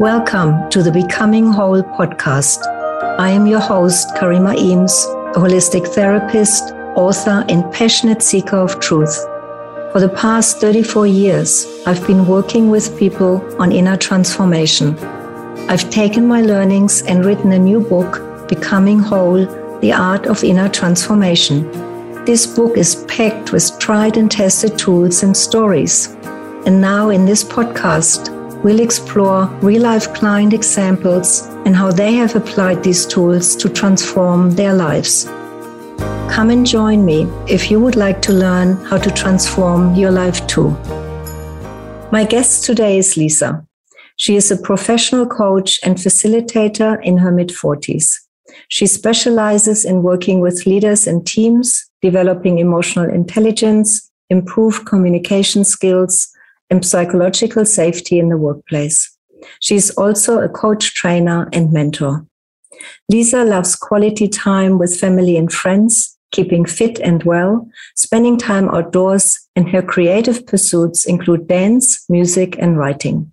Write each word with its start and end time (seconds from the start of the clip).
Welcome 0.00 0.70
to 0.70 0.80
the 0.80 0.92
Becoming 0.92 1.52
Whole 1.52 1.82
podcast. 1.82 2.64
I 3.18 3.30
am 3.30 3.48
your 3.48 3.58
host, 3.58 4.08
Karima 4.14 4.56
Eames, 4.56 4.94
a 5.34 5.40
holistic 5.40 5.88
therapist, 5.88 6.72
author, 6.94 7.44
and 7.48 7.68
passionate 7.72 8.22
seeker 8.22 8.58
of 8.58 8.78
truth. 8.78 9.12
For 9.90 9.98
the 9.98 10.08
past 10.08 10.60
34 10.60 11.08
years, 11.08 11.66
I've 11.84 12.06
been 12.06 12.28
working 12.28 12.70
with 12.70 12.96
people 12.96 13.42
on 13.60 13.72
inner 13.72 13.96
transformation. 13.96 14.96
I've 15.68 15.90
taken 15.90 16.28
my 16.28 16.42
learnings 16.42 17.02
and 17.02 17.24
written 17.24 17.50
a 17.50 17.58
new 17.58 17.80
book, 17.80 18.48
Becoming 18.48 19.00
Whole 19.00 19.46
The 19.80 19.92
Art 19.92 20.26
of 20.26 20.44
Inner 20.44 20.68
Transformation. 20.68 21.68
This 22.24 22.46
book 22.46 22.78
is 22.78 23.04
packed 23.08 23.50
with 23.50 23.76
tried 23.80 24.16
and 24.16 24.30
tested 24.30 24.78
tools 24.78 25.24
and 25.24 25.36
stories. 25.36 26.06
And 26.66 26.80
now, 26.80 27.08
in 27.08 27.26
this 27.26 27.42
podcast, 27.42 28.37
we'll 28.64 28.80
explore 28.80 29.46
real 29.62 29.82
life 29.82 30.12
client 30.14 30.52
examples 30.52 31.46
and 31.64 31.76
how 31.76 31.92
they 31.92 32.14
have 32.14 32.34
applied 32.34 32.82
these 32.82 33.06
tools 33.06 33.54
to 33.56 33.68
transform 33.68 34.50
their 34.50 34.74
lives. 34.74 35.24
Come 36.28 36.50
and 36.50 36.66
join 36.66 37.04
me 37.04 37.22
if 37.48 37.70
you 37.70 37.80
would 37.80 37.96
like 37.96 38.20
to 38.22 38.32
learn 38.32 38.76
how 38.84 38.98
to 38.98 39.10
transform 39.10 39.94
your 39.94 40.10
life 40.10 40.46
too. 40.46 40.70
My 42.10 42.24
guest 42.24 42.64
today 42.64 42.98
is 42.98 43.16
Lisa. 43.16 43.64
She 44.16 44.34
is 44.34 44.50
a 44.50 44.56
professional 44.56 45.26
coach 45.26 45.78
and 45.84 45.96
facilitator 45.96 47.02
in 47.04 47.18
her 47.18 47.30
mid 47.30 47.48
40s. 47.50 48.14
She 48.68 48.86
specializes 48.86 49.84
in 49.84 50.02
working 50.02 50.40
with 50.40 50.66
leaders 50.66 51.06
and 51.06 51.26
teams, 51.26 51.88
developing 52.02 52.58
emotional 52.58 53.08
intelligence, 53.08 54.10
improved 54.30 54.86
communication 54.86 55.64
skills, 55.64 56.28
and 56.70 56.84
psychological 56.84 57.64
safety 57.64 58.18
in 58.18 58.28
the 58.28 58.36
workplace. 58.36 59.16
She 59.60 59.76
is 59.76 59.90
also 59.92 60.40
a 60.40 60.48
coach, 60.48 60.94
trainer, 60.94 61.48
and 61.52 61.72
mentor. 61.72 62.26
Lisa 63.08 63.44
loves 63.44 63.74
quality 63.74 64.28
time 64.28 64.78
with 64.78 64.98
family 64.98 65.36
and 65.36 65.52
friends, 65.52 66.18
keeping 66.30 66.64
fit 66.64 66.98
and 67.00 67.22
well, 67.24 67.68
spending 67.94 68.38
time 68.38 68.68
outdoors, 68.68 69.48
and 69.56 69.68
her 69.70 69.82
creative 69.82 70.46
pursuits 70.46 71.06
include 71.06 71.48
dance, 71.48 72.04
music, 72.08 72.56
and 72.58 72.78
writing. 72.78 73.32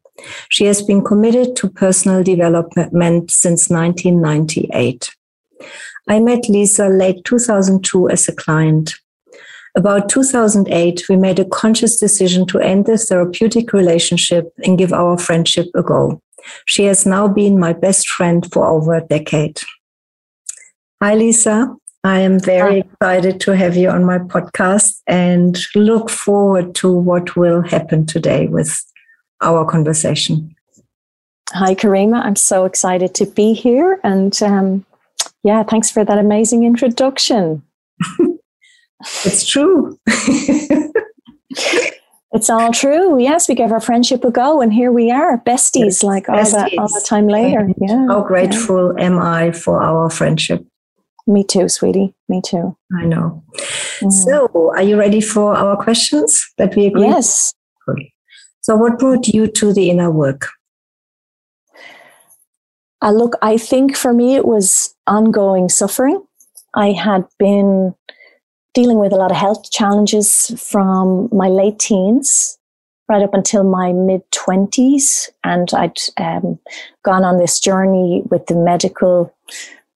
She 0.49 0.65
has 0.65 0.81
been 0.81 1.03
committed 1.03 1.55
to 1.57 1.69
personal 1.69 2.23
development 2.23 3.31
since 3.31 3.69
1998. 3.69 5.13
I 6.07 6.19
met 6.19 6.47
Lisa 6.49 6.87
late 6.87 7.23
2002 7.25 8.09
as 8.09 8.27
a 8.27 8.35
client. 8.35 8.95
About 9.77 10.07
2008, 10.07 11.09
we 11.09 11.17
made 11.17 11.37
a 11.37 11.45
conscious 11.45 11.99
decision 11.99 12.45
to 12.47 12.59
end 12.59 12.85
this 12.85 13.09
therapeutic 13.09 13.73
relationship 13.73 14.53
and 14.63 14.77
give 14.77 14.93
our 14.93 15.17
friendship 15.17 15.67
a 15.75 15.83
go. 15.83 16.21
She 16.65 16.85
has 16.85 17.05
now 17.05 17.27
been 17.27 17.59
my 17.59 17.73
best 17.73 18.07
friend 18.07 18.49
for 18.53 18.65
over 18.65 18.93
a 18.93 19.05
decade. 19.05 19.59
Hi, 21.01 21.15
Lisa. 21.15 21.75
I 22.05 22.19
am 22.19 22.39
very 22.39 22.81
Hi. 22.81 22.87
excited 22.87 23.41
to 23.41 23.55
have 23.55 23.75
you 23.75 23.89
on 23.89 24.05
my 24.05 24.19
podcast 24.19 25.01
and 25.07 25.57
look 25.75 26.09
forward 26.09 26.75
to 26.75 26.93
what 26.93 27.35
will 27.35 27.61
happen 27.61 28.05
today 28.05 28.47
with 28.47 28.81
our 29.41 29.65
conversation. 29.65 30.55
Hi, 31.49 31.75
Karima. 31.75 32.23
I'm 32.23 32.35
so 32.35 32.65
excited 32.65 33.13
to 33.15 33.25
be 33.25 33.53
here. 33.53 33.99
And 34.03 34.41
um, 34.41 34.85
yeah, 35.43 35.63
thanks 35.63 35.91
for 35.91 36.05
that 36.05 36.17
amazing 36.17 36.63
introduction. 36.63 37.63
It's 39.25 39.45
true. 39.45 39.99
it's 42.31 42.49
all 42.49 42.71
true. 42.71 43.19
Yes, 43.19 43.47
we 43.47 43.55
gave 43.55 43.71
our 43.71 43.81
friendship 43.81 44.23
a 44.23 44.31
go, 44.31 44.61
and 44.61 44.73
here 44.73 44.91
we 44.91 45.11
are, 45.11 45.37
besties, 45.39 46.03
like 46.03 46.29
all, 46.29 46.37
besties. 46.37 46.51
That, 46.51 46.77
all 46.77 46.87
the 46.87 47.05
time 47.05 47.27
later. 47.27 47.69
Yeah. 47.79 48.07
How 48.07 48.21
grateful 48.21 48.93
yeah. 48.97 49.05
am 49.05 49.19
I 49.19 49.51
for 49.51 49.81
our 49.81 50.09
friendship? 50.09 50.65
Me 51.27 51.43
too, 51.43 51.67
sweetie. 51.67 52.13
Me 52.29 52.41
too. 52.45 52.77
I 52.97 53.05
know. 53.05 53.43
Mm. 53.99 54.11
So, 54.11 54.71
are 54.75 54.83
you 54.83 54.97
ready 54.97 55.21
for 55.21 55.55
our 55.55 55.75
questions 55.75 56.45
that 56.57 56.75
we 56.75 56.85
agree? 56.85 57.07
Yes. 57.07 57.53
So, 58.61 58.75
what 58.75 58.99
brought 58.99 59.27
you 59.27 59.47
to 59.47 59.73
the 59.73 59.89
inner 59.89 60.11
work? 60.11 60.47
Uh, 63.01 63.11
look, 63.11 63.35
I 63.41 63.57
think 63.57 63.95
for 63.95 64.13
me 64.13 64.35
it 64.35 64.45
was 64.45 64.95
ongoing 65.05 65.69
suffering. 65.69 66.23
I 66.73 66.91
had 66.91 67.25
been 67.37 67.93
dealing 68.75 68.99
with 68.99 69.13
a 69.13 69.15
lot 69.15 69.31
of 69.31 69.37
health 69.37 69.71
challenges 69.71 70.51
from 70.61 71.29
my 71.31 71.47
late 71.47 71.79
teens 71.79 72.59
right 73.07 73.23
up 73.23 73.33
until 73.33 73.63
my 73.63 73.93
mid 73.93 74.21
20s. 74.31 75.29
And 75.43 75.69
I'd 75.73 75.97
um, 76.17 76.59
gone 77.03 77.23
on 77.23 77.37
this 77.37 77.59
journey 77.59 78.21
with 78.29 78.45
the 78.47 78.55
medical 78.55 79.33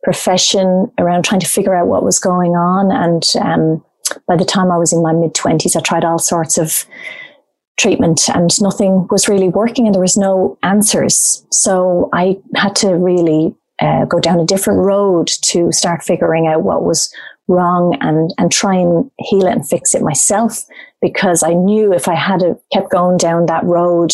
profession 0.03 0.91
around 0.97 1.25
trying 1.25 1.41
to 1.41 1.47
figure 1.47 1.75
out 1.75 1.87
what 1.87 2.03
was 2.03 2.19
going 2.19 2.51
on. 2.51 2.91
And 2.91 3.23
um, 3.43 3.83
by 4.27 4.37
the 4.37 4.45
time 4.45 4.71
I 4.71 4.77
was 4.77 4.93
in 4.93 5.03
my 5.03 5.13
mid 5.13 5.33
20s, 5.33 5.75
I 5.75 5.81
tried 5.81 6.05
all 6.05 6.19
sorts 6.19 6.57
of 6.57 6.85
treatment 7.77 8.27
and 8.29 8.49
nothing 8.61 9.07
was 9.09 9.29
really 9.29 9.49
working 9.49 9.85
and 9.85 9.95
there 9.95 10.01
was 10.01 10.17
no 10.17 10.57
answers. 10.63 11.45
So 11.51 12.09
I 12.13 12.37
had 12.55 12.75
to 12.77 12.95
really 12.95 13.55
uh, 13.81 14.05
go 14.05 14.19
down 14.19 14.39
a 14.39 14.45
different 14.45 14.79
road 14.79 15.27
to 15.41 15.71
start 15.71 16.03
figuring 16.03 16.47
out 16.47 16.63
what 16.63 16.83
was 16.83 17.13
wrong 17.49 17.97
and, 17.99 18.33
and 18.37 18.51
try 18.51 18.75
and 18.75 19.11
heal 19.17 19.45
it 19.45 19.51
and 19.51 19.67
fix 19.67 19.93
it 19.93 20.01
myself 20.01 20.63
because 21.01 21.43
I 21.43 21.53
knew 21.53 21.93
if 21.93 22.07
I 22.07 22.15
had 22.15 22.41
kept 22.71 22.91
going 22.91 23.17
down 23.17 23.47
that 23.47 23.65
road, 23.65 24.13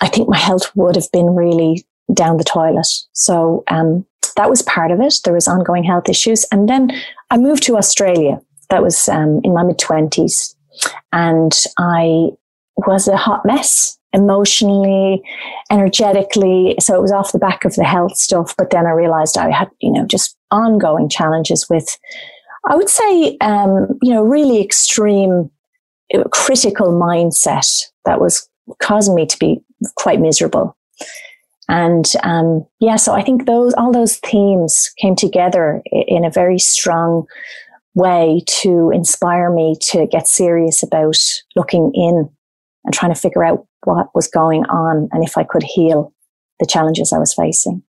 I 0.00 0.08
think 0.08 0.28
my 0.28 0.38
health 0.38 0.70
would 0.74 0.96
have 0.96 1.10
been 1.12 1.34
really 1.34 1.86
down 2.12 2.36
the 2.36 2.44
toilet. 2.44 2.86
So, 3.12 3.64
um, 3.68 4.04
that 4.36 4.50
was 4.50 4.62
part 4.62 4.90
of 4.90 5.00
it. 5.00 5.14
There 5.24 5.32
was 5.32 5.46
ongoing 5.46 5.84
health 5.84 6.08
issues. 6.08 6.44
And 6.50 6.68
then 6.68 6.90
I 7.30 7.38
moved 7.38 7.62
to 7.64 7.76
Australia. 7.76 8.40
That 8.68 8.82
was, 8.82 9.08
um, 9.08 9.40
in 9.44 9.54
my 9.54 9.62
mid 9.62 9.78
twenties 9.78 10.56
and 11.12 11.52
I 11.78 12.30
was 12.76 13.06
a 13.06 13.16
hot 13.16 13.46
mess 13.46 13.98
emotionally, 14.14 15.22
energetically. 15.70 16.76
So 16.78 16.94
it 16.94 17.02
was 17.02 17.12
off 17.12 17.32
the 17.32 17.38
back 17.38 17.64
of 17.64 17.74
the 17.74 17.84
health 17.84 18.16
stuff. 18.16 18.54
But 18.56 18.70
then 18.70 18.86
I 18.86 18.90
realized 18.90 19.36
I 19.36 19.50
had, 19.50 19.68
you 19.80 19.92
know, 19.92 20.06
just 20.06 20.36
ongoing 20.50 21.08
challenges 21.08 21.68
with, 21.68 21.98
I 22.66 22.76
would 22.76 22.88
say, 22.88 23.36
um, 23.40 23.88
you 24.00 24.14
know, 24.14 24.22
really 24.22 24.62
extreme 24.62 25.50
uh, 26.14 26.24
critical 26.30 26.92
mindset 26.92 27.82
that 28.04 28.20
was 28.20 28.48
causing 28.80 29.14
me 29.14 29.26
to 29.26 29.38
be 29.38 29.60
quite 29.96 30.20
miserable. 30.20 30.76
And 31.68 32.10
um, 32.22 32.66
yeah, 32.80 32.96
so 32.96 33.14
I 33.14 33.22
think 33.22 33.46
those 33.46 33.74
all 33.74 33.90
those 33.90 34.18
themes 34.18 34.92
came 34.98 35.16
together 35.16 35.82
in 35.90 36.24
a 36.24 36.30
very 36.30 36.58
strong 36.58 37.26
way 37.94 38.42
to 38.46 38.90
inspire 38.92 39.50
me 39.50 39.76
to 39.80 40.06
get 40.06 40.28
serious 40.28 40.82
about 40.82 41.16
looking 41.56 41.90
in 41.94 42.28
and 42.84 42.92
trying 42.94 43.14
to 43.14 43.20
figure 43.20 43.44
out 43.44 43.66
what 43.86 44.14
was 44.14 44.28
going 44.28 44.64
on 44.66 45.08
and 45.12 45.24
if 45.24 45.36
I 45.36 45.44
could 45.44 45.62
heal 45.62 46.12
the 46.60 46.66
challenges 46.66 47.12
I 47.12 47.18
was 47.18 47.34
facing. 47.34 47.82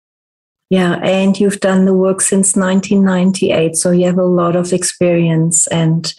Yeah, 0.70 0.96
and 1.04 1.40
you've 1.40 1.60
done 1.60 1.86
the 1.86 1.94
work 1.94 2.20
since 2.22 2.56
1998, 2.56 3.76
so 3.76 3.92
you 3.92 4.06
have 4.08 4.18
a 4.18 4.26
lot 4.26 4.56
of 4.56 4.74
experience. 4.74 5.68
And 5.68 6.12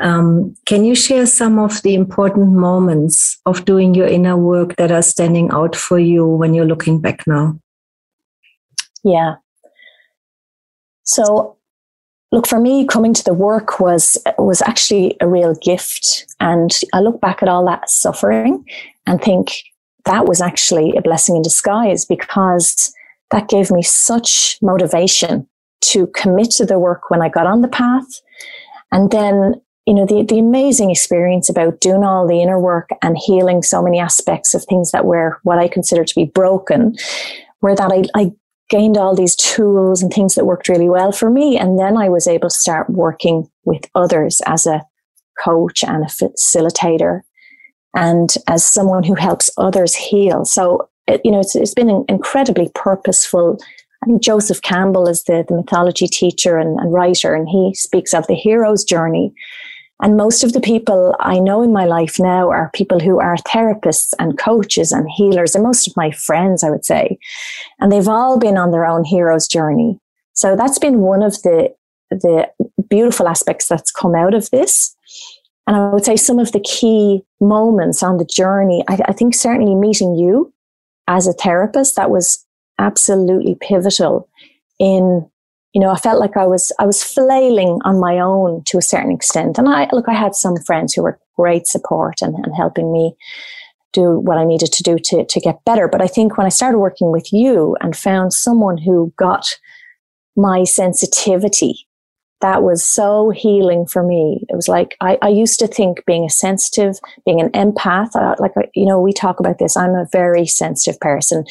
um, 0.00 0.54
can 0.64 0.84
you 0.84 0.94
share 0.94 1.26
some 1.26 1.58
of 1.58 1.82
the 1.82 1.94
important 1.94 2.52
moments 2.52 3.38
of 3.44 3.66
doing 3.66 3.94
your 3.94 4.06
inner 4.06 4.36
work 4.36 4.76
that 4.76 4.90
are 4.90 5.02
standing 5.02 5.50
out 5.50 5.76
for 5.76 5.98
you 5.98 6.24
when 6.26 6.54
you're 6.54 6.64
looking 6.64 7.00
back 7.00 7.26
now? 7.26 7.58
Yeah. 9.04 9.34
So 11.02 11.58
look 12.32 12.46
for 12.46 12.60
me 12.60 12.86
coming 12.86 13.12
to 13.14 13.24
the 13.24 13.34
work 13.34 13.80
was 13.80 14.16
was 14.38 14.62
actually 14.62 15.16
a 15.20 15.28
real 15.28 15.54
gift. 15.54 16.26
And 16.40 16.70
i 16.92 17.00
look 17.00 17.20
back 17.20 17.42
at 17.42 17.48
all 17.48 17.64
that 17.66 17.90
suffering 17.90 18.64
and 19.06 19.20
think 19.20 19.52
that 20.04 20.26
was 20.26 20.40
actually 20.40 20.96
a 20.96 21.02
blessing 21.02 21.36
in 21.36 21.42
disguise 21.42 22.04
because 22.04 22.92
that 23.30 23.48
gave 23.48 23.70
me 23.70 23.82
such 23.82 24.58
motivation 24.62 25.46
to 25.82 26.06
commit 26.08 26.50
to 26.50 26.66
the 26.66 26.78
work 26.78 27.10
when 27.10 27.22
i 27.22 27.28
got 27.28 27.46
on 27.46 27.62
the 27.62 27.68
path. 27.68 28.20
And 28.92 29.10
then 29.10 29.60
you 29.86 29.94
know 29.94 30.06
the, 30.06 30.24
the 30.24 30.38
amazing 30.38 30.90
experience 30.90 31.48
about 31.48 31.80
doing 31.80 32.04
all 32.04 32.26
the 32.26 32.42
inner 32.42 32.60
work 32.60 32.90
and 33.02 33.16
healing 33.18 33.62
so 33.62 33.82
many 33.82 33.98
aspects 33.98 34.54
of 34.54 34.64
things 34.64 34.90
that 34.92 35.06
were 35.06 35.40
what 35.42 35.58
i 35.58 35.66
consider 35.66 36.04
to 36.04 36.14
be 36.14 36.26
broken 36.26 36.94
where 37.60 37.74
that 37.74 37.90
I, 37.92 38.04
I 38.20 38.32
gained 38.70 38.96
all 38.96 39.14
these 39.14 39.36
tools 39.36 40.02
and 40.02 40.12
things 40.12 40.34
that 40.36 40.46
worked 40.46 40.68
really 40.68 40.88
well 40.88 41.12
for 41.12 41.28
me. 41.28 41.58
And 41.58 41.78
then 41.78 41.96
I 41.96 42.08
was 42.08 42.26
able 42.26 42.48
to 42.48 42.54
start 42.54 42.88
working 42.88 43.50
with 43.64 43.82
others 43.94 44.40
as 44.46 44.66
a 44.66 44.82
coach 45.44 45.82
and 45.84 46.04
a 46.04 46.06
facilitator 46.06 47.20
and 47.94 48.34
as 48.46 48.64
someone 48.64 49.02
who 49.02 49.14
helps 49.14 49.50
others 49.58 49.94
heal. 49.94 50.44
So, 50.44 50.88
it, 51.06 51.20
you 51.24 51.32
know, 51.32 51.40
it's, 51.40 51.56
it's 51.56 51.74
been 51.74 52.04
incredibly 52.08 52.70
purposeful. 52.74 53.58
I 54.02 54.06
think 54.06 54.22
Joseph 54.22 54.62
Campbell 54.62 55.08
is 55.08 55.24
the, 55.24 55.44
the 55.48 55.56
mythology 55.56 56.06
teacher 56.06 56.56
and, 56.56 56.78
and 56.78 56.92
writer, 56.92 57.34
and 57.34 57.48
he 57.48 57.74
speaks 57.74 58.14
of 58.14 58.26
the 58.28 58.34
hero's 58.34 58.84
journey. 58.84 59.34
And 60.02 60.16
most 60.16 60.42
of 60.42 60.52
the 60.52 60.60
people 60.60 61.14
I 61.20 61.38
know 61.38 61.62
in 61.62 61.72
my 61.72 61.84
life 61.84 62.18
now 62.18 62.50
are 62.50 62.70
people 62.72 63.00
who 63.00 63.20
are 63.20 63.36
therapists 63.36 64.14
and 64.18 64.38
coaches 64.38 64.92
and 64.92 65.08
healers, 65.10 65.54
and 65.54 65.62
most 65.62 65.86
of 65.86 65.96
my 65.96 66.10
friends, 66.10 66.64
I 66.64 66.70
would 66.70 66.84
say. 66.84 67.18
And 67.78 67.92
they've 67.92 68.08
all 68.08 68.38
been 68.38 68.56
on 68.56 68.70
their 68.70 68.86
own 68.86 69.04
hero's 69.04 69.46
journey. 69.46 69.98
So 70.32 70.56
that's 70.56 70.78
been 70.78 71.00
one 71.00 71.22
of 71.22 71.34
the, 71.42 71.74
the 72.10 72.48
beautiful 72.88 73.28
aspects 73.28 73.68
that's 73.68 73.90
come 73.90 74.14
out 74.14 74.32
of 74.32 74.48
this. 74.50 74.96
And 75.66 75.76
I 75.76 75.90
would 75.90 76.04
say 76.04 76.16
some 76.16 76.38
of 76.38 76.52
the 76.52 76.60
key 76.60 77.22
moments 77.40 78.02
on 78.02 78.16
the 78.16 78.24
journey, 78.24 78.82
I, 78.88 79.00
I 79.06 79.12
think 79.12 79.34
certainly 79.34 79.74
meeting 79.74 80.14
you 80.14 80.52
as 81.06 81.26
a 81.26 81.32
therapist, 81.32 81.96
that 81.96 82.10
was 82.10 82.46
absolutely 82.78 83.56
pivotal 83.60 84.28
in 84.78 85.30
you 85.72 85.80
know, 85.80 85.90
I 85.90 85.96
felt 85.96 86.20
like 86.20 86.36
I 86.36 86.46
was, 86.46 86.72
I 86.78 86.86
was 86.86 87.02
flailing 87.02 87.78
on 87.84 88.00
my 88.00 88.18
own 88.18 88.62
to 88.66 88.78
a 88.78 88.82
certain 88.82 89.12
extent. 89.12 89.58
And 89.58 89.68
I, 89.68 89.88
look, 89.92 90.08
I 90.08 90.14
had 90.14 90.34
some 90.34 90.56
friends 90.66 90.94
who 90.94 91.02
were 91.02 91.20
great 91.36 91.66
support 91.66 92.22
and, 92.22 92.34
and 92.34 92.54
helping 92.56 92.92
me 92.92 93.14
do 93.92 94.18
what 94.18 94.38
I 94.38 94.44
needed 94.44 94.72
to 94.72 94.82
do 94.82 94.98
to, 94.98 95.24
to 95.24 95.40
get 95.40 95.64
better. 95.64 95.88
But 95.88 96.02
I 96.02 96.06
think 96.06 96.36
when 96.36 96.46
I 96.46 96.50
started 96.50 96.78
working 96.78 97.12
with 97.12 97.32
you 97.32 97.76
and 97.80 97.96
found 97.96 98.32
someone 98.32 98.78
who 98.78 99.12
got 99.16 99.46
my 100.36 100.64
sensitivity 100.64 101.86
that 102.40 102.62
was 102.62 102.84
so 102.84 103.30
healing 103.30 103.86
for 103.86 104.02
me. 104.02 104.44
It 104.48 104.56
was 104.56 104.68
like 104.68 104.96
I, 105.00 105.18
I 105.22 105.28
used 105.28 105.58
to 105.60 105.66
think 105.66 106.04
being 106.06 106.24
a 106.24 106.30
sensitive, 106.30 106.98
being 107.24 107.40
an 107.40 107.50
empath, 107.50 108.16
uh, 108.16 108.34
like 108.38 108.56
uh, 108.56 108.62
you 108.74 108.86
know, 108.86 109.00
we 109.00 109.12
talk 109.12 109.40
about 109.40 109.58
this. 109.58 109.76
I'm 109.76 109.94
a 109.94 110.08
very 110.10 110.46
sensitive 110.46 110.98
person. 111.00 111.44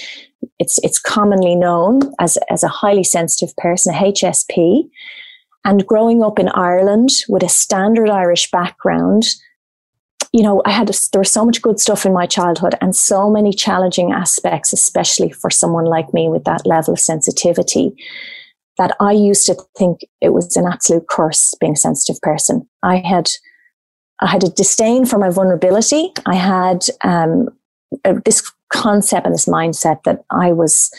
It's 0.57 0.79
it's 0.83 0.99
commonly 0.99 1.55
known 1.55 1.99
as 2.19 2.37
as 2.49 2.63
a 2.63 2.67
highly 2.67 3.03
sensitive 3.03 3.55
person, 3.57 3.93
a 3.93 3.97
HSP. 3.97 4.89
And 5.65 5.85
growing 5.85 6.23
up 6.23 6.39
in 6.39 6.49
Ireland 6.49 7.09
with 7.27 7.43
a 7.43 7.49
standard 7.49 8.09
Irish 8.09 8.49
background, 8.49 9.23
you 10.31 10.41
know, 10.41 10.61
I 10.65 10.71
had 10.71 10.89
a, 10.89 10.93
there 11.11 11.19
was 11.19 11.31
so 11.31 11.45
much 11.45 11.61
good 11.61 11.79
stuff 11.79 12.05
in 12.05 12.13
my 12.13 12.25
childhood 12.25 12.75
and 12.81 12.95
so 12.95 13.29
many 13.29 13.51
challenging 13.51 14.11
aspects, 14.11 14.73
especially 14.73 15.31
for 15.31 15.49
someone 15.49 15.85
like 15.85 16.13
me 16.13 16.29
with 16.29 16.45
that 16.45 16.65
level 16.65 16.93
of 16.93 16.99
sensitivity 16.99 17.95
that 18.79 18.95
I 19.01 19.11
used 19.11 19.45
to 19.45 19.55
think 19.77 19.99
it 20.21 20.29
was 20.29 20.55
an 20.55 20.65
absolute 20.65 21.07
curse 21.09 21.53
being 21.59 21.73
a 21.73 21.75
sensitive 21.75 22.19
person. 22.21 22.67
I 22.81 23.03
had, 23.05 23.29
I 24.21 24.27
had 24.27 24.43
a 24.43 24.49
disdain 24.49 25.05
for 25.05 25.19
my 25.19 25.29
vulnerability. 25.29 26.13
I 26.25 26.35
had 26.35 26.85
um, 27.03 27.49
this 28.23 28.51
concept 28.69 29.25
and 29.25 29.35
this 29.35 29.47
mindset 29.47 30.01
that 30.03 30.23
I 30.31 30.53
was, 30.53 30.89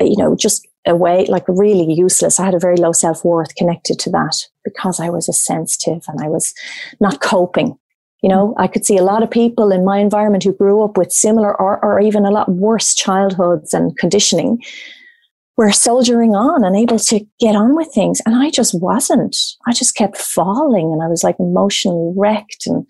you 0.00 0.16
know, 0.16 0.34
just 0.34 0.66
a 0.86 0.96
way 0.96 1.24
like 1.26 1.44
really 1.46 1.94
useless. 1.94 2.40
I 2.40 2.46
had 2.46 2.54
a 2.54 2.58
very 2.58 2.76
low 2.76 2.92
self 2.92 3.24
worth 3.24 3.54
connected 3.54 4.00
to 4.00 4.10
that 4.10 4.34
because 4.64 4.98
I 4.98 5.08
was 5.08 5.28
a 5.28 5.32
sensitive 5.32 6.02
and 6.08 6.20
I 6.20 6.28
was 6.28 6.52
not 7.00 7.20
coping. 7.20 7.78
You 8.22 8.28
know, 8.28 8.54
I 8.58 8.66
could 8.66 8.84
see 8.84 8.96
a 8.96 9.04
lot 9.04 9.22
of 9.22 9.30
people 9.30 9.70
in 9.70 9.84
my 9.84 9.98
environment 10.00 10.42
who 10.42 10.52
grew 10.52 10.82
up 10.82 10.98
with 10.98 11.12
similar 11.12 11.54
or, 11.60 11.78
or 11.84 12.00
even 12.00 12.24
a 12.24 12.32
lot 12.32 12.50
worse 12.50 12.92
childhoods 12.92 13.72
and 13.72 13.96
conditioning 13.96 14.60
were 15.58 15.72
soldiering 15.72 16.36
on 16.36 16.64
and 16.64 16.76
able 16.76 17.00
to 17.00 17.20
get 17.40 17.56
on 17.56 17.74
with 17.74 17.92
things. 17.92 18.22
And 18.24 18.36
I 18.36 18.48
just 18.48 18.80
wasn't. 18.80 19.36
I 19.66 19.72
just 19.72 19.96
kept 19.96 20.16
falling 20.16 20.92
and 20.92 21.02
I 21.02 21.08
was 21.08 21.24
like 21.24 21.34
emotionally 21.40 22.14
wrecked. 22.16 22.64
And 22.66 22.86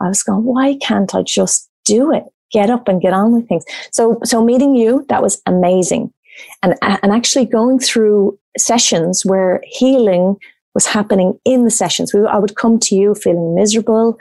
I 0.00 0.06
was 0.06 0.22
going, 0.22 0.44
why 0.44 0.76
can't 0.80 1.12
I 1.12 1.22
just 1.22 1.68
do 1.84 2.12
it? 2.12 2.22
Get 2.52 2.70
up 2.70 2.86
and 2.86 3.02
get 3.02 3.12
on 3.12 3.34
with 3.34 3.48
things. 3.48 3.64
So, 3.90 4.20
so 4.22 4.42
meeting 4.42 4.76
you, 4.76 5.04
that 5.08 5.22
was 5.22 5.42
amazing. 5.44 6.12
And, 6.62 6.76
and 6.82 7.12
actually 7.12 7.46
going 7.46 7.80
through 7.80 8.38
sessions 8.56 9.24
where 9.26 9.60
healing 9.64 10.36
was 10.74 10.86
happening 10.86 11.36
in 11.44 11.64
the 11.64 11.70
sessions. 11.70 12.14
We, 12.14 12.24
I 12.24 12.38
would 12.38 12.54
come 12.54 12.78
to 12.78 12.94
you 12.94 13.16
feeling 13.16 13.56
miserable 13.56 14.16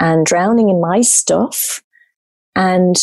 and 0.00 0.26
drowning 0.26 0.68
in 0.68 0.80
my 0.80 1.02
stuff. 1.02 1.80
And 2.56 2.96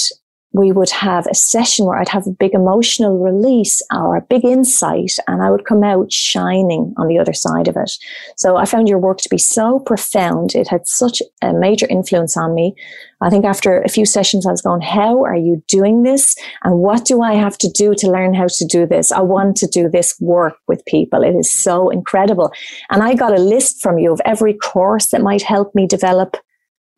we 0.53 0.71
would 0.71 0.89
have 0.89 1.27
a 1.27 1.35
session 1.35 1.85
where 1.85 1.97
I'd 1.97 2.09
have 2.09 2.25
a 2.25 2.31
big 2.31 2.53
emotional 2.53 3.19
release 3.19 3.81
or 3.94 4.15
a 4.15 4.21
big 4.21 4.45
insight, 4.45 5.13
and 5.27 5.41
I 5.41 5.51
would 5.51 5.65
come 5.65 5.83
out 5.83 6.11
shining 6.11 6.94
on 6.97 7.07
the 7.07 7.19
other 7.19 7.33
side 7.33 7.67
of 7.67 7.75
it. 7.75 7.91
So 8.38 8.55
I 8.55 8.65
found 8.65 8.88
your 8.88 8.97
work 8.97 9.19
to 9.19 9.29
be 9.29 9.38
so 9.38 9.79
profound. 9.79 10.55
It 10.55 10.67
had 10.67 10.88
such 10.88 11.21
a 11.41 11.53
major 11.53 11.85
influence 11.89 12.38
on 12.38 12.55
me. 12.55 12.75
I 13.19 13.29
think 13.29 13.45
after 13.45 13.81
a 13.81 13.89
few 13.89 14.05
sessions, 14.05 14.45
I 14.45 14.51
was 14.51 14.61
going, 14.61 14.81
How 14.81 15.23
are 15.25 15.35
you 15.35 15.63
doing 15.67 16.03
this? 16.03 16.35
And 16.63 16.79
what 16.79 17.05
do 17.05 17.21
I 17.21 17.33
have 17.33 17.57
to 17.59 17.69
do 17.69 17.93
to 17.95 18.11
learn 18.11 18.33
how 18.33 18.47
to 18.47 18.65
do 18.65 18.85
this? 18.85 19.11
I 19.11 19.21
want 19.21 19.57
to 19.57 19.67
do 19.67 19.89
this 19.89 20.15
work 20.19 20.55
with 20.67 20.85
people. 20.85 21.23
It 21.23 21.35
is 21.35 21.51
so 21.51 21.89
incredible. 21.89 22.51
And 22.89 23.03
I 23.03 23.15
got 23.15 23.38
a 23.38 23.41
list 23.41 23.81
from 23.81 23.97
you 23.97 24.13
of 24.13 24.21
every 24.23 24.53
course 24.53 25.07
that 25.07 25.21
might 25.21 25.41
help 25.41 25.75
me 25.75 25.88
develop 25.88 26.38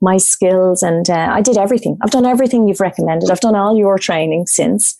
my 0.01 0.17
skills 0.17 0.81
and 0.81 1.09
uh, 1.09 1.29
I 1.31 1.41
did 1.41 1.57
everything. 1.57 1.97
I've 2.01 2.11
done 2.11 2.25
everything 2.25 2.67
you've 2.67 2.79
recommended. 2.79 3.29
I've 3.29 3.39
done 3.39 3.55
all 3.55 3.77
your 3.77 3.97
training 3.97 4.47
since. 4.47 4.95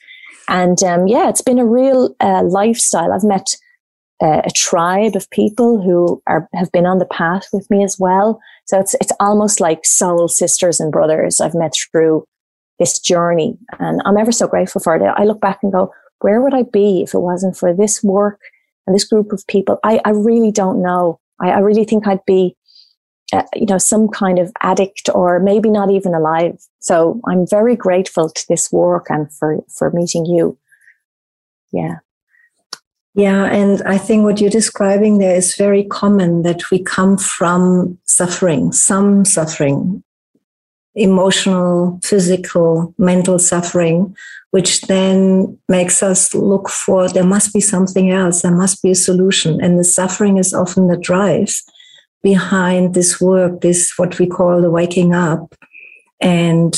And 0.47 0.81
um, 0.83 1.07
yeah, 1.07 1.29
it's 1.29 1.41
been 1.41 1.59
a 1.59 1.65
real 1.65 2.15
uh, 2.19 2.43
lifestyle. 2.43 3.13
I've 3.13 3.23
met 3.23 3.55
uh, 4.21 4.41
a 4.43 4.51
tribe 4.53 5.15
of 5.15 5.29
people 5.29 5.81
who 5.81 6.21
are 6.27 6.49
have 6.53 6.71
been 6.71 6.85
on 6.85 6.97
the 6.97 7.05
path 7.05 7.47
with 7.53 7.69
me 7.69 7.83
as 7.83 7.97
well. 7.97 8.41
So 8.65 8.79
it's 8.79 8.93
it's 8.95 9.13
almost 9.19 9.61
like 9.61 9.85
soul 9.85 10.27
sisters 10.27 10.79
and 10.79 10.91
brothers 10.91 11.39
I've 11.39 11.55
met 11.55 11.73
through 11.91 12.25
this 12.79 12.99
journey, 12.99 13.57
and 13.79 14.01
I'm 14.05 14.17
ever 14.17 14.31
so 14.31 14.47
grateful 14.47 14.81
for 14.81 14.95
it. 14.95 15.01
I 15.01 15.23
look 15.23 15.39
back 15.39 15.59
and 15.63 15.71
go, 15.71 15.93
where 16.19 16.41
would 16.41 16.53
I 16.53 16.63
be 16.63 17.01
if 17.01 17.13
it 17.13 17.19
wasn't 17.19 17.57
for 17.57 17.73
this 17.73 18.03
work 18.03 18.39
and 18.85 18.95
this 18.95 19.05
group 19.05 19.31
of 19.31 19.45
people? 19.47 19.79
I, 19.83 20.01
I 20.03 20.11
really 20.11 20.51
don't 20.51 20.81
know. 20.81 21.19
I, 21.41 21.51
I 21.51 21.59
really 21.59 21.85
think 21.85 22.07
I'd 22.07 22.25
be 22.25 22.55
uh, 23.33 23.43
you 23.55 23.65
know, 23.65 23.77
some 23.77 24.07
kind 24.07 24.39
of 24.39 24.51
addict 24.61 25.09
or 25.13 25.39
maybe 25.39 25.69
not 25.69 25.91
even 25.91 26.13
alive. 26.13 26.59
So 26.79 27.19
I'm 27.27 27.45
very 27.47 27.75
grateful 27.75 28.29
to 28.29 28.45
this 28.47 28.71
work 28.71 29.07
and 29.09 29.31
for, 29.33 29.63
for 29.69 29.91
meeting 29.91 30.25
you. 30.25 30.57
Yeah. 31.71 31.97
Yeah. 33.15 33.45
And 33.45 33.81
I 33.83 33.97
think 33.97 34.23
what 34.23 34.39
you're 34.39 34.49
describing 34.49 35.17
there 35.17 35.35
is 35.35 35.55
very 35.55 35.83
common 35.83 36.43
that 36.43 36.71
we 36.71 36.81
come 36.81 37.17
from 37.17 37.97
suffering, 38.05 38.71
some 38.71 39.25
suffering, 39.25 40.03
emotional, 40.95 41.99
physical, 42.03 42.93
mental 42.97 43.39
suffering, 43.39 44.15
which 44.51 44.81
then 44.81 45.57
makes 45.67 46.01
us 46.01 46.33
look 46.33 46.69
for 46.69 47.07
there 47.07 47.23
must 47.23 47.53
be 47.53 47.61
something 47.61 48.11
else, 48.11 48.41
there 48.41 48.55
must 48.55 48.81
be 48.81 48.91
a 48.91 48.95
solution. 48.95 49.61
And 49.61 49.77
the 49.77 49.83
suffering 49.83 50.37
is 50.37 50.53
often 50.53 50.87
the 50.87 50.97
drive 50.97 51.61
behind 52.21 52.93
this 52.93 53.21
work, 53.21 53.61
this 53.61 53.93
what 53.97 54.19
we 54.19 54.27
call 54.27 54.61
the 54.61 54.71
waking 54.71 55.13
up. 55.13 55.55
And 56.19 56.75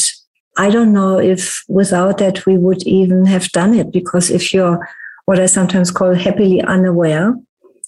I 0.57 0.69
don't 0.69 0.93
know 0.93 1.19
if 1.19 1.63
without 1.67 2.17
that 2.19 2.45
we 2.45 2.57
would 2.57 2.83
even 2.83 3.25
have 3.25 3.49
done 3.51 3.73
it 3.73 3.91
because 3.91 4.29
if 4.29 4.53
you're 4.53 4.87
what 5.25 5.39
I 5.39 5.45
sometimes 5.45 5.91
call 5.91 6.13
happily 6.13 6.61
unaware, 6.61 7.35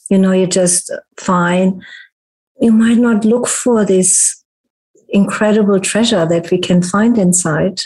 you 0.10 0.18
know, 0.18 0.32
you're 0.32 0.48
just 0.48 0.92
fine, 1.18 1.84
you 2.62 2.72
might 2.72 2.98
not 2.98 3.26
look 3.26 3.48
for 3.48 3.86
this 3.86 4.44
incredible 5.10 5.80
treasure 5.80 6.26
that 6.26 6.50
we 6.52 6.58
can 6.58 6.82
find 6.82 7.18
inside. 7.18 7.82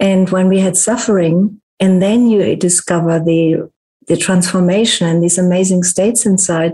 And 0.00 0.30
when 0.30 0.48
we 0.48 0.60
had 0.60 0.76
suffering, 0.76 1.60
and 1.80 2.00
then 2.00 2.28
you 2.28 2.56
discover 2.56 3.18
the 3.18 3.70
the 4.06 4.16
transformation 4.16 5.06
and 5.06 5.22
these 5.22 5.38
amazing 5.38 5.82
states 5.82 6.26
inside, 6.26 6.72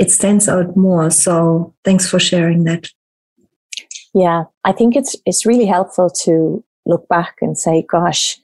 it 0.00 0.10
stands 0.10 0.48
out 0.48 0.76
more. 0.76 1.10
So 1.10 1.74
thanks 1.84 2.08
for 2.08 2.18
sharing 2.18 2.64
that. 2.64 2.88
Yeah, 4.14 4.44
I 4.64 4.72
think 4.72 4.96
it's 4.96 5.14
it's 5.26 5.46
really 5.46 5.66
helpful 5.66 6.10
to 6.24 6.64
look 6.86 7.06
back 7.08 7.36
and 7.42 7.56
say, 7.56 7.86
gosh, 7.88 8.38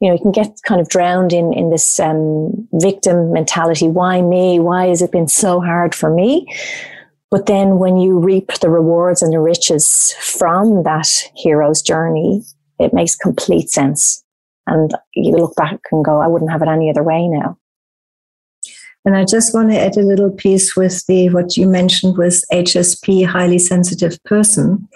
you 0.00 0.08
know, 0.08 0.14
you 0.14 0.22
can 0.22 0.30
get 0.30 0.56
kind 0.66 0.80
of 0.80 0.88
drowned 0.88 1.32
in 1.32 1.52
in 1.52 1.70
this 1.70 2.00
um, 2.00 2.68
victim 2.74 3.32
mentality. 3.32 3.88
Why 3.88 4.22
me? 4.22 4.60
Why 4.60 4.86
has 4.86 5.02
it 5.02 5.12
been 5.12 5.28
so 5.28 5.60
hard 5.60 5.94
for 5.94 6.08
me? 6.08 6.46
But 7.30 7.46
then 7.46 7.78
when 7.78 7.96
you 7.96 8.18
reap 8.18 8.52
the 8.60 8.70
rewards 8.70 9.22
and 9.22 9.32
the 9.32 9.40
riches 9.40 10.14
from 10.20 10.84
that 10.84 11.08
hero's 11.34 11.82
journey, 11.82 12.42
it 12.78 12.94
makes 12.94 13.16
complete 13.16 13.70
sense. 13.70 14.22
And 14.66 14.94
you 15.14 15.32
look 15.32 15.56
back 15.56 15.80
and 15.90 16.04
go, 16.04 16.20
I 16.20 16.28
wouldn't 16.28 16.52
have 16.52 16.62
it 16.62 16.68
any 16.68 16.88
other 16.90 17.02
way 17.02 17.26
now. 17.26 17.58
And 19.04 19.16
I 19.16 19.24
just 19.24 19.52
want 19.52 19.70
to 19.70 19.78
add 19.78 19.96
a 19.96 20.02
little 20.02 20.30
piece 20.30 20.76
with 20.76 21.04
the 21.06 21.28
what 21.30 21.56
you 21.56 21.66
mentioned 21.66 22.16
with 22.16 22.44
HSP, 22.52 23.26
highly 23.26 23.58
sensitive 23.58 24.22
person, 24.24 24.88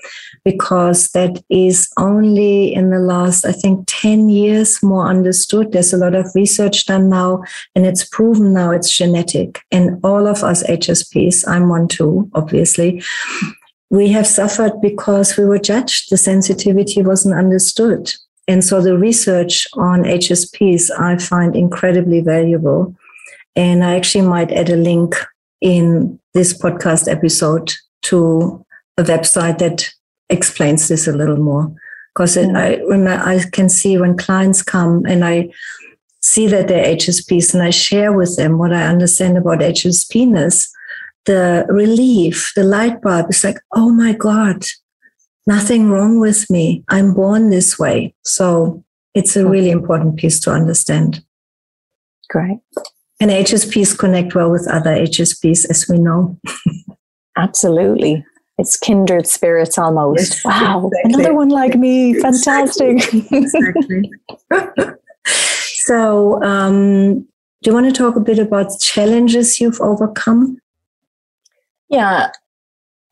because 0.45 1.09
that 1.09 1.43
is 1.51 1.89
only 1.99 2.73
in 2.73 2.91
the 2.91 3.01
last, 3.01 3.45
I 3.45 3.53
think, 3.53 3.85
10 3.89 4.29
years 4.29 4.81
more 4.81 5.09
understood. 5.09 5.73
There's 5.73 5.93
a 5.93 5.97
lot 5.97 6.15
of 6.15 6.31
research 6.37 6.87
done 6.87 7.09
now, 7.09 7.43
and 7.75 7.85
it's 7.85 8.05
proven 8.05 8.53
now 8.53 8.71
it's 8.71 8.97
genetic. 8.97 9.61
And 9.73 9.99
all 10.05 10.29
of 10.29 10.45
us 10.45 10.63
HSPs, 10.65 11.47
I'm 11.49 11.69
one 11.69 11.89
too, 11.89 12.31
obviously, 12.35 13.03
we 13.91 14.09
have 14.09 14.27
suffered 14.27 14.81
because 14.81 15.37
we 15.37 15.45
were 15.45 15.59
judged. 15.59 16.11
The 16.11 16.17
sensitivity 16.17 17.03
wasn't 17.03 17.37
understood. 17.37 18.13
And 18.49 18.65
so 18.65 18.81
the 18.81 18.97
research 18.97 19.67
on 19.75 20.05
HSPs 20.05 20.91
I 20.97 21.19
find 21.19 21.57
incredibly 21.57 22.21
valuable 22.21 22.95
and 23.57 23.83
I 23.83 23.97
actually 23.97 24.27
might 24.27 24.53
add 24.53 24.69
a 24.69 24.77
link 24.77 25.15
in 25.61 26.21
this 26.35 26.57
podcast 26.57 27.11
episode 27.11 27.75
to 28.03 28.65
a 28.99 29.03
website 29.03 29.59
that 29.59 29.89
explains 30.29 30.89
this 30.89 31.09
a 31.09 31.13
little 31.13 31.39
more 31.39 31.75
because 32.15 32.37
mm. 32.37 32.57
I 32.57 32.77
remember 32.83 33.23
I 33.23 33.41
can 33.53 33.69
see 33.69 33.99
when 33.99 34.17
clients 34.17 34.63
come 34.63 35.05
and 35.07 35.25
I 35.25 35.51
see 36.21 36.47
that 36.49 36.69
they're 36.69 36.97
HSPs 36.97 37.55
and 37.55 37.63
I 37.63 37.71
share 37.71 38.13
with 38.13 38.37
them 38.37 38.59
what 38.59 38.73
I 38.73 38.87
understand 38.87 39.37
about 39.37 39.61
HSPness, 39.61 40.69
the 41.25 41.67
relief, 41.69 42.53
the 42.57 42.65
light 42.65 43.01
bulb 43.01 43.27
is 43.31 43.45
like, 43.45 43.59
oh 43.75 43.91
my 43.91 44.13
God, 44.13 44.65
nothing 45.47 45.91
wrong 45.91 46.19
with 46.19 46.51
me. 46.51 46.85
I'm 46.89 47.15
born 47.15 47.51
this 47.51 47.79
way. 47.79 48.15
So 48.25 48.83
it's 49.15 49.37
a 49.37 49.47
really 49.47 49.71
important 49.71 50.17
piece 50.17 50.41
to 50.41 50.51
understand. 50.51 51.23
Great. 52.29 52.59
And 53.21 53.31
HSPs 53.31 53.99
connect 53.99 54.35
well 54.35 54.51
with 54.51 54.69
other 54.69 54.91
HSPs, 54.91 55.69
as 55.71 55.87
we 55.89 55.99
know. 55.99 56.39
Absolutely. 57.37 58.25
It's 58.59 58.77
kindred 58.77 59.27
spirits 59.27 59.79
almost. 59.79 60.19
Yes, 60.19 60.45
wow. 60.45 60.91
Exactly. 60.93 61.13
Another 61.13 61.35
one 61.35 61.49
like 61.49 61.77
me. 61.77 62.19
Fantastic. 62.21 63.03
Exactly. 63.31 64.11
so, 65.27 66.43
um, 66.43 67.21
do 67.63 67.71
you 67.71 67.75
want 67.75 67.87
to 67.87 67.93
talk 67.93 68.17
a 68.17 68.21
bit 68.21 68.39
about 68.39 68.71
challenges 68.81 69.61
you've 69.61 69.81
overcome? 69.81 70.59
Yeah. 71.89 72.31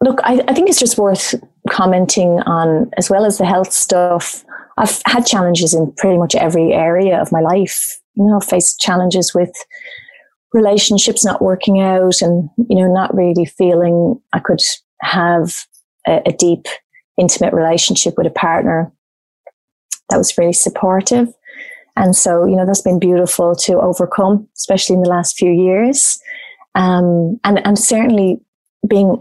Look, 0.02 0.20
I, 0.22 0.42
I 0.48 0.54
think 0.54 0.68
it's 0.68 0.80
just 0.80 0.98
worth 0.98 1.34
commenting 1.70 2.40
on, 2.40 2.90
as 2.96 3.08
well 3.08 3.24
as 3.24 3.38
the 3.38 3.46
health 3.46 3.72
stuff. 3.72 4.44
I've 4.76 5.00
had 5.06 5.26
challenges 5.26 5.72
in 5.74 5.92
pretty 5.92 6.18
much 6.18 6.34
every 6.34 6.72
area 6.72 7.20
of 7.20 7.32
my 7.32 7.40
life. 7.40 8.00
You 8.16 8.26
know, 8.26 8.40
faced 8.40 8.80
challenges 8.80 9.34
with 9.34 9.52
relationships 10.52 11.24
not 11.24 11.42
working 11.42 11.80
out 11.80 12.22
and, 12.22 12.48
you 12.68 12.76
know, 12.76 12.92
not 12.92 13.14
really 13.14 13.44
feeling 13.44 14.20
I 14.32 14.38
could 14.38 14.60
have 15.00 15.66
a, 16.06 16.22
a 16.26 16.32
deep, 16.32 16.66
intimate 17.18 17.52
relationship 17.52 18.14
with 18.16 18.26
a 18.26 18.30
partner 18.30 18.92
that 20.10 20.16
was 20.16 20.38
really 20.38 20.52
supportive. 20.52 21.28
And 21.96 22.14
so, 22.14 22.44
you 22.46 22.56
know, 22.56 22.66
that's 22.66 22.82
been 22.82 22.98
beautiful 22.98 23.54
to 23.56 23.80
overcome, 23.80 24.48
especially 24.56 24.94
in 24.94 25.02
the 25.02 25.08
last 25.08 25.36
few 25.36 25.50
years. 25.50 26.20
Um, 26.74 27.38
and, 27.44 27.64
and 27.64 27.78
certainly 27.78 28.40
being 28.86 29.18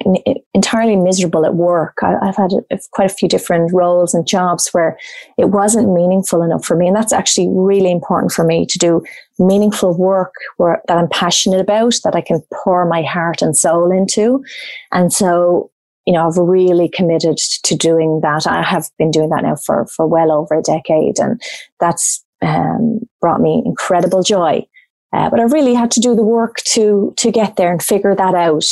entirely 0.53 0.95
miserable 0.95 1.45
at 1.45 1.55
work. 1.55 1.97
I, 2.01 2.25
have 2.25 2.35
had 2.35 2.51
a, 2.71 2.79
quite 2.91 3.09
a 3.09 3.13
few 3.13 3.29
different 3.29 3.71
roles 3.73 4.13
and 4.13 4.27
jobs 4.27 4.69
where 4.71 4.97
it 5.37 5.49
wasn't 5.49 5.93
meaningful 5.93 6.41
enough 6.41 6.65
for 6.65 6.75
me. 6.75 6.87
And 6.87 6.95
that's 6.95 7.13
actually 7.13 7.47
really 7.49 7.91
important 7.91 8.31
for 8.31 8.43
me 8.43 8.65
to 8.65 8.77
do 8.77 9.03
meaningful 9.39 9.97
work 9.97 10.33
where, 10.57 10.81
that 10.87 10.97
I'm 10.97 11.09
passionate 11.09 11.61
about, 11.61 11.95
that 12.03 12.15
I 12.15 12.21
can 12.21 12.41
pour 12.63 12.85
my 12.85 13.01
heart 13.01 13.41
and 13.41 13.55
soul 13.55 13.91
into. 13.91 14.43
And 14.91 15.13
so, 15.13 15.71
you 16.05 16.13
know, 16.13 16.27
I've 16.27 16.37
really 16.37 16.89
committed 16.89 17.37
to 17.37 17.75
doing 17.75 18.19
that. 18.21 18.45
I 18.45 18.63
have 18.63 18.89
been 18.97 19.11
doing 19.11 19.29
that 19.29 19.43
now 19.43 19.55
for, 19.55 19.87
for 19.87 20.07
well 20.07 20.31
over 20.31 20.55
a 20.55 20.61
decade. 20.61 21.19
And 21.19 21.41
that's 21.79 22.23
um, 22.41 22.99
brought 23.21 23.39
me 23.39 23.63
incredible 23.65 24.23
joy. 24.23 24.65
Uh, 25.13 25.29
but 25.29 25.39
I 25.39 25.43
really 25.43 25.75
had 25.75 25.91
to 25.91 25.99
do 25.99 26.15
the 26.15 26.23
work 26.23 26.57
to, 26.65 27.13
to 27.17 27.31
get 27.31 27.55
there 27.55 27.71
and 27.71 27.81
figure 27.81 28.15
that 28.15 28.33
out. 28.33 28.65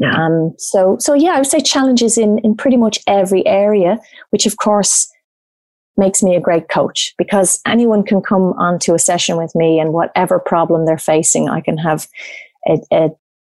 Yeah. 0.00 0.14
Um, 0.14 0.54
so, 0.58 0.96
so 1.00 1.14
yeah, 1.14 1.32
I 1.32 1.38
would 1.38 1.46
say 1.46 1.60
challenges 1.60 2.18
in, 2.18 2.38
in 2.38 2.56
pretty 2.56 2.76
much 2.76 3.00
every 3.06 3.46
area, 3.46 3.98
which 4.30 4.46
of 4.46 4.56
course 4.56 5.10
makes 5.96 6.22
me 6.22 6.36
a 6.36 6.40
great 6.40 6.68
coach 6.68 7.14
because 7.18 7.60
anyone 7.66 8.04
can 8.04 8.22
come 8.22 8.52
onto 8.54 8.94
a 8.94 8.98
session 8.98 9.36
with 9.36 9.52
me 9.54 9.80
and 9.80 9.92
whatever 9.92 10.38
problem 10.38 10.86
they're 10.86 10.96
facing, 10.96 11.48
I 11.48 11.60
can 11.60 11.76
have 11.76 12.06
a, 12.68 12.78
a 12.92 13.08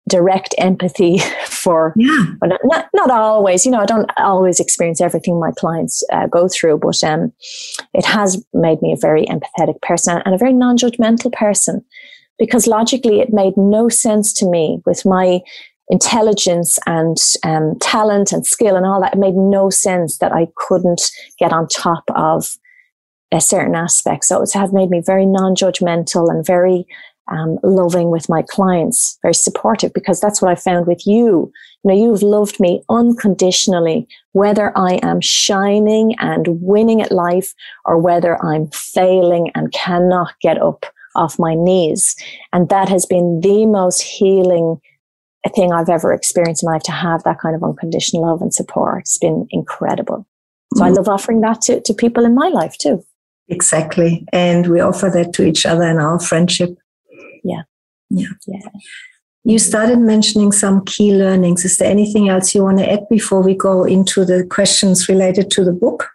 direct 0.08 0.54
empathy 0.58 1.18
for, 1.46 1.92
yeah. 1.96 2.24
not, 2.64 2.88
not 2.94 3.10
always, 3.10 3.66
you 3.66 3.72
know, 3.72 3.80
I 3.80 3.86
don't 3.86 4.10
always 4.16 4.60
experience 4.60 5.00
everything 5.00 5.40
my 5.40 5.50
clients 5.52 6.02
uh, 6.12 6.28
go 6.28 6.48
through, 6.48 6.78
but 6.78 7.02
um, 7.02 7.32
it 7.92 8.04
has 8.04 8.42
made 8.54 8.80
me 8.80 8.92
a 8.92 9.00
very 9.00 9.26
empathetic 9.26 9.80
person 9.82 10.22
and 10.24 10.34
a 10.34 10.38
very 10.38 10.52
non-judgmental 10.52 11.32
person 11.32 11.84
because 12.38 12.66
logically 12.66 13.20
it 13.20 13.32
made 13.32 13.56
no 13.56 13.88
sense 13.88 14.32
to 14.32 14.48
me 14.48 14.80
with 14.86 15.04
my 15.04 15.40
intelligence 15.90 16.78
and 16.86 17.16
um, 17.44 17.78
talent 17.80 18.32
and 18.32 18.46
skill 18.46 18.76
and 18.76 18.86
all 18.86 19.00
that, 19.00 19.14
it 19.14 19.18
made 19.18 19.34
no 19.34 19.70
sense 19.70 20.18
that 20.18 20.32
I 20.32 20.48
couldn't 20.56 21.10
get 21.38 21.52
on 21.52 21.68
top 21.68 22.04
of 22.14 22.56
a 23.32 23.40
certain 23.40 23.74
aspect. 23.74 24.24
So 24.24 24.42
it 24.42 24.52
has 24.52 24.72
made 24.72 24.90
me 24.90 25.02
very 25.04 25.26
non-judgmental 25.26 26.30
and 26.30 26.46
very 26.46 26.86
um, 27.30 27.58
loving 27.62 28.10
with 28.10 28.28
my 28.28 28.42
clients, 28.42 29.18
very 29.22 29.34
supportive 29.34 29.92
because 29.92 30.20
that's 30.20 30.40
what 30.40 30.50
I 30.50 30.54
found 30.54 30.86
with 30.86 31.06
you. 31.06 31.52
You 31.84 31.90
know, 31.90 31.94
you've 31.94 32.22
loved 32.22 32.58
me 32.58 32.82
unconditionally, 32.88 34.08
whether 34.32 34.76
I 34.76 34.98
am 35.02 35.20
shining 35.20 36.14
and 36.20 36.46
winning 36.62 37.02
at 37.02 37.12
life 37.12 37.54
or 37.84 37.98
whether 37.98 38.42
I'm 38.42 38.68
failing 38.68 39.50
and 39.54 39.72
cannot 39.72 40.32
get 40.40 40.60
up 40.60 40.86
off 41.14 41.38
my 41.38 41.54
knees. 41.54 42.16
And 42.52 42.68
that 42.68 42.88
has 42.88 43.04
been 43.04 43.40
the 43.40 43.66
most 43.66 44.00
healing 44.02 44.80
a 45.46 45.50
thing 45.50 45.72
I've 45.72 45.88
ever 45.88 46.12
experienced 46.12 46.62
in 46.62 46.68
life 46.68 46.82
to 46.84 46.92
have 46.92 47.22
that 47.22 47.38
kind 47.38 47.54
of 47.54 47.62
unconditional 47.62 48.22
love 48.22 48.42
and 48.42 48.52
support. 48.52 49.00
It's 49.00 49.18
been 49.18 49.46
incredible. 49.50 50.26
So 50.74 50.82
mm. 50.82 50.86
I 50.86 50.90
love 50.90 51.08
offering 51.08 51.40
that 51.42 51.60
to, 51.62 51.80
to 51.80 51.94
people 51.94 52.24
in 52.24 52.34
my 52.34 52.48
life 52.48 52.76
too. 52.78 53.04
Exactly. 53.48 54.26
And 54.32 54.66
we 54.66 54.80
offer 54.80 55.08
that 55.10 55.32
to 55.34 55.44
each 55.44 55.64
other 55.64 55.84
in 55.84 55.98
our 55.98 56.18
friendship. 56.18 56.76
Yeah. 57.44 57.62
Yeah. 58.10 58.28
Yeah. 58.46 58.68
You 59.44 59.58
started 59.58 60.00
mentioning 60.00 60.52
some 60.52 60.84
key 60.84 61.14
learnings. 61.14 61.64
Is 61.64 61.78
there 61.78 61.90
anything 61.90 62.28
else 62.28 62.54
you 62.54 62.62
want 62.62 62.78
to 62.78 62.92
add 62.92 63.08
before 63.08 63.42
we 63.42 63.54
go 63.54 63.84
into 63.84 64.24
the 64.24 64.44
questions 64.44 65.08
related 65.08 65.50
to 65.52 65.64
the 65.64 65.72
book? 65.72 66.10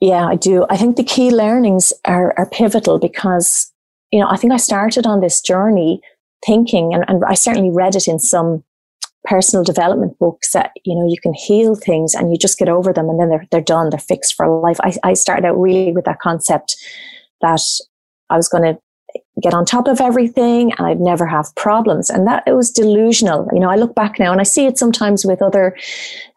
Yeah, 0.00 0.26
I 0.26 0.34
do. 0.34 0.66
I 0.68 0.76
think 0.76 0.96
the 0.96 1.04
key 1.04 1.30
learnings 1.30 1.92
are, 2.04 2.34
are 2.36 2.50
pivotal 2.50 2.98
because, 2.98 3.72
you 4.10 4.20
know, 4.20 4.28
I 4.28 4.36
think 4.36 4.52
I 4.52 4.56
started 4.56 5.06
on 5.06 5.20
this 5.20 5.40
journey 5.40 6.02
thinking, 6.46 6.94
and, 6.94 7.04
and 7.08 7.24
I 7.26 7.34
certainly 7.34 7.70
read 7.70 7.96
it 7.96 8.08
in 8.08 8.18
some 8.18 8.64
personal 9.24 9.62
development 9.62 10.18
books 10.18 10.52
that 10.52 10.72
you 10.84 10.94
know 10.94 11.06
you 11.08 11.16
can 11.22 11.32
heal 11.32 11.74
things 11.74 12.14
and 12.14 12.32
you 12.32 12.38
just 12.38 12.58
get 12.58 12.68
over 12.68 12.92
them 12.92 13.08
and 13.08 13.20
then 13.20 13.28
they're 13.28 13.46
they're 13.50 13.60
done 13.60 13.90
they're 13.90 13.98
fixed 13.98 14.34
for 14.34 14.48
life. 14.60 14.78
I, 14.82 14.92
I 15.04 15.12
started 15.14 15.46
out 15.46 15.58
really 15.58 15.92
with 15.92 16.04
that 16.06 16.20
concept 16.20 16.76
that 17.40 17.62
i 18.30 18.36
was 18.36 18.48
going 18.48 18.64
to 18.64 18.78
get 19.42 19.54
on 19.54 19.64
top 19.64 19.86
of 19.86 20.00
everything 20.00 20.72
and 20.72 20.86
i'd 20.86 21.00
never 21.00 21.26
have 21.26 21.54
problems. 21.54 22.10
And 22.10 22.26
that 22.26 22.42
it 22.46 22.54
was 22.54 22.70
delusional. 22.70 23.48
You 23.52 23.60
know 23.60 23.70
i 23.70 23.76
look 23.76 23.94
back 23.94 24.18
now 24.18 24.32
and 24.32 24.40
i 24.40 24.44
see 24.44 24.66
it 24.66 24.76
sometimes 24.76 25.24
with 25.24 25.40
other 25.40 25.76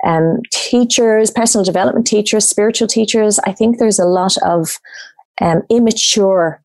um, 0.05 0.39
teachers 0.51 1.31
personal 1.31 1.65
development 1.65 2.05
teachers 2.05 2.47
spiritual 2.47 2.88
teachers. 2.88 3.39
I 3.39 3.51
think 3.51 3.79
there's 3.79 4.00
a 4.00 4.05
lot 4.05 4.38
of 4.43 4.79
um, 5.41 5.63
immature 5.71 6.62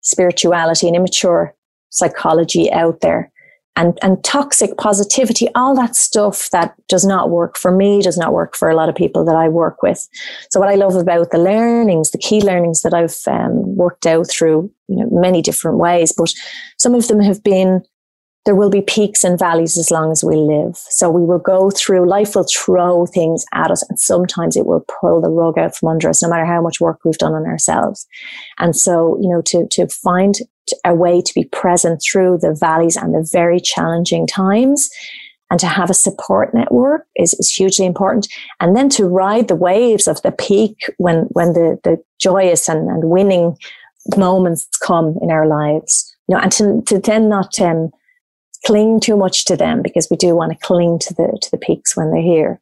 spirituality 0.00 0.88
and 0.88 0.96
immature 0.96 1.54
psychology 1.92 2.72
out 2.72 3.00
there 3.00 3.32
and, 3.76 3.98
and 4.02 4.22
toxic 4.22 4.76
positivity, 4.76 5.48
all 5.54 5.74
that 5.76 5.96
stuff 5.96 6.50
that 6.50 6.74
does 6.88 7.06
not 7.06 7.30
work 7.30 7.56
for 7.56 7.74
me, 7.74 8.02
does 8.02 8.18
not 8.18 8.32
work 8.32 8.54
for 8.54 8.68
a 8.68 8.76
lot 8.76 8.88
of 8.88 8.94
people 8.94 9.24
that 9.24 9.36
I 9.36 9.48
work 9.48 9.82
with. 9.82 10.06
So 10.50 10.60
what 10.60 10.68
I 10.68 10.74
love 10.74 10.94
about 10.94 11.30
the 11.30 11.38
learnings, 11.38 12.10
the 12.10 12.18
key 12.18 12.42
learnings 12.42 12.82
that 12.82 12.92
I've 12.92 13.16
um, 13.26 13.76
worked 13.76 14.06
out 14.06 14.28
through 14.28 14.70
you 14.88 14.96
know, 14.96 15.08
many 15.10 15.40
different 15.40 15.78
ways, 15.78 16.12
but 16.16 16.32
some 16.76 16.94
of 16.94 17.08
them 17.08 17.20
have 17.20 17.42
been 17.42 17.82
there 18.44 18.56
will 18.56 18.70
be 18.70 18.82
peaks 18.82 19.22
and 19.22 19.38
valleys 19.38 19.78
as 19.78 19.90
long 19.90 20.10
as 20.10 20.24
we 20.24 20.34
live. 20.34 20.76
So 20.76 21.08
we 21.08 21.22
will 21.22 21.38
go 21.38 21.70
through, 21.70 22.08
life 22.08 22.34
will 22.34 22.46
throw 22.52 23.06
things 23.06 23.44
at 23.54 23.70
us 23.70 23.88
and 23.88 23.98
sometimes 24.00 24.56
it 24.56 24.66
will 24.66 24.84
pull 25.00 25.20
the 25.20 25.30
rug 25.30 25.58
out 25.58 25.76
from 25.76 25.90
under 25.90 26.08
us, 26.08 26.22
no 26.22 26.28
matter 26.28 26.44
how 26.44 26.60
much 26.60 26.80
work 26.80 26.98
we've 27.04 27.18
done 27.18 27.34
on 27.34 27.46
ourselves. 27.46 28.04
And 28.58 28.74
so, 28.74 29.16
you 29.20 29.28
know, 29.28 29.42
to, 29.42 29.68
to 29.68 29.86
find 29.86 30.34
a 30.84 30.94
way 30.94 31.20
to 31.20 31.34
be 31.34 31.44
present 31.44 32.02
through 32.02 32.38
the 32.38 32.56
valleys 32.58 32.96
and 32.96 33.14
the 33.14 33.28
very 33.32 33.60
challenging 33.60 34.26
times 34.26 34.90
and 35.50 35.60
to 35.60 35.66
have 35.66 35.90
a 35.90 35.94
support 35.94 36.54
network 36.54 37.06
is, 37.16 37.34
is 37.34 37.50
hugely 37.50 37.84
important. 37.84 38.26
And 38.60 38.74
then 38.74 38.88
to 38.90 39.04
ride 39.04 39.48
the 39.48 39.56
waves 39.56 40.08
of 40.08 40.22
the 40.22 40.32
peak 40.32 40.76
when, 40.96 41.24
when 41.32 41.52
the, 41.52 41.78
the 41.84 42.02
joyous 42.18 42.68
and, 42.68 42.88
and 42.88 43.04
winning 43.04 43.56
moments 44.16 44.66
come 44.82 45.18
in 45.20 45.30
our 45.30 45.46
lives, 45.46 46.14
you 46.26 46.34
know, 46.34 46.40
and 46.40 46.52
to, 46.52 46.82
to 46.86 46.98
then 46.98 47.28
not, 47.28 47.60
um, 47.60 47.90
cling 48.64 49.00
too 49.00 49.16
much 49.16 49.44
to 49.46 49.56
them 49.56 49.82
because 49.82 50.08
we 50.10 50.16
do 50.16 50.34
want 50.34 50.52
to 50.52 50.66
cling 50.66 50.98
to 51.00 51.14
the 51.14 51.38
to 51.40 51.50
the 51.50 51.58
peaks 51.58 51.96
when 51.96 52.10
they're 52.10 52.22
here. 52.22 52.60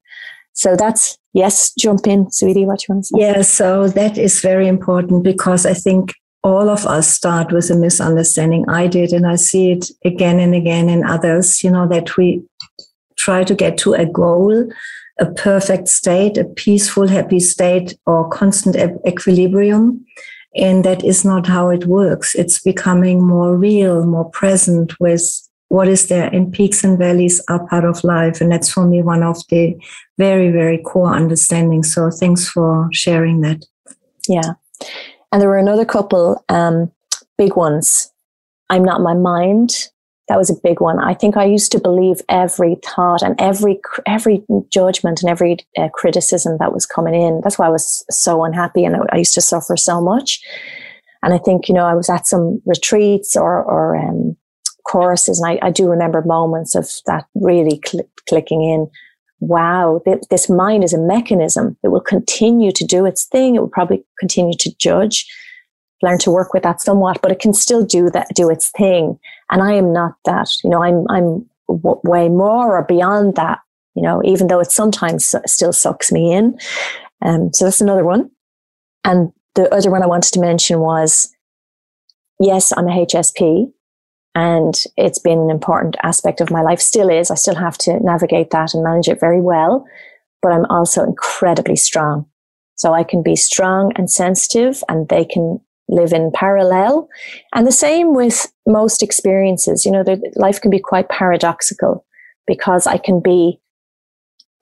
So 0.53 0.77
that's 0.77 1.19
yes, 1.33 1.73
jump 1.79 2.07
in, 2.07 2.31
sweetie. 2.31 2.67
What 2.67 2.87
you 2.87 2.95
want 2.95 3.05
to 3.05 3.09
say? 3.09 3.21
Yeah, 3.21 3.43
so 3.43 3.89
that 3.89 4.19
is 4.19 4.41
very 4.41 4.67
important 4.67 5.23
because 5.25 5.67
I 5.67 5.75
think 5.75 6.15
all 6.43 6.69
of 6.69 6.87
us 6.87 7.09
start 7.09 7.53
with 7.53 7.71
a 7.71 7.75
misunderstanding. 7.75 8.65
I 8.69 8.87
did, 8.87 9.13
and 9.13 9.27
I 9.27 9.37
see 9.37 9.73
it 9.73 9.91
again 10.05 10.39
and 10.41 10.55
again 10.55 10.89
in 10.89 11.05
others. 11.05 11.63
You 11.63 11.71
know 11.71 11.87
that 11.89 12.17
we 12.17 12.43
try 13.17 13.45
to 13.45 13.55
get 13.55 13.77
to 13.79 13.95
a 13.95 14.07
goal, 14.07 14.71
a 15.19 15.27
perfect 15.27 15.89
state, 15.89 16.39
a 16.39 16.45
peaceful, 16.45 17.09
happy 17.09 17.41
state, 17.41 17.99
or 18.07 18.29
constant 18.29 18.77
equilibrium. 19.07 20.05
And 20.57 20.85
that 20.85 21.05
is 21.05 21.25
not 21.25 21.47
how 21.47 21.69
it 21.69 21.87
works. 21.87 22.35
It's 22.35 22.61
becoming 22.61 23.23
more 23.23 23.57
real, 23.57 24.05
more 24.05 24.29
present 24.31 24.99
with 24.99 25.23
what 25.71 25.87
is 25.87 26.09
there 26.09 26.27
and 26.35 26.53
peaks 26.53 26.83
and 26.83 26.99
valleys 26.99 27.41
are 27.49 27.65
part 27.69 27.85
of 27.85 28.03
life 28.03 28.41
and 28.41 28.51
that's 28.51 28.73
for 28.73 28.85
me 28.85 29.03
one 29.03 29.23
of 29.23 29.37
the 29.51 29.75
very 30.19 30.51
very 30.51 30.79
core 30.79 31.15
understandings 31.15 31.95
so 31.95 32.11
thanks 32.11 32.49
for 32.49 32.89
sharing 32.93 33.41
that 33.41 33.65
yeah 34.29 34.55
and 35.33 35.41
there 35.41 35.49
were 35.49 35.59
another 35.59 35.85
couple 35.85 36.45
um, 36.49 36.91
big 37.39 37.57
ones 37.57 38.11
i'm 38.69 38.85
not 38.85 39.01
my 39.01 39.15
mind 39.15 39.89
that 40.29 40.39
was 40.39 40.51
a 40.51 40.61
big 40.63 40.81
one 40.81 40.99
i 40.99 41.15
think 41.15 41.37
i 41.37 41.45
used 41.45 41.73
to 41.73 41.81
believe 41.81 42.21
every 42.29 42.77
thought 42.85 43.23
and 43.23 43.41
every 43.41 43.81
every 44.07 44.45
judgment 44.71 45.23
and 45.23 45.31
every 45.31 45.57
uh, 45.79 45.89
criticism 45.95 46.57
that 46.59 46.73
was 46.73 46.87
coming 46.87 47.15
in 47.15 47.41
that's 47.43 47.59
why 47.59 47.67
i 47.67 47.71
was 47.71 48.05
so 48.11 48.45
unhappy 48.45 48.85
and 48.85 48.97
i 49.11 49.17
used 49.17 49.35
to 49.35 49.41
suffer 49.41 49.77
so 49.77 50.01
much 50.01 50.41
and 51.23 51.35
i 51.35 51.39
think 51.39 51.69
you 51.69 51.75
know 51.75 51.87
i 51.87 51.95
was 51.95 52.11
at 52.11 52.27
some 52.27 52.61
retreats 52.67 53.37
or 53.37 53.63
or 53.63 53.97
um. 53.97 54.37
And 54.93 55.47
I, 55.47 55.59
I 55.63 55.71
do 55.71 55.89
remember 55.89 56.21
moments 56.23 56.75
of 56.75 56.91
that 57.07 57.27
really 57.37 57.81
cl- 57.87 58.09
clicking 58.29 58.63
in. 58.63 58.91
Wow, 59.41 60.03
th- 60.05 60.23
this 60.31 60.51
mind 60.51 60.85
is 60.85 60.93
a 60.93 60.99
mechanism. 60.99 61.77
It 61.83 61.89
will 61.89 62.01
continue 62.01 62.73
to 62.73 62.85
do 62.85 63.07
its 63.07 63.25
thing. 63.25 63.55
It 63.55 63.61
will 63.61 63.69
probably 63.69 64.05
continue 64.19 64.55
to 64.59 64.75
judge, 64.77 65.27
learn 66.03 66.19
to 66.19 66.31
work 66.31 66.53
with 66.53 66.63
that 66.63 66.81
somewhat, 66.81 67.21
but 67.23 67.33
it 67.33 67.41
can 67.41 67.55
still 67.55 67.85
do 67.85 68.11
that, 68.11 68.29
do 68.35 68.51
its 68.51 68.71
thing. 68.71 69.19
And 69.51 69.63
I 69.63 69.73
am 69.73 69.93
not 69.93 70.15
that. 70.27 70.49
You 70.63 70.71
know, 70.71 70.83
I'm 70.83 71.07
I'm 71.09 71.47
w- 71.69 72.01
way 72.05 72.29
more 72.29 72.77
or 72.77 72.85
beyond 72.85 73.37
that. 73.37 73.61
You 73.95 74.03
know, 74.03 74.23
even 74.25 74.47
though 74.47 74.61
it 74.61 74.71
sometimes 74.71 75.35
still 75.47 75.73
sucks 75.73 76.13
me 76.13 76.33
in. 76.33 76.59
Um, 77.23 77.51
so 77.53 77.65
that's 77.65 77.81
another 77.81 78.05
one. 78.05 78.31
And 79.05 79.33
the 79.55 79.73
other 79.75 79.91
one 79.91 80.03
I 80.03 80.07
wanted 80.07 80.33
to 80.35 80.41
mention 80.41 80.81
was, 80.81 81.35
yes, 82.39 82.73
I'm 82.77 82.89
a 82.89 83.07
HSP, 83.07 83.73
and 84.35 84.75
it's 84.97 85.19
been 85.19 85.39
an 85.39 85.51
important 85.51 85.97
aspect 86.03 86.41
of 86.41 86.51
my 86.51 86.63
life, 86.63 86.81
still 86.81 87.11
is. 87.11 87.31
I 87.31 87.35
still 87.35 87.57
have 87.57 87.77
to 87.79 87.99
navigate 88.01 88.51
that 88.51 88.75
and 88.75 88.85
manage 88.85 89.09
it 89.09 89.21
very 89.21 89.41
well. 89.41 89.87
But 90.43 90.53
I'm 90.53 90.67
also 90.67 91.03
incredibly 91.03 91.77
strong. 91.77 92.27
So 92.77 92.95
I 92.95 93.03
can 93.03 93.23
be 93.23 93.37
strong 93.37 93.93
and 93.97 94.11
sensitive 94.11 94.83
and 94.89 95.09
they 95.09 95.25
can 95.25 95.61
live 95.89 96.13
in 96.13 96.31
parallel. 96.33 97.09
And 97.55 97.67
the 97.67 97.73
same 97.73 98.15
with 98.15 98.51
most 98.67 99.03
experiences. 99.03 99.85
You 99.85 99.93
know, 99.93 100.05
life 100.37 100.61
can 100.61 100.71
be 100.71 100.79
quite 100.79 101.09
paradoxical 101.09 102.07
because 102.47 102.87
I 102.87 102.97
can 102.97 103.21
be 103.21 103.61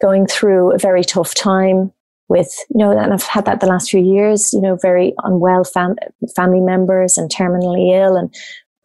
going 0.01 0.27
through 0.27 0.73
a 0.73 0.79
very 0.79 1.05
tough 1.05 1.35
time 1.35 1.93
with, 2.29 2.55
you 2.71 2.79
know, 2.79 2.91
and 2.91 3.13
I've 3.13 3.23
had 3.23 3.45
that 3.45 3.61
the 3.61 3.67
last 3.67 3.91
few 3.91 4.01
years, 4.01 4.53
you 4.53 4.61
know, 4.61 4.77
very 4.81 5.15
unwell 5.23 5.65
fam- 5.65 5.97
family 6.35 6.61
members 6.61 7.19
and 7.19 7.31
terminally 7.31 7.95
ill 7.95 8.17
and 8.17 8.35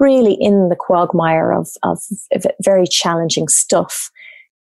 really 0.04 0.34
in 0.34 0.68
the 0.68 0.76
quagmire 0.76 1.54
of, 1.54 1.70
of 1.84 2.00
very 2.62 2.86
challenging 2.86 3.48
stuff. 3.48 4.12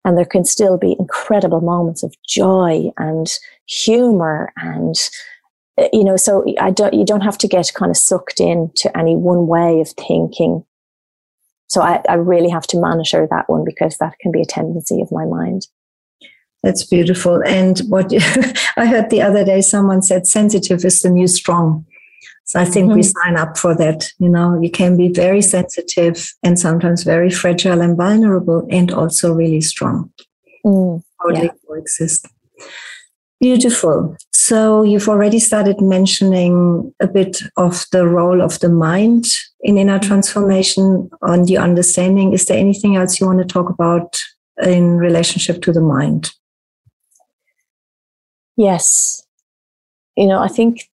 And 0.05 0.19
there 0.19 0.25
can 0.25 0.45
still 0.45 0.77
be 0.77 0.97
incredible 0.99 1.61
moments 1.61 2.03
of 2.03 2.15
joy 2.27 2.91
and 2.97 3.31
humor 3.67 4.53
and, 4.57 4.97
eh, 5.79 5.89
you 5.93 6.03
know, 6.03 6.17
so 6.17 6.45
I 6.61 6.71
don't, 6.71 6.95
you 6.95 7.05
don't 7.05 7.21
have 7.21 7.39
to 7.39 7.49
get 7.49 7.73
kind 7.75 7.91
of 7.91 7.97
sucked 7.97 8.41
into 8.41 8.97
any 8.97 9.17
one 9.17 9.47
way 9.47 9.81
of 9.81 9.91
thinking. 9.91 10.65
So 11.69 11.83
I, 11.83 12.03
I 12.09 12.15
really 12.15 12.49
have 12.49 12.67
to 12.69 12.81
monitor 12.81 13.29
that 13.31 13.49
one 13.49 13.65
because 13.65 13.99
that 13.99 14.19
can 14.21 14.33
be 14.33 14.41
a 14.41 14.47
tendency 14.47 15.01
of 15.01 15.13
my 15.13 15.25
mind. 15.25 15.67
That's 16.63 16.85
beautiful. 16.85 17.43
And 17.47 17.79
what 17.89 18.13
I 18.77 18.87
heard 18.87 19.11
the 19.11 19.23
other 19.23 19.45
day, 19.45 19.61
someone 19.61 20.03
said 20.03 20.27
sensitive 20.27 20.85
is 20.85 21.03
the 21.03 21.11
new 21.11 21.29
strong. 21.29 21.87
So 22.49 22.59
I 22.59 22.65
think 22.65 22.87
mm-hmm. 22.87 22.97
we 22.97 23.03
sign 23.03 23.37
up 23.37 23.59
for 23.59 23.77
that. 23.77 24.11
You 24.19 24.31
know, 24.31 24.59
you 24.59 24.71
can 24.71 24.97
be 24.97 25.09
very 25.09 25.43
sensitive 25.43 26.33
and 26.43 26.59
sometimes 26.59 27.03
very 27.03 27.31
fragile 27.31 27.83
and 27.83 27.95
vulnerable 27.95 28.67
and 28.71 28.91
also 28.91 29.35
really 29.35 29.61
strong. 29.61 30.11
Mm, 30.65 31.03
yeah. 31.31 31.51
coexist. 31.67 32.27
Beautiful. 33.39 34.17
So 34.33 34.83
you've 34.83 35.11
already 35.11 35.39
started 35.39 35.83
mentioning 35.83 36.95
a 37.01 37.07
bit 37.07 37.43
of 37.59 37.85
the 37.93 38.09
role 38.09 38.41
of 38.41 38.59
the 38.61 38.71
mind 38.71 39.27
in 39.61 39.77
inner 39.77 39.99
transformation 39.99 41.11
on 41.21 41.45
the 41.45 41.59
understanding. 41.59 42.33
Is 42.33 42.47
there 42.47 42.57
anything 42.57 42.97
else 42.97 43.21
you 43.21 43.27
want 43.27 43.41
to 43.41 43.45
talk 43.45 43.69
about 43.69 44.19
in 44.63 44.97
relationship 44.97 45.61
to 45.63 45.73
the 45.73 45.83
mind? 45.83 46.31
Yes. 48.57 49.23
You 50.17 50.29
know, 50.29 50.39
I 50.39 50.49
think 50.49 50.89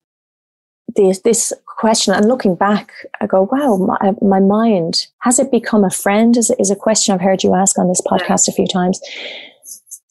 this, 0.96 1.20
this 1.22 1.54
question 1.66 2.14
and 2.14 2.28
looking 2.28 2.56
back, 2.56 2.92
I 3.22 3.28
go, 3.28 3.50
wow, 3.52 3.78
my, 3.78 4.14
my, 4.22 4.40
mind, 4.40 5.08
has 5.20 5.40
it 5.40 5.52
become 5.52 5.84
a 5.84 5.90
friend? 5.90 6.36
Is, 6.38 6.52
is 6.60 6.72
a 6.72 6.76
question 6.76 7.14
I've 7.14 7.22
heard 7.22 7.44
you 7.44 7.54
ask 7.54 7.78
on 7.78 7.88
this 7.88 8.02
podcast 8.02 8.48
a 8.48 8.54
few 8.54 8.68
times. 8.68 9.00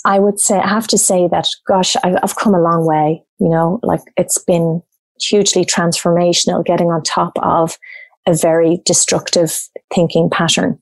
I 0.05 0.19
would 0.19 0.39
say, 0.39 0.59
I 0.59 0.69
have 0.69 0.87
to 0.89 0.99
say 0.99 1.29
that, 1.29 1.49
gosh, 1.67 1.97
I've, 2.05 2.17
I've 2.23 2.37
come 2.37 2.55
a 2.55 2.61
long 2.61 2.87
way, 2.87 3.23
you 3.39 3.49
know, 3.49 3.81
like 3.83 4.03
it's 4.17 4.39
been 4.39 4.83
hugely 5.21 5.65
transformational 5.65 6.65
getting 6.65 6.89
on 6.89 7.03
top 7.03 7.33
of 7.43 7.79
a 8.27 8.35
very 8.35 8.83
destructive 8.85 9.69
thinking 9.95 10.29
pattern. 10.31 10.79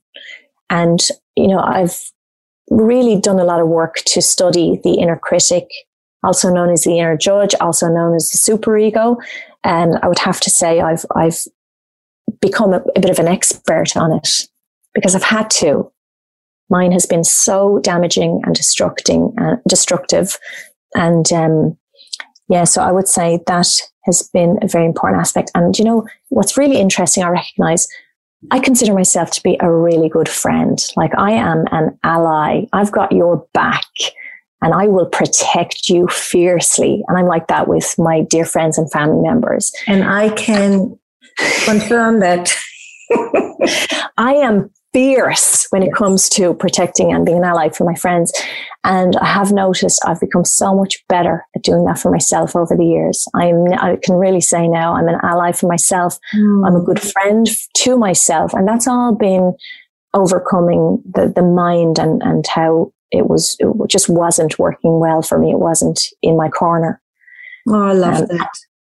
And, 0.71 1.01
you 1.37 1.47
know, 1.47 1.61
I've 1.61 2.11
really 2.71 3.21
done 3.21 3.39
a 3.39 3.45
lot 3.45 3.61
of 3.61 3.69
work 3.69 3.97
to 4.07 4.23
study 4.23 4.81
the 4.83 4.95
inner 4.95 5.17
critic, 5.17 5.69
also 6.25 6.53
known 6.53 6.71
as 6.71 6.85
the 6.85 6.99
inner 6.99 7.17
judge, 7.17 7.55
also 7.61 7.89
known 7.89 8.15
as 8.15 8.31
the 8.31 8.39
superego, 8.39 9.17
and 9.65 9.99
I 10.03 10.09
would 10.09 10.19
have 10.21 10.41
to 10.41 10.51
say 10.51 10.81
I've, 10.81 11.05
I've 11.15 11.39
become 12.41 12.73
a, 12.73 12.83
a 12.97 13.01
bit 13.01 13.11
of 13.11 13.19
an 13.19 13.29
expert 13.29 13.97
on 13.97 14.13
it 14.13 14.49
because 14.95 15.15
I've 15.15 15.23
had 15.23 15.51
to. 15.51 15.91
Mine 16.71 16.93
has 16.93 17.07
been 17.07 17.25
so 17.25 17.79
damaging 17.81 18.41
and 18.45 18.57
destructing, 18.57 19.35
uh, 19.41 19.57
destructive. 19.69 20.39
And, 20.95 21.31
um, 21.33 21.77
yeah, 22.49 22.65
so 22.65 22.83
I 22.83 22.93
would 22.93 23.09
say 23.09 23.41
that 23.47 23.69
has 24.05 24.29
been 24.33 24.59
a 24.63 24.69
very 24.69 24.87
important 24.87 25.21
aspect. 25.21 25.51
And 25.55 25.79
you 25.79 25.85
know, 25.85 26.07
what's 26.29 26.57
really 26.57 26.79
interesting, 26.79 27.23
I 27.23 27.29
recognize 27.29 27.89
I 28.51 28.59
consider 28.59 28.93
myself 28.93 29.31
to 29.33 29.43
be 29.43 29.57
a 29.61 29.73
really 29.73 30.09
good 30.09 30.29
friend. 30.29 30.79
Like 30.97 31.13
I 31.17 31.33
am 31.33 31.65
an 31.71 31.99
ally. 32.03 32.65
I've 32.73 32.91
got 32.91 33.13
your 33.13 33.47
back 33.55 33.87
and 34.63 34.73
I 34.73 34.87
will 34.87 35.07
protect 35.07 35.89
you 35.89 36.07
fiercely. 36.09 37.05
And 37.09 37.19
I'm 37.19 37.27
like 37.27 37.49
that 37.49 37.69
with 37.69 37.95
my 37.99 38.23
dear 38.23 38.45
friends 38.45 38.79
and 38.79 38.91
family 38.91 39.21
members. 39.21 39.73
And 39.87 40.05
I 40.05 40.31
can 40.31 40.99
confirm 41.65 42.21
that. 42.21 42.55
I 44.17 44.35
am 44.35 44.71
fierce 44.93 45.67
when 45.71 45.83
it 45.83 45.93
comes 45.95 46.29
to 46.29 46.55
protecting 46.55 47.13
and 47.13 47.25
being 47.25 47.39
an 47.39 47.45
ally 47.45 47.71
for 47.71 47.85
my 47.85 47.95
friends. 47.95 48.33
And 48.85 49.17
I 49.17 49.27
have 49.27 49.53
noticed 49.53 50.05
I've 50.05 50.21
become 50.21 50.45
so 50.45 50.75
much 50.75 51.03
better 51.09 51.47
at 51.57 51.63
doing 51.63 51.85
that 51.85 51.99
for 51.99 52.11
myself 52.11 52.55
over 52.55 52.77
the 52.77 52.85
years. 52.85 53.27
I'm, 53.35 53.73
I 53.73 53.97
can 54.03 54.17
really 54.17 54.41
say 54.41 54.69
now 54.69 54.95
I'm 54.95 55.09
an 55.09 55.19
ally 55.23 55.53
for 55.53 55.67
myself. 55.67 56.19
Mm. 56.35 56.67
I'm 56.67 56.77
a 56.77 56.85
good 56.85 57.01
friend 57.01 57.47
to 57.79 57.97
myself. 57.97 58.53
And 58.53 58.69
that's 58.69 58.87
all 58.87 59.15
been 59.15 59.55
overcoming 60.15 61.03
the, 61.15 61.33
the 61.35 61.43
mind 61.43 61.99
and, 61.99 62.23
and 62.23 62.47
how 62.47 62.93
it 63.13 63.29
was 63.29 63.57
it 63.61 63.69
just 63.89 64.09
wasn't 64.09 64.59
working 64.59 64.99
well 64.99 65.23
for 65.23 65.39
me. 65.39 65.53
It 65.53 65.61
wasn't 65.61 66.01
in 66.23 66.37
my 66.37 66.49
corner. 66.49 67.01
Oh, 67.69 67.89
I 67.89 67.93
love 67.93 68.23
um, 68.23 68.37
that. 68.37 68.51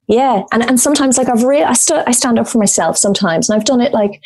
Yeah, 0.07 0.43
and 0.51 0.63
and 0.63 0.79
sometimes 0.79 1.17
like 1.17 1.29
I've 1.29 1.43
really 1.43 1.63
I, 1.63 1.73
st- 1.73 2.07
I 2.07 2.11
stand 2.11 2.39
up 2.39 2.47
for 2.47 2.57
myself 2.57 2.97
sometimes, 2.97 3.49
and 3.49 3.57
I've 3.59 3.65
done 3.65 3.81
it 3.81 3.93
like 3.93 4.21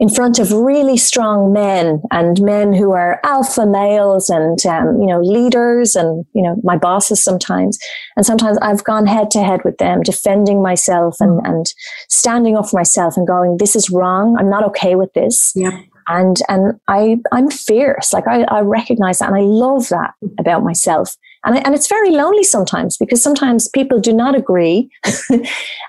in 0.00 0.08
front 0.08 0.38
of 0.38 0.52
really 0.52 0.96
strong 0.96 1.52
men 1.52 2.02
and 2.10 2.40
men 2.42 2.72
who 2.72 2.90
are 2.90 3.20
alpha 3.22 3.64
males 3.64 4.28
and 4.28 4.64
um, 4.66 5.00
you 5.00 5.06
know 5.06 5.20
leaders 5.20 5.94
and 5.94 6.24
you 6.34 6.42
know 6.42 6.56
my 6.64 6.76
bosses 6.76 7.22
sometimes 7.22 7.78
and 8.16 8.26
sometimes 8.26 8.58
i've 8.58 8.82
gone 8.82 9.06
head 9.06 9.30
to 9.30 9.42
head 9.42 9.60
with 9.64 9.78
them 9.78 10.02
defending 10.02 10.60
myself 10.60 11.16
and, 11.20 11.40
mm. 11.40 11.48
and 11.48 11.72
standing 12.08 12.56
up 12.56 12.68
for 12.68 12.76
myself 12.76 13.16
and 13.16 13.26
going 13.26 13.56
this 13.58 13.76
is 13.76 13.88
wrong 13.88 14.36
i'm 14.38 14.50
not 14.50 14.64
okay 14.64 14.96
with 14.96 15.12
this 15.12 15.52
yeah 15.54 15.80
and 16.08 16.38
and 16.48 16.78
I 16.88 17.18
I'm 17.32 17.50
fierce. 17.50 18.12
Like 18.12 18.26
I, 18.26 18.42
I 18.44 18.60
recognize 18.60 19.18
that, 19.18 19.28
and 19.28 19.36
I 19.36 19.42
love 19.42 19.88
that 19.88 20.14
about 20.38 20.62
myself. 20.62 21.16
And 21.44 21.56
I, 21.56 21.60
and 21.60 21.74
it's 21.74 21.88
very 21.88 22.10
lonely 22.10 22.42
sometimes 22.42 22.96
because 22.96 23.22
sometimes 23.22 23.68
people 23.68 24.00
do 24.00 24.12
not 24.12 24.34
agree, 24.34 24.90
and 25.30 25.42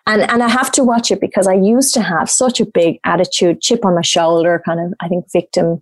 and 0.08 0.43
I 0.43 0.49
have 0.49 0.71
to 0.73 0.84
watch 0.84 1.12
it 1.12 1.21
because 1.21 1.47
I 1.47 1.54
used 1.54 1.93
to 1.93 2.01
have 2.01 2.30
such 2.30 2.60
a 2.60 2.65
big 2.65 2.99
attitude, 3.06 3.62
chip 3.62 3.86
on 3.86 3.95
my 3.95 4.01
shoulder, 4.01 4.62
kind 4.65 4.80
of 4.80 4.93
I 5.01 5.08
think 5.08 5.32
victim 5.32 5.82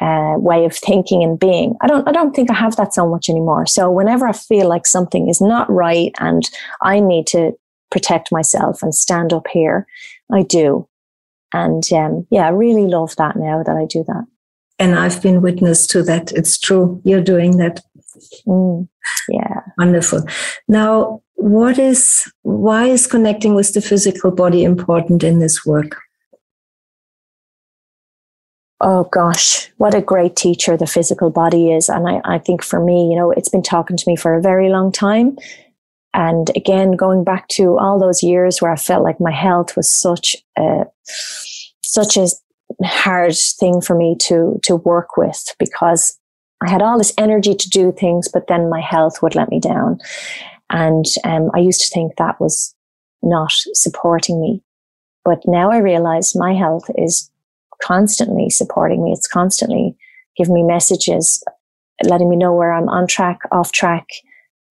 uh, 0.00 0.34
way 0.36 0.64
of 0.64 0.74
thinking 0.74 1.22
and 1.22 1.38
being. 1.38 1.76
I 1.80 1.86
don't 1.86 2.06
I 2.08 2.12
don't 2.12 2.34
think 2.34 2.50
I 2.50 2.54
have 2.54 2.76
that 2.76 2.94
so 2.94 3.08
much 3.08 3.28
anymore. 3.28 3.66
So 3.66 3.90
whenever 3.90 4.26
I 4.26 4.32
feel 4.32 4.68
like 4.68 4.86
something 4.86 5.28
is 5.28 5.40
not 5.40 5.70
right 5.70 6.12
and 6.18 6.42
I 6.82 6.98
need 7.00 7.26
to 7.28 7.52
protect 7.90 8.32
myself 8.32 8.82
and 8.82 8.94
stand 8.94 9.32
up 9.32 9.46
here, 9.52 9.86
I 10.32 10.42
do. 10.42 10.88
And 11.52 11.84
um, 11.92 12.26
yeah, 12.30 12.46
I 12.46 12.50
really 12.50 12.86
love 12.86 13.14
that 13.16 13.36
now 13.36 13.62
that 13.62 13.76
I 13.76 13.84
do 13.86 14.04
that. 14.04 14.24
And 14.78 14.98
I've 14.98 15.22
been 15.22 15.42
witness 15.42 15.86
to 15.88 16.02
that. 16.04 16.32
It's 16.32 16.58
true. 16.58 17.00
You're 17.04 17.22
doing 17.22 17.58
that. 17.58 17.80
Mm, 18.46 18.88
yeah. 19.28 19.60
Wonderful. 19.78 20.24
Now, 20.68 21.22
what 21.34 21.78
is, 21.78 22.30
why 22.42 22.86
is 22.86 23.06
connecting 23.06 23.54
with 23.54 23.72
the 23.74 23.80
physical 23.80 24.30
body 24.30 24.64
important 24.64 25.22
in 25.22 25.38
this 25.38 25.64
work? 25.66 26.00
Oh 28.84 29.04
gosh, 29.04 29.70
what 29.76 29.94
a 29.94 30.00
great 30.00 30.34
teacher 30.34 30.76
the 30.76 30.88
physical 30.88 31.30
body 31.30 31.72
is. 31.72 31.88
And 31.88 32.08
I, 32.08 32.20
I 32.24 32.38
think 32.38 32.64
for 32.64 32.84
me, 32.84 33.08
you 33.10 33.16
know, 33.16 33.30
it's 33.30 33.48
been 33.48 33.62
talking 33.62 33.96
to 33.96 34.04
me 34.08 34.16
for 34.16 34.34
a 34.34 34.42
very 34.42 34.70
long 34.70 34.90
time. 34.90 35.36
And 36.14 36.50
again, 36.54 36.92
going 36.92 37.24
back 37.24 37.48
to 37.48 37.78
all 37.78 37.98
those 37.98 38.22
years 38.22 38.60
where 38.60 38.72
I 38.72 38.76
felt 38.76 39.04
like 39.04 39.20
my 39.20 39.32
health 39.32 39.76
was 39.76 39.90
such 39.90 40.36
a, 40.58 40.84
such 41.82 42.16
a 42.16 42.28
hard 42.84 43.34
thing 43.58 43.80
for 43.80 43.96
me 43.96 44.16
to, 44.20 44.60
to 44.64 44.76
work 44.76 45.16
with 45.16 45.42
because 45.58 46.18
I 46.62 46.70
had 46.70 46.82
all 46.82 46.98
this 46.98 47.14
energy 47.18 47.54
to 47.54 47.68
do 47.68 47.92
things, 47.92 48.28
but 48.32 48.46
then 48.46 48.70
my 48.70 48.80
health 48.80 49.22
would 49.22 49.34
let 49.34 49.48
me 49.48 49.58
down. 49.58 49.98
And 50.70 51.04
um, 51.24 51.50
I 51.54 51.58
used 51.58 51.80
to 51.82 51.92
think 51.92 52.16
that 52.16 52.40
was 52.40 52.74
not 53.22 53.52
supporting 53.72 54.40
me. 54.40 54.62
But 55.24 55.42
now 55.46 55.70
I 55.70 55.78
realize 55.78 56.34
my 56.34 56.54
health 56.54 56.84
is 56.96 57.30
constantly 57.82 58.50
supporting 58.50 59.02
me. 59.02 59.12
It's 59.12 59.28
constantly 59.28 59.96
giving 60.36 60.54
me 60.54 60.62
messages, 60.62 61.42
letting 62.04 62.28
me 62.28 62.36
know 62.36 62.52
where 62.52 62.72
I'm 62.72 62.88
on 62.88 63.06
track, 63.06 63.40
off 63.50 63.72
track, 63.72 64.06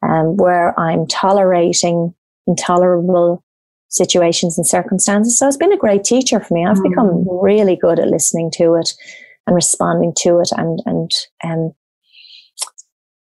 um, 0.02 0.38
where 0.38 0.78
I'm 0.80 1.08
tolerating 1.08 2.14
intolerable 2.48 3.44
situations 3.90 4.58
and 4.58 4.66
circumstances. 4.66 5.38
So 5.38 5.48
it's 5.48 5.58
been 5.58 5.74
a 5.74 5.78
great 5.78 6.04
teacher 6.04 6.40
for 6.40 6.54
me. 6.54 6.66
I've 6.66 6.78
mm. 6.78 6.90
become 6.90 7.26
really 7.42 7.76
good 7.76 8.00
at 8.00 8.08
listening 8.08 8.50
to 8.56 8.76
it 8.76 8.94
and 9.46 9.56
responding 9.56 10.14
to 10.20 10.40
it 10.40 10.50
and, 10.56 10.82
and, 10.86 11.12
um, 11.44 11.74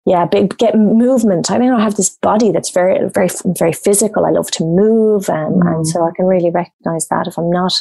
yeah, 0.05 0.25
big, 0.25 0.57
get 0.57 0.75
movement. 0.75 1.51
I 1.51 1.59
mean, 1.59 1.71
I 1.71 1.83
have 1.83 1.95
this 1.95 2.17
body 2.21 2.51
that's 2.51 2.71
very, 2.71 2.97
very, 3.09 3.29
very 3.45 3.73
physical. 3.73 4.25
I 4.25 4.31
love 4.31 4.49
to 4.51 4.63
move. 4.63 5.29
Um, 5.29 5.53
mm. 5.53 5.67
And 5.67 5.87
so 5.87 6.03
I 6.03 6.11
can 6.15 6.25
really 6.25 6.49
recognize 6.49 7.07
that 7.09 7.27
if 7.27 7.37
I'm 7.37 7.51
not 7.51 7.73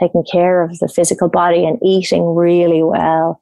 taking 0.00 0.24
care 0.30 0.62
of 0.62 0.78
the 0.78 0.88
physical 0.88 1.28
body 1.28 1.66
and 1.66 1.78
eating 1.82 2.34
really 2.34 2.82
well 2.82 3.40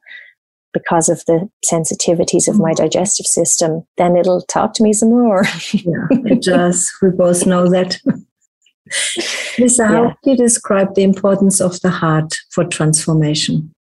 because 0.75 1.07
of 1.07 1.23
the 1.25 1.49
sensitivities 1.71 2.49
of 2.49 2.59
my 2.59 2.73
mm. 2.73 2.75
digestive 2.75 3.25
system, 3.25 3.87
then 3.97 4.17
it'll 4.17 4.41
talk 4.41 4.73
to 4.73 4.83
me 4.83 4.91
some 4.91 5.09
more. 5.09 5.45
yeah, 5.71 6.07
it 6.11 6.43
does. 6.43 6.93
We 7.01 7.09
both 7.11 7.45
know 7.45 7.69
that. 7.69 7.97
Lisa, 9.57 9.83
yeah. 9.83 9.87
how 9.87 10.17
do 10.21 10.31
you 10.31 10.37
describe 10.37 10.93
the 10.93 11.03
importance 11.03 11.61
of 11.61 11.79
the 11.79 11.89
heart 11.89 12.35
for 12.51 12.65
transformation? 12.65 13.71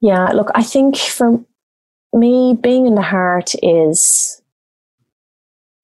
Yeah, 0.00 0.30
look, 0.32 0.50
I 0.54 0.64
think 0.64 0.96
for 0.96 1.42
me, 2.12 2.58
being 2.60 2.86
in 2.86 2.96
the 2.96 3.02
heart 3.02 3.54
is 3.62 4.42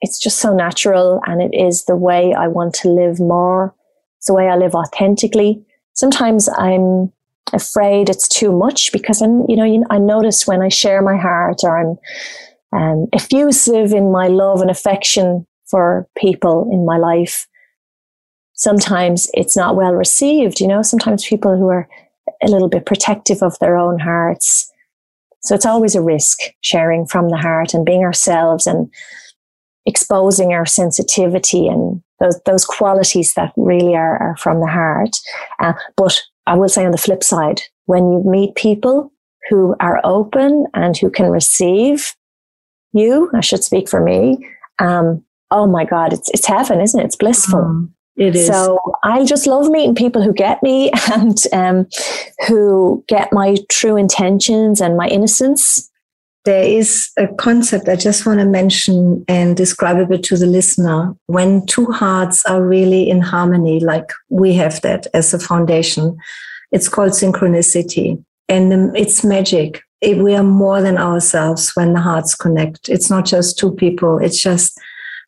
it's 0.01 0.18
just 0.18 0.38
so 0.38 0.55
natural 0.55 1.20
and 1.27 1.40
it 1.40 1.57
is 1.57 1.85
the 1.85 1.96
way 1.96 2.35
I 2.35 2.49
want 2.49 2.75
to 2.77 2.88
live 2.88 3.20
more. 3.20 3.75
It's 4.18 4.27
the 4.27 4.35
way 4.35 4.49
I 4.49 4.57
live 4.57 4.75
authentically. 4.75 5.64
Sometimes 5.94 6.49
I'm 6.59 7.12
afraid 7.53 8.09
it's 8.09 8.29
too 8.29 8.53
much 8.53 8.93
because 8.93 9.23
I'm, 9.23 9.45
you 9.49 9.57
know, 9.57 9.65
you, 9.65 9.85
I 9.91 9.99
notice 9.99 10.47
when 10.47 10.63
I 10.63 10.69
share 10.69 11.03
my 11.03 11.17
heart 11.17 11.61
or 11.63 11.79
I'm 11.79 11.99
um, 12.73 13.07
effusive 13.13 13.93
in 13.93 14.11
my 14.11 14.29
love 14.29 14.61
and 14.61 14.71
affection 14.71 15.47
for 15.67 16.09
people 16.17 16.69
in 16.73 16.85
my 16.85 16.99
life. 16.99 17.47
Sometimes 18.55 19.29
it's 19.35 19.57
not 19.57 19.77
well 19.77 19.93
received. 19.93 20.61
You 20.61 20.69
know, 20.69 20.83
sometimes 20.83 21.27
people 21.27 21.57
who 21.57 21.69
are 21.69 21.89
a 22.43 22.49
little 22.49 22.69
bit 22.69 22.87
protective 22.87 23.43
of 23.43 23.59
their 23.59 23.77
own 23.77 23.99
hearts. 23.99 24.71
So 25.43 25.55
it's 25.55 25.67
always 25.67 25.95
a 25.95 26.03
risk 26.03 26.39
sharing 26.61 27.07
from 27.07 27.29
the 27.29 27.37
heart 27.37 27.75
and 27.75 27.87
being 27.87 28.03
ourselves 28.03 28.67
and 28.67 28.91
exposing 29.85 30.53
our 30.53 30.67
sensitivity 30.67 31.69
and 31.69 32.03
those, 32.20 32.40
those 32.46 32.64
qualities 32.64 33.35
that 33.35 33.52
really 33.57 33.94
are, 33.94 34.18
are 34.18 34.37
from 34.37 34.61
the 34.61 34.66
heart. 34.66 35.16
Uh, 35.61 35.74
but 35.96 36.20
I 36.46 36.55
will 36.55 36.68
say 36.68 36.85
on 36.85 36.92
the 36.92 36.98
flip 36.98 37.22
side, 37.22 37.62
when 37.87 38.11
you 38.11 38.22
meet 38.24 38.55
people 38.55 39.12
who 39.48 39.76
are 39.81 40.00
open 40.05 40.66
and 40.74 40.96
who 40.96 41.11
can 41.11 41.31
receive 41.31 42.14
you, 42.92 43.31
I 43.35 43.40
should 43.40 43.62
speak 43.62 43.88
for 43.88 44.00
me. 44.00 44.38
Um, 44.79 45.24
oh 45.50 45.66
my 45.66 45.85
God, 45.85 46.12
it's, 46.12 46.29
it's 46.31 46.46
heaven, 46.46 46.81
isn't 46.81 46.98
it? 46.98 47.05
It's 47.05 47.16
blissful. 47.16 47.61
Mm. 47.61 47.90
It 48.16 48.35
is. 48.35 48.46
So 48.46 48.81
I 49.02 49.24
just 49.24 49.46
love 49.46 49.68
meeting 49.68 49.94
people 49.94 50.22
who 50.22 50.33
get 50.33 50.62
me 50.62 50.90
and 51.12 51.38
um, 51.52 51.87
who 52.48 53.05
get 53.09 53.33
my 53.33 53.57
true 53.68 53.96
intentions 53.96 54.81
and 54.81 54.96
my 54.96 55.07
innocence. 55.09 55.90
There 56.47 56.63
is 56.63 57.11
a 57.19 57.27
concept 57.27 57.89
I 57.89 57.97
just 57.97 58.25
want 58.25 58.39
to 58.39 58.47
mention 58.47 59.25
and 59.27 59.57
describe 59.57 59.99
a 59.99 60.07
bit 60.07 60.23
to 60.25 60.37
the 60.37 60.47
listener. 60.47 61.13
When 61.27 61.67
two 61.67 61.87
hearts 61.87 62.45
are 62.47 62.65
really 62.65 63.11
in 63.11 63.21
harmony, 63.21 63.81
like 63.81 64.13
we 64.29 64.55
have 64.55 64.81
that 64.83 65.09
as 65.13 65.35
a 65.35 65.41
foundation, 65.41 66.17
it's 66.71 66.89
called 66.89 67.11
synchronicity. 67.11 68.25
And 68.49 68.73
um, 68.73 68.95
it's 68.95 69.25
magic. 69.25 69.83
we 70.03 70.37
are 70.37 70.45
more 70.45 70.81
than 70.81 70.99
ourselves 70.99 71.73
when 71.75 71.95
the 71.95 72.01
hearts 72.01 72.37
connect. 72.37 72.89
It's 72.89 73.11
not 73.11 73.27
just 73.27 73.59
two 73.59 73.73
people. 73.73 74.19
It's 74.19 74.41
just 74.41 74.81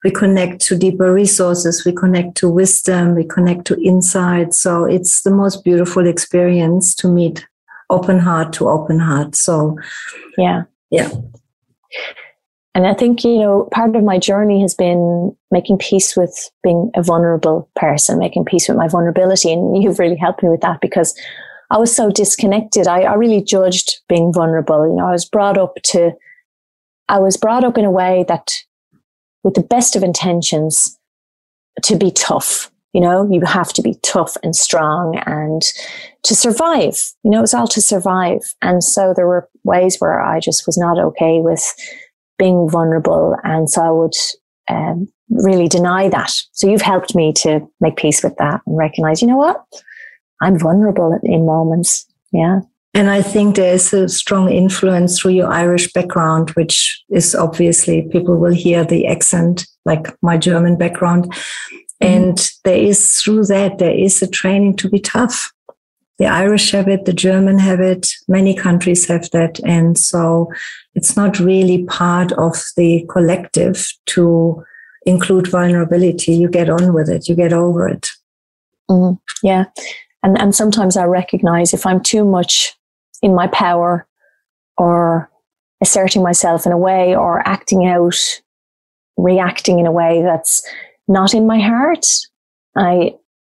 we 0.04 0.12
connect 0.12 0.60
to 0.66 0.78
deeper 0.78 1.12
resources, 1.12 1.84
we 1.84 1.92
connect 1.92 2.36
to 2.36 2.48
wisdom, 2.48 3.16
we 3.16 3.24
connect 3.24 3.64
to 3.66 3.82
insight. 3.82 4.54
So 4.54 4.84
it's 4.84 5.22
the 5.22 5.32
most 5.32 5.64
beautiful 5.64 6.06
experience 6.06 6.94
to 6.94 7.08
meet 7.08 7.44
open 7.90 8.20
heart 8.20 8.52
to 8.52 8.68
open 8.68 9.00
heart. 9.00 9.34
So, 9.34 9.76
yeah. 10.36 10.62
Yeah. 10.90 11.10
And 12.74 12.86
I 12.86 12.94
think, 12.94 13.24
you 13.24 13.38
know, 13.38 13.68
part 13.72 13.96
of 13.96 14.04
my 14.04 14.18
journey 14.18 14.60
has 14.62 14.74
been 14.74 15.36
making 15.50 15.78
peace 15.78 16.16
with 16.16 16.50
being 16.62 16.90
a 16.94 17.02
vulnerable 17.02 17.68
person, 17.74 18.18
making 18.18 18.44
peace 18.44 18.68
with 18.68 18.76
my 18.76 18.86
vulnerability. 18.86 19.52
And 19.52 19.82
you've 19.82 19.98
really 19.98 20.16
helped 20.16 20.42
me 20.42 20.48
with 20.48 20.60
that 20.60 20.80
because 20.80 21.18
I 21.70 21.78
was 21.78 21.94
so 21.94 22.10
disconnected. 22.10 22.86
I, 22.86 23.02
I 23.02 23.14
really 23.14 23.42
judged 23.42 24.00
being 24.08 24.32
vulnerable. 24.32 24.88
You 24.88 24.94
know, 24.94 25.08
I 25.08 25.12
was 25.12 25.24
brought 25.24 25.58
up 25.58 25.74
to, 25.86 26.12
I 27.08 27.18
was 27.18 27.36
brought 27.36 27.64
up 27.64 27.76
in 27.76 27.84
a 27.84 27.90
way 27.90 28.24
that 28.28 28.52
with 29.42 29.54
the 29.54 29.62
best 29.62 29.96
of 29.96 30.02
intentions 30.02 30.98
to 31.82 31.96
be 31.96 32.10
tough. 32.10 32.70
You 32.98 33.04
know, 33.04 33.28
you 33.30 33.40
have 33.46 33.72
to 33.74 33.80
be 33.80 33.94
tough 34.02 34.36
and 34.42 34.56
strong 34.56 35.22
and 35.24 35.62
to 36.24 36.34
survive. 36.34 36.98
You 37.22 37.30
know, 37.30 37.38
it 37.38 37.42
was 37.42 37.54
all 37.54 37.68
to 37.68 37.80
survive. 37.80 38.40
And 38.60 38.82
so 38.82 39.14
there 39.14 39.28
were 39.28 39.48
ways 39.62 39.98
where 40.00 40.20
I 40.20 40.40
just 40.40 40.66
was 40.66 40.76
not 40.76 40.98
okay 40.98 41.38
with 41.40 41.62
being 42.40 42.68
vulnerable. 42.68 43.36
And 43.44 43.70
so 43.70 43.82
I 43.82 43.90
would 43.92 44.16
um, 44.68 45.06
really 45.30 45.68
deny 45.68 46.08
that. 46.08 46.32
So 46.50 46.68
you've 46.68 46.82
helped 46.82 47.14
me 47.14 47.32
to 47.34 47.60
make 47.80 47.98
peace 47.98 48.24
with 48.24 48.36
that 48.38 48.62
and 48.66 48.76
recognize, 48.76 49.22
you 49.22 49.28
know 49.28 49.36
what? 49.36 49.64
I'm 50.42 50.58
vulnerable 50.58 51.20
in 51.22 51.46
moments. 51.46 52.04
Yeah. 52.32 52.62
And 52.94 53.10
I 53.10 53.22
think 53.22 53.54
there 53.54 53.74
is 53.74 53.92
a 53.92 54.08
strong 54.08 54.50
influence 54.50 55.20
through 55.20 55.34
your 55.34 55.52
Irish 55.52 55.92
background, 55.92 56.50
which 56.56 57.00
is 57.10 57.36
obviously 57.36 58.08
people 58.10 58.36
will 58.38 58.52
hear 58.52 58.82
the 58.82 59.06
accent, 59.06 59.68
like 59.84 60.12
my 60.20 60.36
German 60.36 60.76
background. 60.76 61.32
Mm-hmm. 62.02 62.14
And 62.14 62.50
there 62.64 62.76
is 62.76 63.20
through 63.20 63.46
that, 63.46 63.78
there 63.78 63.94
is 63.94 64.22
a 64.22 64.28
training 64.28 64.76
to 64.76 64.88
be 64.88 65.00
tough. 65.00 65.52
The 66.18 66.26
Irish 66.26 66.72
have 66.72 66.88
it, 66.88 67.04
the 67.04 67.12
German 67.12 67.58
have 67.58 67.80
it, 67.80 68.08
many 68.26 68.54
countries 68.54 69.06
have 69.06 69.30
that. 69.30 69.60
And 69.64 69.96
so 69.96 70.52
it's 70.94 71.16
not 71.16 71.38
really 71.38 71.84
part 71.84 72.32
of 72.32 72.56
the 72.76 73.06
collective 73.08 73.88
to 74.06 74.64
include 75.06 75.48
vulnerability. 75.48 76.34
You 76.34 76.48
get 76.48 76.68
on 76.68 76.92
with 76.92 77.08
it, 77.08 77.28
you 77.28 77.36
get 77.36 77.52
over 77.52 77.88
it. 77.88 78.10
Mm, 78.90 79.20
yeah. 79.42 79.66
And, 80.24 80.36
and 80.40 80.54
sometimes 80.54 80.96
I 80.96 81.04
recognize 81.04 81.72
if 81.72 81.86
I'm 81.86 82.02
too 82.02 82.24
much 82.24 82.74
in 83.22 83.34
my 83.34 83.46
power 83.46 84.06
or 84.76 85.30
asserting 85.80 86.22
myself 86.22 86.66
in 86.66 86.72
a 86.72 86.78
way 86.78 87.14
or 87.14 87.46
acting 87.46 87.86
out, 87.86 88.18
reacting 89.16 89.78
in 89.78 89.86
a 89.86 89.92
way 89.92 90.22
that's 90.22 90.66
not 91.08 91.34
in 91.34 91.46
my 91.46 91.58
heart. 91.58 92.06
I 92.76 93.14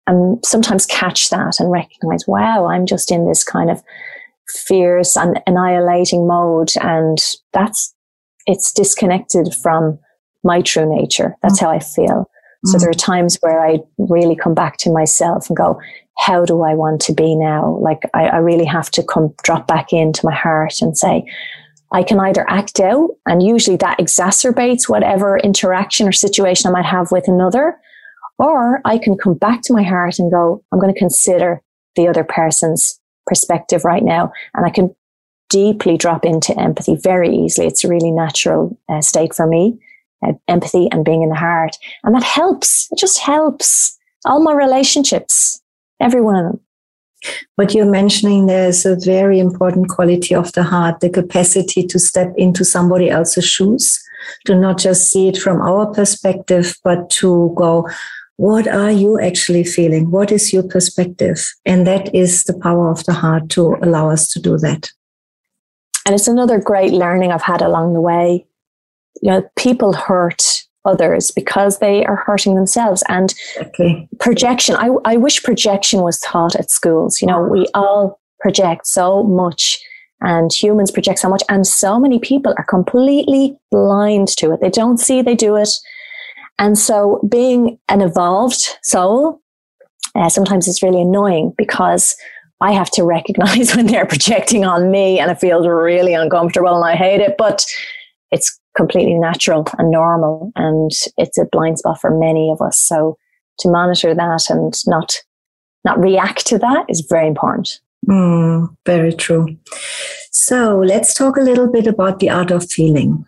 am 0.07 0.39
sometimes 0.43 0.85
catch 0.85 1.29
that 1.29 1.59
and 1.59 1.71
recognize, 1.71 2.25
wow, 2.27 2.65
I'm 2.65 2.85
just 2.85 3.11
in 3.11 3.27
this 3.27 3.43
kind 3.43 3.69
of 3.69 3.83
fierce 4.47 5.15
and 5.15 5.39
annihilating 5.45 6.27
mode. 6.27 6.71
And 6.81 7.17
that's, 7.53 7.93
it's 8.47 8.71
disconnected 8.71 9.53
from 9.61 9.99
my 10.43 10.61
true 10.61 10.89
nature. 10.89 11.37
That's 11.43 11.59
mm. 11.59 11.63
how 11.63 11.71
I 11.71 11.79
feel. 11.79 12.29
So 12.65 12.77
there 12.77 12.89
are 12.89 12.93
mm. 12.93 13.05
times 13.05 13.37
where 13.41 13.59
I 13.59 13.79
really 13.97 14.35
come 14.35 14.53
back 14.53 14.77
to 14.77 14.91
myself 14.91 15.49
and 15.49 15.57
go, 15.57 15.79
how 16.19 16.45
do 16.45 16.61
I 16.61 16.75
want 16.75 17.01
to 17.01 17.13
be 17.13 17.35
now? 17.35 17.77
Like 17.81 18.03
I, 18.13 18.25
I 18.27 18.37
really 18.37 18.65
have 18.65 18.91
to 18.91 19.03
come 19.03 19.33
drop 19.43 19.65
back 19.65 19.91
into 19.91 20.25
my 20.25 20.35
heart 20.35 20.75
and 20.81 20.95
say, 20.95 21.25
I 21.91 22.03
can 22.03 22.19
either 22.19 22.49
act 22.49 22.79
out 22.79 23.09
and 23.25 23.43
usually 23.43 23.77
that 23.77 23.99
exacerbates 23.99 24.87
whatever 24.87 25.37
interaction 25.37 26.07
or 26.07 26.11
situation 26.11 26.69
I 26.69 26.73
might 26.73 26.85
have 26.85 27.11
with 27.11 27.27
another, 27.27 27.77
or 28.37 28.81
I 28.85 28.97
can 28.97 29.17
come 29.17 29.33
back 29.33 29.61
to 29.63 29.73
my 29.73 29.83
heart 29.83 30.17
and 30.17 30.31
go, 30.31 30.63
I'm 30.71 30.79
going 30.79 30.93
to 30.93 30.99
consider 30.99 31.61
the 31.95 32.07
other 32.07 32.23
person's 32.23 32.99
perspective 33.27 33.85
right 33.85 34.03
now. 34.03 34.31
And 34.53 34.65
I 34.65 34.69
can 34.69 34.95
deeply 35.49 35.97
drop 35.97 36.25
into 36.25 36.57
empathy 36.57 36.95
very 36.95 37.29
easily. 37.29 37.67
It's 37.67 37.83
a 37.83 37.89
really 37.89 38.11
natural 38.11 38.77
uh, 38.89 39.01
state 39.01 39.35
for 39.35 39.45
me, 39.45 39.77
uh, 40.25 40.33
empathy 40.47 40.87
and 40.91 41.03
being 41.03 41.23
in 41.23 41.29
the 41.29 41.35
heart. 41.35 41.77
And 42.03 42.15
that 42.15 42.23
helps. 42.23 42.87
It 42.91 42.97
just 42.97 43.19
helps 43.19 43.97
all 44.25 44.41
my 44.41 44.53
relationships 44.53 45.61
every 45.99 46.21
one 46.21 46.35
of 46.37 46.43
them. 46.45 46.59
What 47.55 47.73
you're 47.73 47.85
mentioning 47.85 48.45
there 48.45 48.69
is 48.69 48.85
a 48.85 48.95
very 48.95 49.39
important 49.39 49.89
quality 49.89 50.33
of 50.33 50.51
the 50.53 50.63
heart, 50.63 50.99
the 50.99 51.09
capacity 51.09 51.85
to 51.87 51.99
step 51.99 52.33
into 52.37 52.65
somebody 52.65 53.09
else's 53.09 53.45
shoes, 53.45 54.01
to 54.45 54.55
not 54.55 54.79
just 54.79 55.09
see 55.09 55.27
it 55.27 55.37
from 55.37 55.61
our 55.61 55.85
perspective, 55.93 56.75
but 56.83 57.09
to 57.11 57.53
go, 57.55 57.87
what 58.37 58.67
are 58.67 58.91
you 58.91 59.19
actually 59.19 59.63
feeling? 59.63 60.09
What 60.09 60.31
is 60.31 60.51
your 60.51 60.63
perspective? 60.63 61.53
And 61.65 61.85
that 61.85 62.13
is 62.15 62.45
the 62.45 62.57
power 62.57 62.89
of 62.89 63.03
the 63.05 63.13
heart 63.13 63.49
to 63.49 63.75
allow 63.83 64.09
us 64.09 64.27
to 64.29 64.39
do 64.39 64.57
that. 64.57 64.91
And 66.05 66.15
it's 66.15 66.27
another 66.27 66.59
great 66.59 66.91
learning 66.91 67.31
I've 67.31 67.43
had 67.43 67.61
along 67.61 67.93
the 67.93 68.01
way. 68.01 68.47
You 69.21 69.31
know, 69.31 69.49
people 69.55 69.93
hurt 69.93 70.63
others 70.85 71.31
because 71.31 71.79
they 71.79 72.05
are 72.05 72.15
hurting 72.15 72.55
themselves. 72.55 73.03
And 73.07 73.33
okay. 73.57 74.07
projection, 74.19 74.75
I, 74.75 74.89
I 75.05 75.17
wish 75.17 75.43
projection 75.43 76.01
was 76.01 76.19
taught 76.19 76.55
at 76.55 76.71
schools. 76.71 77.21
You 77.21 77.27
know, 77.27 77.41
we 77.41 77.67
all 77.73 78.19
project 78.39 78.87
so 78.87 79.23
much 79.23 79.79
and 80.21 80.51
humans 80.53 80.91
project 80.91 81.19
so 81.19 81.29
much 81.29 81.43
and 81.49 81.65
so 81.65 81.99
many 81.99 82.19
people 82.19 82.53
are 82.57 82.65
completely 82.65 83.57
blind 83.71 84.27
to 84.37 84.51
it. 84.51 84.61
They 84.61 84.69
don't 84.69 84.97
see 84.97 85.21
they 85.21 85.35
do 85.35 85.55
it. 85.55 85.69
And 86.59 86.77
so 86.77 87.19
being 87.27 87.79
an 87.89 88.01
evolved 88.01 88.77
soul, 88.83 89.41
uh, 90.15 90.29
sometimes 90.29 90.67
it's 90.67 90.83
really 90.83 91.01
annoying 91.01 91.53
because 91.57 92.15
I 92.61 92.71
have 92.71 92.91
to 92.91 93.03
recognize 93.17 93.75
when 93.75 93.87
they're 93.87 94.05
projecting 94.05 94.63
on 94.63 94.91
me 94.91 95.19
and 95.19 95.31
it 95.31 95.39
feels 95.39 95.67
really 95.67 96.13
uncomfortable 96.13 96.75
and 96.75 96.85
I 96.85 96.95
hate 96.95 97.21
it. 97.21 97.35
But 97.37 97.65
it's 98.31 98.59
completely 98.75 99.15
natural 99.15 99.65
and 99.77 99.91
normal. 99.91 100.51
And 100.55 100.91
it's 101.17 101.37
a 101.37 101.45
blind 101.45 101.79
spot 101.79 101.99
for 101.99 102.17
many 102.17 102.49
of 102.51 102.61
us. 102.61 102.77
So 102.77 103.17
to 103.59 103.69
monitor 103.69 104.15
that 104.15 104.49
and 104.49 104.73
not, 104.87 105.15
not 105.85 105.99
react 105.99 106.47
to 106.47 106.57
that 106.59 106.85
is 106.87 107.05
very 107.09 107.27
important. 107.27 107.79
Mm, 108.07 108.75
very 108.85 109.13
true. 109.13 109.57
So 110.31 110.79
let's 110.79 111.13
talk 111.13 111.37
a 111.37 111.41
little 111.41 111.71
bit 111.71 111.87
about 111.87 112.19
the 112.19 112.29
art 112.29 112.51
of 112.51 112.69
feeling. 112.69 113.25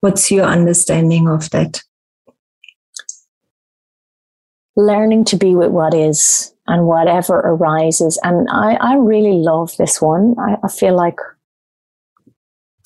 What's 0.00 0.30
your 0.30 0.44
understanding 0.44 1.28
of 1.28 1.50
that? 1.50 1.82
Learning 4.76 5.24
to 5.26 5.36
be 5.36 5.54
with 5.54 5.70
what 5.70 5.94
is 5.94 6.52
and 6.66 6.86
whatever 6.86 7.38
arises. 7.38 8.18
And 8.24 8.48
I, 8.50 8.74
I 8.74 8.96
really 8.96 9.34
love 9.34 9.76
this 9.76 10.00
one. 10.00 10.34
I, 10.38 10.56
I 10.64 10.68
feel 10.68 10.96
like 10.96 11.18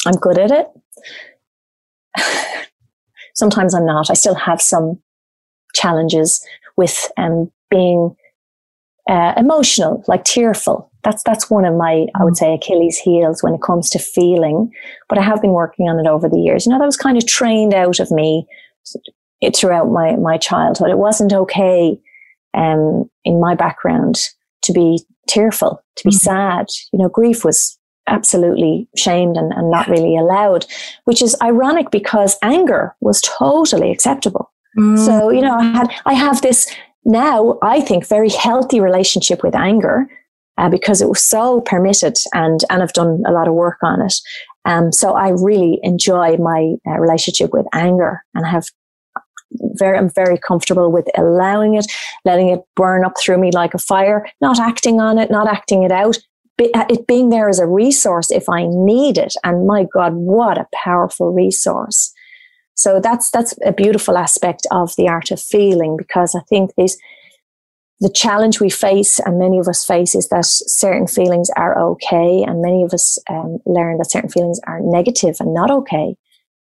I'm 0.06 0.14
good 0.14 0.38
at 0.38 0.50
it. 0.50 0.66
Sometimes 3.34 3.74
I'm 3.74 3.87
not. 3.87 4.11
I 4.11 4.14
still 4.14 4.34
have 4.34 4.61
some 4.61 5.00
challenges 5.74 6.44
with 6.76 7.11
um, 7.16 7.50
being 7.70 8.16
uh, 9.08 9.34
emotional, 9.37 10.04
like 10.06 10.24
tearful. 10.24 10.90
That's 11.04 11.22
that's 11.22 11.48
one 11.48 11.64
of 11.64 11.74
my, 11.74 12.06
I 12.14 12.24
would 12.24 12.37
say, 12.37 12.54
Achilles' 12.54 12.98
heels 12.98 13.42
when 13.42 13.54
it 13.54 13.62
comes 13.62 13.90
to 13.90 13.98
feeling. 13.98 14.70
But 15.08 15.18
I 15.18 15.22
have 15.22 15.40
been 15.40 15.52
working 15.52 15.88
on 15.88 15.98
it 16.04 16.08
over 16.08 16.28
the 16.28 16.40
years. 16.40 16.66
You 16.66 16.72
know, 16.72 16.78
that 16.78 16.87
was 16.87 16.96
kind 16.96 17.16
of 17.16 17.26
trained 17.26 17.74
out 17.74 18.00
of 18.00 18.11
me 18.11 18.46
throughout 19.54 19.90
my 19.90 20.16
my 20.16 20.37
childhood. 20.37 20.90
It 20.90 20.98
wasn't 20.98 21.32
okay 21.32 21.98
um, 22.54 23.08
in 23.24 23.40
my 23.40 23.54
background 23.54 24.16
to 24.62 24.72
be 24.72 25.00
tearful, 25.28 25.82
to 25.96 26.04
be 26.04 26.11
mm-hmm. 26.11 26.18
sad. 26.18 26.66
You 26.92 26.98
know, 26.98 27.08
grief 27.08 27.44
was 27.44 27.77
absolutely 28.08 28.88
shamed 28.96 29.36
and, 29.36 29.52
and 29.52 29.70
not 29.70 29.88
really 29.88 30.16
allowed, 30.16 30.66
which 31.04 31.22
is 31.22 31.36
ironic 31.42 31.90
because 31.90 32.36
anger 32.42 32.94
was 33.00 33.20
totally 33.20 33.90
acceptable. 33.90 34.50
Mm. 34.76 34.98
So, 34.98 35.30
you 35.30 35.40
know, 35.40 35.56
I 35.56 35.64
had, 35.64 35.92
I 36.06 36.14
have 36.14 36.42
this 36.42 36.70
now, 37.04 37.58
I 37.62 37.80
think, 37.80 38.06
very 38.06 38.28
healthy 38.28 38.80
relationship 38.80 39.42
with 39.42 39.54
anger 39.54 40.06
uh, 40.58 40.68
because 40.68 41.00
it 41.00 41.08
was 41.08 41.22
so 41.22 41.60
permitted 41.62 42.16
and, 42.34 42.60
and 42.70 42.82
I've 42.82 42.92
done 42.92 43.22
a 43.26 43.32
lot 43.32 43.48
of 43.48 43.54
work 43.54 43.78
on 43.82 44.02
it. 44.02 44.14
Um, 44.64 44.92
so 44.92 45.14
I 45.14 45.30
really 45.30 45.78
enjoy 45.82 46.36
my 46.36 46.74
uh, 46.86 46.98
relationship 46.98 47.52
with 47.52 47.66
anger 47.72 48.22
and 48.34 48.46
have 48.46 48.66
very, 49.52 49.96
I'm 49.96 50.10
very 50.10 50.36
comfortable 50.36 50.92
with 50.92 51.06
allowing 51.16 51.74
it, 51.74 51.90
letting 52.24 52.50
it 52.50 52.60
burn 52.76 53.04
up 53.04 53.14
through 53.18 53.38
me 53.38 53.50
like 53.52 53.72
a 53.72 53.78
fire, 53.78 54.26
not 54.40 54.58
acting 54.58 55.00
on 55.00 55.18
it, 55.18 55.30
not 55.30 55.48
acting 55.48 55.84
it 55.84 55.92
out, 55.92 56.18
it 56.58 57.06
being 57.06 57.30
there 57.30 57.48
as 57.48 57.58
a 57.58 57.66
resource 57.66 58.30
if 58.30 58.48
I 58.48 58.66
need 58.66 59.18
it. 59.18 59.34
And 59.44 59.66
my 59.66 59.86
God, 59.92 60.14
what 60.14 60.58
a 60.58 60.66
powerful 60.72 61.32
resource. 61.32 62.12
So 62.74 63.00
that's, 63.00 63.30
that's 63.30 63.54
a 63.64 63.72
beautiful 63.72 64.16
aspect 64.16 64.66
of 64.70 64.94
the 64.96 65.08
art 65.08 65.30
of 65.30 65.40
feeling 65.40 65.96
because 65.96 66.34
I 66.34 66.40
think 66.48 66.72
these, 66.76 66.96
the 68.00 68.10
challenge 68.10 68.60
we 68.60 68.70
face 68.70 69.18
and 69.18 69.38
many 69.38 69.58
of 69.58 69.66
us 69.66 69.84
face 69.84 70.14
is 70.14 70.28
that 70.28 70.44
certain 70.46 71.08
feelings 71.08 71.50
are 71.56 71.78
okay. 71.78 72.44
And 72.46 72.62
many 72.62 72.84
of 72.84 72.92
us 72.92 73.18
um, 73.28 73.58
learn 73.66 73.98
that 73.98 74.10
certain 74.10 74.30
feelings 74.30 74.60
are 74.66 74.80
negative 74.80 75.36
and 75.40 75.52
not 75.52 75.70
okay. 75.70 76.16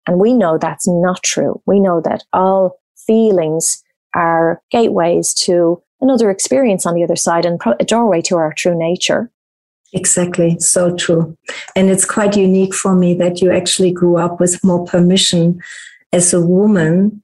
And 0.08 0.20
we 0.20 0.34
know 0.34 0.58
that's 0.58 0.88
not 0.88 1.24
true. 1.24 1.62
We 1.66 1.80
know 1.80 2.02
that 2.02 2.24
all 2.32 2.80
feelings 3.08 3.84
are 4.14 4.62
gateways 4.72 5.34
to 5.34 5.82
another 6.02 6.30
experience 6.30 6.86
on 6.86 6.94
the 6.94 7.04
other 7.04 7.16
side 7.16 7.46
and 7.46 7.60
a 7.80 7.84
doorway 7.84 8.22
to 8.22 8.36
our 8.36 8.54
true 8.54 8.78
nature. 8.78 9.32
Exactly. 9.96 10.60
So 10.60 10.94
true. 10.96 11.38
And 11.76 11.90
it's 11.90 12.06
quite 12.06 12.36
unique 12.36 12.76
for 12.76 12.94
me 12.96 13.14
that 13.16 13.42
you 13.42 13.52
actually 13.52 13.92
grew 13.92 14.18
up 14.18 14.42
with 14.42 14.62
more 14.64 14.86
permission 14.86 15.62
as 16.12 16.34
a 16.34 16.42
woman 16.42 17.24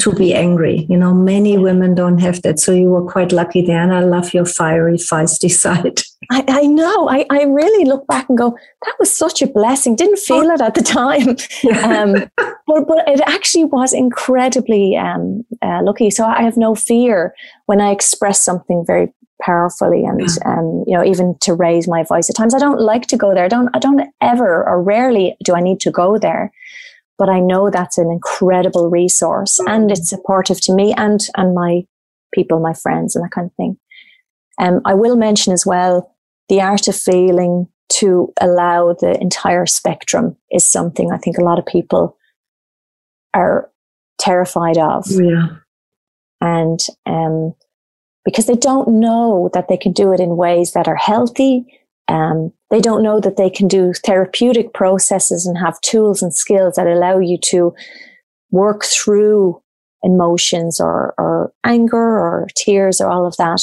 to 0.00 0.12
be 0.12 0.34
angry. 0.34 0.86
You 0.90 0.98
know, 0.98 1.14
many 1.14 1.56
women 1.56 1.94
don't 1.94 2.18
have 2.18 2.42
that. 2.42 2.60
So 2.60 2.72
you 2.72 2.90
were 2.90 3.10
quite 3.10 3.32
lucky 3.32 3.64
there. 3.64 3.80
And 3.80 3.94
I 3.94 4.00
love 4.00 4.34
your 4.34 4.44
fiery, 4.44 4.96
feisty 4.96 5.50
side. 5.64 6.02
I, 6.30 6.44
I 6.48 6.66
know. 6.66 7.08
I, 7.08 7.24
I 7.30 7.44
really 7.44 7.86
look 7.86 8.06
back 8.06 8.28
and 8.28 8.36
go, 8.36 8.56
that 8.84 8.94
was 8.98 9.14
such 9.16 9.40
a 9.40 9.46
blessing. 9.46 9.96
Didn't 9.96 10.18
feel 10.18 10.50
it 10.50 10.60
at 10.60 10.74
the 10.74 10.82
time. 10.82 11.36
um, 11.84 12.30
but, 12.66 12.86
but 12.86 13.08
it 13.08 13.20
actually 13.26 13.64
was 13.64 13.94
incredibly 13.94 14.96
um, 14.96 15.44
uh, 15.62 15.80
lucky. 15.82 16.10
So 16.10 16.26
I 16.26 16.42
have 16.42 16.58
no 16.58 16.74
fear 16.74 17.34
when 17.66 17.80
I 17.80 17.90
express 17.90 18.40
something 18.40 18.84
very 18.86 19.12
powerfully 19.42 20.04
and 20.04 20.20
yeah. 20.20 20.58
um, 20.58 20.84
you 20.86 20.96
know 20.96 21.04
even 21.04 21.36
to 21.40 21.54
raise 21.54 21.88
my 21.88 22.02
voice 22.04 22.30
at 22.30 22.36
times. 22.36 22.54
I 22.54 22.58
don't 22.58 22.80
like 22.80 23.06
to 23.08 23.16
go 23.16 23.34
there. 23.34 23.44
I 23.44 23.48
don't 23.48 23.68
i 23.74 23.78
don't 23.78 24.08
ever 24.20 24.66
or 24.68 24.82
rarely 24.82 25.36
do 25.44 25.54
i 25.54 25.60
need 25.60 25.80
to 25.80 25.90
go 25.90 26.18
there 26.18 26.52
but 27.18 27.28
i 27.28 27.40
know 27.40 27.70
that's 27.70 27.98
an 27.98 28.10
incredible 28.10 28.88
resource 28.88 29.58
mm. 29.60 29.68
and 29.68 29.90
it's 29.90 30.08
supportive 30.08 30.60
to 30.62 30.74
me 30.74 30.94
and 30.96 31.20
and 31.36 31.54
my 31.54 31.82
people 32.32 32.60
my 32.60 32.72
friends 32.72 33.14
and 33.14 33.24
that 33.24 33.32
kind 33.32 33.46
of 33.46 33.54
thing. 33.54 33.76
Um, 34.60 34.80
i 34.84 34.94
will 34.94 35.16
mention 35.16 35.52
as 35.52 35.66
well 35.66 36.14
the 36.48 36.60
art 36.60 36.88
of 36.88 36.96
feeling 36.96 37.68
to 37.88 38.32
allow 38.40 38.94
the 38.94 39.20
entire 39.20 39.66
spectrum 39.66 40.36
is 40.50 40.66
something 40.66 41.10
i 41.10 41.18
think 41.18 41.38
a 41.38 41.44
lot 41.44 41.58
of 41.58 41.66
people 41.66 42.16
are 43.34 43.72
terrified 44.22 44.78
of. 44.78 45.04
Yeah. 45.08 45.48
And 46.40 46.80
um, 47.06 47.54
because 48.24 48.46
they 48.46 48.56
don't 48.56 48.88
know 49.00 49.50
that 49.52 49.68
they 49.68 49.76
can 49.76 49.92
do 49.92 50.12
it 50.12 50.20
in 50.20 50.36
ways 50.36 50.72
that 50.72 50.88
are 50.88 50.96
healthy. 50.96 51.64
Um, 52.08 52.52
they 52.70 52.80
don't 52.80 53.02
know 53.02 53.20
that 53.20 53.36
they 53.36 53.50
can 53.50 53.68
do 53.68 53.92
therapeutic 54.04 54.74
processes 54.74 55.46
and 55.46 55.58
have 55.58 55.80
tools 55.80 56.22
and 56.22 56.34
skills 56.34 56.74
that 56.74 56.86
allow 56.86 57.18
you 57.18 57.38
to 57.46 57.74
work 58.50 58.84
through 58.84 59.60
emotions 60.02 60.80
or, 60.80 61.14
or 61.18 61.52
anger 61.64 61.96
or 61.96 62.48
tears 62.56 63.00
or 63.00 63.08
all 63.08 63.26
of 63.26 63.36
that 63.36 63.60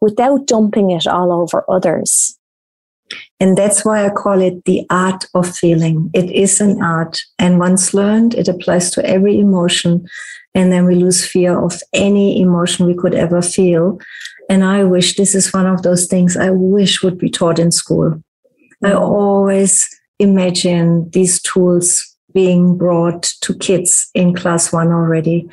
without 0.00 0.46
dumping 0.46 0.90
it 0.90 1.06
all 1.06 1.32
over 1.32 1.64
others. 1.68 2.38
And 3.40 3.56
that's 3.56 3.84
why 3.84 4.04
I 4.04 4.10
call 4.10 4.40
it 4.40 4.64
the 4.64 4.84
art 4.90 5.26
of 5.34 5.56
feeling. 5.56 6.10
It 6.12 6.30
is 6.30 6.60
an 6.60 6.82
art. 6.82 7.20
And 7.38 7.58
once 7.58 7.94
learned, 7.94 8.34
it 8.34 8.48
applies 8.48 8.90
to 8.92 9.06
every 9.06 9.38
emotion 9.38 10.06
and 10.58 10.72
then 10.72 10.86
we 10.86 10.96
lose 10.96 11.24
fear 11.24 11.56
of 11.56 11.80
any 11.92 12.42
emotion 12.42 12.84
we 12.84 12.94
could 12.94 13.14
ever 13.14 13.40
feel. 13.40 14.00
And 14.50 14.64
I 14.64 14.82
wish 14.82 15.14
this 15.14 15.36
is 15.36 15.52
one 15.52 15.66
of 15.66 15.82
those 15.82 16.06
things 16.06 16.36
I 16.36 16.50
wish 16.50 17.00
would 17.00 17.16
be 17.16 17.30
taught 17.30 17.60
in 17.60 17.70
school. 17.70 18.20
I 18.82 18.90
mm. 18.90 19.00
always 19.00 19.88
imagine 20.18 21.10
these 21.10 21.40
tools 21.40 22.04
being 22.34 22.76
brought 22.76 23.22
to 23.42 23.54
kids 23.54 24.10
in 24.14 24.34
class 24.34 24.72
one 24.72 24.88
already. 24.88 25.48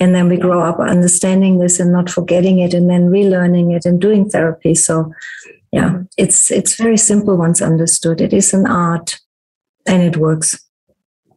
And 0.00 0.12
then 0.12 0.28
we 0.28 0.36
grow 0.36 0.60
up 0.68 0.80
understanding 0.80 1.60
this 1.60 1.78
and 1.78 1.92
not 1.92 2.10
forgetting 2.10 2.58
it 2.58 2.74
and 2.74 2.90
then 2.90 3.10
relearning 3.10 3.76
it 3.76 3.86
and 3.86 4.00
doing 4.00 4.28
therapy. 4.28 4.74
So 4.74 5.12
yeah, 5.70 5.90
mm. 5.90 6.08
it's 6.16 6.50
it's 6.50 6.74
very 6.74 6.96
simple 6.96 7.36
once 7.36 7.62
understood. 7.62 8.20
It 8.20 8.32
is 8.32 8.52
an 8.52 8.66
art 8.66 9.20
and 9.86 10.02
it 10.02 10.16
works. 10.16 10.58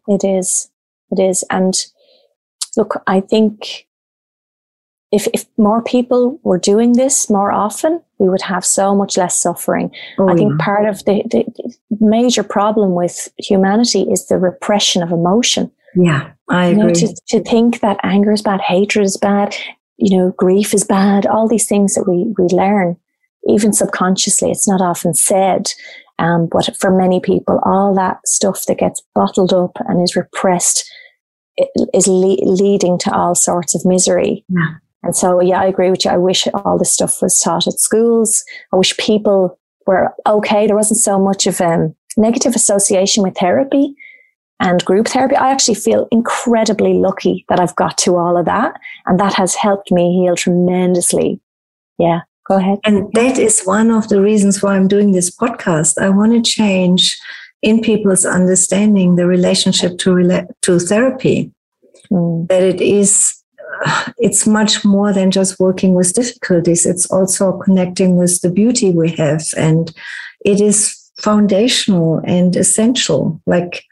It 0.07 0.23
is. 0.23 0.71
It 1.11 1.19
is. 1.19 1.43
And 1.51 1.75
look, 2.77 3.01
I 3.07 3.19
think 3.19 3.87
if, 5.11 5.27
if 5.33 5.45
more 5.57 5.83
people 5.83 6.39
were 6.43 6.57
doing 6.57 6.93
this 6.93 7.29
more 7.29 7.51
often, 7.51 8.01
we 8.17 8.29
would 8.29 8.41
have 8.41 8.63
so 8.63 8.95
much 8.95 9.17
less 9.17 9.35
suffering. 9.35 9.91
Oh, 10.17 10.29
I 10.29 10.35
think 10.35 10.51
yeah. 10.51 10.65
part 10.65 10.87
of 10.87 11.03
the, 11.05 11.23
the, 11.29 11.75
major 11.99 12.43
problem 12.43 12.95
with 12.95 13.29
humanity 13.37 14.03
is 14.03 14.27
the 14.27 14.37
repression 14.37 15.03
of 15.03 15.11
emotion. 15.11 15.71
Yeah, 15.95 16.31
I 16.49 16.67
agree. 16.67 16.83
Know, 16.83 16.93
to, 16.93 17.15
to 17.27 17.43
think 17.43 17.81
that 17.81 17.99
anger 18.03 18.31
is 18.31 18.41
bad, 18.41 18.61
hatred 18.61 19.05
is 19.05 19.17
bad, 19.17 19.55
you 19.97 20.17
know, 20.17 20.31
grief 20.31 20.73
is 20.73 20.83
bad, 20.83 21.27
all 21.27 21.47
these 21.47 21.67
things 21.67 21.93
that 21.95 22.07
we, 22.07 22.33
we 22.37 22.45
learn 22.55 22.97
even 23.47 23.73
subconsciously, 23.73 24.51
it's 24.51 24.67
not 24.67 24.81
often 24.81 25.13
said. 25.13 25.71
Um, 26.19 26.47
but 26.51 26.75
for 26.77 26.95
many 26.95 27.19
people, 27.19 27.59
all 27.63 27.95
that 27.95 28.19
stuff 28.27 28.65
that 28.67 28.77
gets 28.77 29.01
bottled 29.15 29.53
up 29.53 29.71
and 29.87 30.01
is 30.01 30.15
repressed 30.15 30.89
is 31.93 32.07
le- 32.07 32.37
leading 32.43 32.97
to 32.99 33.13
all 33.13 33.35
sorts 33.35 33.75
of 33.75 33.85
misery. 33.85 34.43
Yeah. 34.49 34.75
And 35.03 35.15
so, 35.15 35.41
yeah, 35.41 35.59
I 35.59 35.65
agree 35.65 35.89
with 35.89 36.05
you. 36.05 36.11
I 36.11 36.17
wish 36.17 36.47
all 36.53 36.77
this 36.77 36.91
stuff 36.91 37.21
was 37.21 37.39
taught 37.39 37.67
at 37.67 37.79
schools. 37.79 38.43
I 38.71 38.75
wish 38.75 38.95
people 38.97 39.57
were 39.87 40.13
okay. 40.27 40.67
There 40.67 40.75
wasn't 40.75 40.99
so 40.99 41.19
much 41.19 41.47
of 41.47 41.59
a 41.59 41.65
um, 41.65 41.95
negative 42.17 42.55
association 42.55 43.23
with 43.23 43.35
therapy 43.35 43.95
and 44.59 44.85
group 44.85 45.07
therapy. 45.07 45.35
I 45.35 45.51
actually 45.51 45.75
feel 45.75 46.07
incredibly 46.11 46.93
lucky 46.93 47.45
that 47.49 47.59
I've 47.59 47.75
got 47.75 47.97
to 47.99 48.15
all 48.15 48.37
of 48.37 48.45
that. 48.45 48.79
And 49.07 49.19
that 49.19 49.33
has 49.33 49.55
helped 49.55 49.91
me 49.91 50.21
heal 50.21 50.35
tremendously. 50.35 51.41
Yeah, 51.97 52.21
go 52.47 52.57
ahead. 52.57 52.79
And 52.85 53.11
that 53.13 53.39
is 53.39 53.63
one 53.63 53.89
of 53.89 54.07
the 54.09 54.21
reasons 54.21 54.61
why 54.61 54.75
I'm 54.75 54.87
doing 54.87 55.11
this 55.11 55.35
podcast. 55.35 55.97
I 55.97 56.09
want 56.09 56.33
to 56.33 56.41
change 56.41 57.19
in 57.61 57.81
people's 57.81 58.25
understanding 58.25 59.15
the 59.15 59.27
relationship 59.27 59.97
to, 59.99 60.11
rela- 60.11 60.47
to 60.61 60.79
therapy. 60.79 61.51
Mm. 62.11 62.47
That 62.47 62.63
it 62.63 62.81
is 62.81 63.41
it's 64.17 64.45
much 64.45 64.83
more 64.85 65.13
than 65.13 65.31
just 65.31 65.59
working 65.59 65.93
with 65.93 66.13
difficulties. 66.13 66.85
It's 66.85 67.09
also 67.11 67.57
connecting 67.59 68.15
with 68.15 68.41
the 68.41 68.51
beauty 68.51 68.91
we 68.91 69.11
have. 69.11 69.43
And 69.57 69.91
it 70.45 70.61
is 70.61 70.97
foundational 71.19 72.21
and 72.25 72.55
essential. 72.55 73.41
Like 73.45 73.83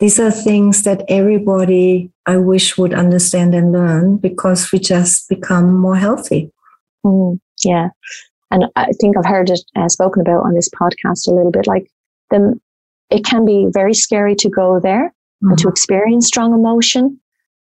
these 0.00 0.18
are 0.18 0.30
things 0.30 0.82
that 0.82 1.04
everybody 1.08 2.10
I 2.26 2.36
wish 2.36 2.76
would 2.78 2.94
understand 2.94 3.54
and 3.54 3.72
learn 3.72 4.16
because 4.16 4.72
we 4.72 4.78
just 4.78 5.28
become 5.28 5.74
more 5.74 5.96
healthy. 5.96 6.50
Mm, 7.04 7.38
yeah. 7.64 7.88
And 8.50 8.66
I 8.76 8.92
think 9.00 9.16
I've 9.16 9.26
heard 9.26 9.50
it 9.50 9.60
uh, 9.76 9.88
spoken 9.88 10.22
about 10.22 10.44
on 10.44 10.54
this 10.54 10.68
podcast 10.70 11.28
a 11.28 11.32
little 11.32 11.50
bit 11.50 11.66
like 11.66 11.90
the, 12.30 12.58
it 13.14 13.24
can 13.24 13.44
be 13.44 13.68
very 13.72 13.94
scary 13.94 14.34
to 14.34 14.48
go 14.48 14.80
there 14.80 15.08
mm-hmm. 15.08 15.50
and 15.50 15.58
to 15.58 15.64
mm-hmm. 15.64 15.70
experience 15.70 16.26
strong 16.26 16.52
emotion. 16.52 17.20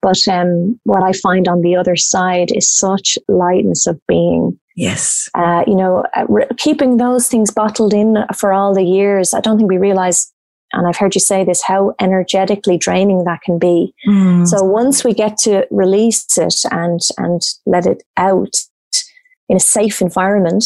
But 0.01 0.27
um, 0.27 0.79
what 0.83 1.03
I 1.03 1.13
find 1.13 1.47
on 1.47 1.61
the 1.61 1.75
other 1.75 1.95
side 1.95 2.51
is 2.53 2.69
such 2.69 3.17
lightness 3.27 3.87
of 3.87 3.99
being. 4.07 4.59
Yes. 4.75 5.29
Uh, 5.33 5.63
you 5.65 5.75
know, 5.75 6.05
uh, 6.15 6.25
re- 6.27 6.47
keeping 6.57 6.97
those 6.97 7.27
things 7.27 7.51
bottled 7.51 7.93
in 7.93 8.17
for 8.35 8.51
all 8.51 8.73
the 8.73 8.83
years, 8.83 9.33
I 9.33 9.39
don't 9.39 9.57
think 9.57 9.69
we 9.69 9.77
realize, 9.77 10.31
and 10.73 10.87
I've 10.87 10.97
heard 10.97 11.15
you 11.15 11.21
say 11.21 11.45
this, 11.45 11.61
how 11.61 11.93
energetically 12.01 12.77
draining 12.77 13.23
that 13.25 13.41
can 13.43 13.59
be. 13.59 13.93
Mm. 14.07 14.45
So 14.47 14.63
once 14.63 15.05
we 15.05 15.13
get 15.13 15.37
to 15.43 15.65
release 15.71 16.37
it 16.37 16.55
and, 16.71 16.99
and 17.17 17.41
let 17.65 17.85
it 17.85 18.03
out 18.17 18.55
in 19.47 19.55
a 19.57 19.61
safe 19.61 20.01
environment, 20.01 20.65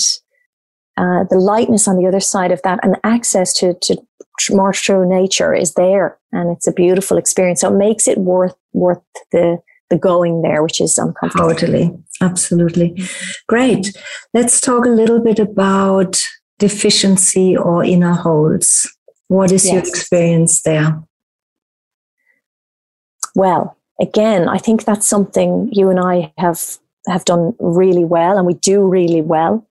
uh, 0.97 1.23
the 1.29 1.39
lightness 1.39 1.87
on 1.87 1.97
the 1.97 2.07
other 2.07 2.19
side 2.19 2.51
of 2.51 2.61
that 2.63 2.79
and 2.83 2.97
access 3.03 3.53
to, 3.53 3.75
to 3.81 3.97
more 4.51 4.73
true 4.73 5.07
nature 5.07 5.53
is 5.53 5.73
there 5.75 6.17
and 6.31 6.55
it's 6.55 6.67
a 6.67 6.71
beautiful 6.71 7.17
experience. 7.17 7.61
So 7.61 7.73
it 7.73 7.77
makes 7.77 8.07
it 8.07 8.17
worth, 8.17 8.55
worth 8.73 9.01
the, 9.31 9.59
the 9.89 9.97
going 9.97 10.41
there, 10.41 10.63
which 10.63 10.81
is 10.81 10.97
uncomfortable. 10.97 11.49
Totally. 11.49 11.91
Absolutely. 12.21 13.01
Great. 13.47 13.95
Let's 14.33 14.59
talk 14.59 14.85
a 14.85 14.89
little 14.89 15.19
bit 15.19 15.39
about 15.39 16.19
deficiency 16.59 17.55
or 17.55 17.83
inner 17.83 18.13
holes. 18.13 18.91
What 19.27 19.51
is 19.51 19.65
yes. 19.65 19.73
your 19.73 19.81
experience 19.81 20.63
there? 20.63 21.03
Well, 23.35 23.77
again, 24.01 24.49
I 24.49 24.57
think 24.57 24.85
that's 24.85 25.05
something 25.05 25.69
you 25.71 25.89
and 25.89 25.99
I 25.99 26.33
have 26.37 26.77
have 27.07 27.23
done 27.23 27.55
really 27.59 28.03
well, 28.03 28.37
and 28.37 28.45
we 28.45 28.55
do 28.55 28.81
really 28.81 29.21
well 29.21 29.65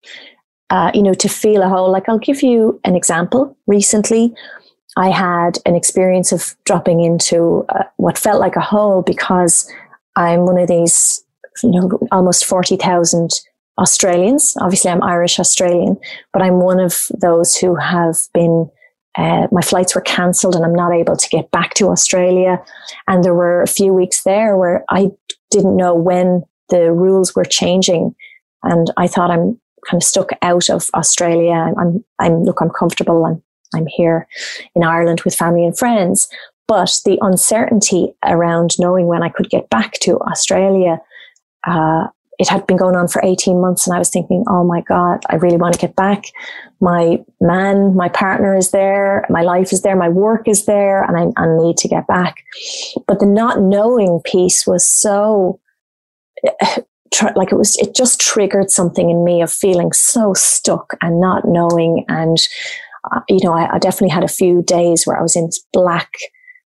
uh, 0.71 0.91
you 0.95 1.03
know, 1.03 1.15
to 1.15 1.29
feel 1.29 1.63
a 1.63 1.69
whole. 1.69 1.91
Like 1.91 2.09
I'll 2.09 2.19
give 2.19 2.43
you 2.43 2.81
an 2.85 2.97
example. 2.97 3.57
Recently, 3.67 4.35
I 4.97 5.11
had 5.11 5.59
an 5.67 5.75
experience 5.75 6.33
of 6.33 6.57
dropping 6.65 7.01
into 7.01 7.65
uh, 7.69 7.85
what 7.97 8.19
felt 8.19 8.41
like 8.41 8.57
a 8.57 8.61
hole 8.61 9.03
because 9.03 9.71
I'm 10.17 10.47
one 10.47 10.59
of 10.59 10.69
these, 10.69 11.23
you 11.63 11.71
know, 11.71 11.99
almost 12.11 12.47
40,000 12.47 13.31
Australians. 13.79 14.57
Obviously, 14.61 14.91
I'm 14.91 15.03
Irish 15.03 15.39
Australian, 15.39 15.99
but 16.33 16.43
I'm 16.43 16.61
one 16.61 16.81
of 16.81 17.09
those 17.21 17.55
who 17.55 17.75
have 17.77 18.17
been, 18.33 18.71
uh, 19.19 19.49
my 19.53 19.61
flights 19.61 19.95
were 19.95 20.01
cancelled 20.01 20.57
and 20.57 20.65
I'm 20.65 20.75
not 20.75 20.93
able 20.93 21.17
to 21.17 21.29
get 21.29 21.51
back 21.51 21.75
to 21.75 21.89
Australia. 21.89 22.63
And 23.07 23.23
there 23.23 23.35
were 23.35 23.63
a 23.63 23.69
few 23.69 23.93
weeks 23.93 24.23
there 24.25 24.57
where 24.57 24.83
I 24.89 25.11
didn't 25.51 25.77
know 25.77 25.95
when 25.95 26.43
the 26.71 26.91
rules 26.91 27.35
were 27.35 27.45
changing. 27.45 28.15
And 28.63 28.91
I 28.97 29.07
thought 29.07 29.31
I'm 29.31 29.61
kind 29.89 30.03
of 30.03 30.07
stuck 30.07 30.31
out 30.43 30.69
of 30.69 30.89
Australia. 30.95 31.73
I'm, 31.79 32.05
I'm, 32.19 32.43
look, 32.43 32.61
I'm 32.61 32.71
comfortable. 32.71 33.25
I'm, 33.25 33.43
I'm 33.75 33.87
here 33.87 34.27
in 34.75 34.83
Ireland 34.83 35.23
with 35.25 35.35
family 35.35 35.65
and 35.65 35.77
friends. 35.77 36.29
But 36.69 37.01
the 37.05 37.19
uncertainty 37.21 38.15
around 38.25 38.79
knowing 38.79 39.07
when 39.07 39.23
I 39.23 39.29
could 39.29 39.51
get 39.51 39.71
back 39.71 39.95
to 40.01 40.19
Australia, 40.21 40.99
uh, 41.67 42.09
it 42.39 42.49
had 42.49 42.67
been 42.67 42.77
going 42.77 42.97
on 42.97 43.09
for 43.09 43.23
18 43.25 43.61
months 43.61 43.87
and 43.87 43.95
I 43.95 43.99
was 43.99 44.11
thinking, 44.11 44.45
oh 44.49 44.65
my 44.65 44.83
God, 44.83 45.23
I 45.31 45.37
really 45.37 45.57
want 45.57 45.75
to 45.75 45.81
get 45.81 45.97
back. 45.97 46.25
My 46.81 47.25
man, 47.41 47.95
my 47.95 48.09
partner 48.09 48.55
is 48.55 48.73
there. 48.73 49.25
My 49.31 49.43
life 49.43 49.73
is 49.73 49.83
there. 49.83 49.97
My 49.97 50.09
work 50.09 50.47
is 50.47 50.67
there 50.67 51.03
and 51.03 51.17
I, 51.17 51.43
I 51.43 51.47
need 51.57 51.79
to 51.79 51.89
get 51.89 52.07
back. 52.07 52.43
But 53.07 53.21
the 53.21 53.27
not 53.27 53.61
knowing 53.61 54.21
piece 54.25 54.67
was 54.67 54.87
so 54.87 55.61
tr- 57.17 57.35
like 57.35 57.53
it 57.53 57.57
was, 57.57 57.77
it 57.77 57.95
just 57.95 58.21
triggered 58.21 58.71
something 58.71 59.11
in 59.11 59.25
me 59.25 59.43
of 59.43 59.53
feeling 59.53 59.93
so 59.93 60.35
stuck 60.35 60.93
and 61.01 61.21
not 61.21 61.47
knowing. 61.47 62.05
And, 62.09 62.37
uh, 63.11 63.21
you 63.29 63.41
know, 63.43 63.53
I, 63.53 63.75
I, 63.75 63.79
definitely 63.79 64.11
had 64.11 64.25
a 64.25 64.29
few 64.29 64.63
days 64.63 65.07
where 65.07 65.19
I 65.19 65.23
was 65.23 65.37
in 65.37 65.47
this 65.47 65.65
black 65.73 66.11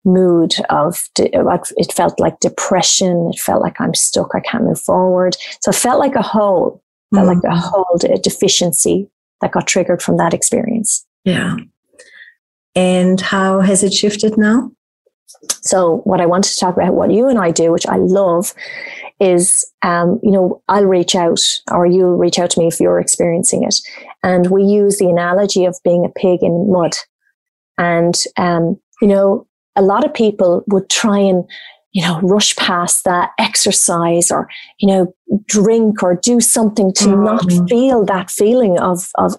mood 0.04 0.54
of, 0.70 1.08
de- 1.14 1.30
it 1.32 1.92
felt 1.92 2.20
like 2.20 2.40
depression. 2.40 3.30
It 3.32 3.40
felt 3.40 3.62
like 3.62 3.80
I'm 3.80 3.94
stuck. 3.94 4.34
I 4.34 4.40
can't 4.40 4.64
move 4.64 4.80
forward. 4.80 5.36
So 5.60 5.70
it 5.70 5.74
felt 5.74 5.98
like 5.98 6.14
a 6.14 6.22
hole, 6.22 6.82
felt 7.14 7.26
like 7.26 7.38
a 7.38 7.48
mm-hmm. 7.48 7.58
hole, 7.58 7.98
a 8.04 8.18
deficiency 8.18 9.08
that 9.40 9.52
got 9.52 9.66
triggered 9.66 10.02
from 10.02 10.16
that 10.18 10.34
experience. 10.34 11.04
Yeah. 11.24 11.56
And 12.74 13.20
how 13.20 13.60
has 13.60 13.82
it 13.82 13.92
shifted 13.92 14.38
now? 14.38 14.70
So 15.60 15.98
what 16.04 16.20
I 16.20 16.26
wanted 16.26 16.52
to 16.52 16.60
talk 16.60 16.76
about, 16.76 16.94
what 16.94 17.12
you 17.12 17.28
and 17.28 17.38
I 17.38 17.50
do, 17.50 17.70
which 17.72 17.86
I 17.86 17.96
love, 17.96 18.54
is, 19.20 19.70
um, 19.82 20.20
you 20.22 20.30
know, 20.30 20.62
I'll 20.68 20.84
reach 20.84 21.14
out 21.14 21.40
or 21.70 21.86
you'll 21.86 22.16
reach 22.16 22.38
out 22.38 22.50
to 22.50 22.60
me 22.60 22.68
if 22.68 22.80
you're 22.80 23.00
experiencing 23.00 23.64
it. 23.64 23.76
And 24.22 24.50
we 24.50 24.62
use 24.62 24.98
the 24.98 25.08
analogy 25.08 25.64
of 25.64 25.78
being 25.84 26.04
a 26.04 26.20
pig 26.20 26.42
in 26.42 26.70
mud. 26.70 26.94
And, 27.76 28.14
um, 28.36 28.80
you 29.00 29.08
know, 29.08 29.46
a 29.76 29.82
lot 29.82 30.04
of 30.04 30.14
people 30.14 30.64
would 30.68 30.88
try 30.88 31.18
and, 31.18 31.44
you 31.92 32.02
know, 32.02 32.20
rush 32.20 32.56
past 32.56 33.04
that 33.04 33.30
exercise 33.38 34.30
or, 34.30 34.48
you 34.78 34.88
know, 34.88 35.14
drink 35.46 36.02
or 36.02 36.16
do 36.16 36.40
something 36.40 36.92
to 36.94 37.06
mm. 37.06 37.24
not 37.24 37.68
feel 37.68 38.04
that 38.04 38.30
feeling 38.30 38.78
of, 38.78 39.08
of 39.16 39.34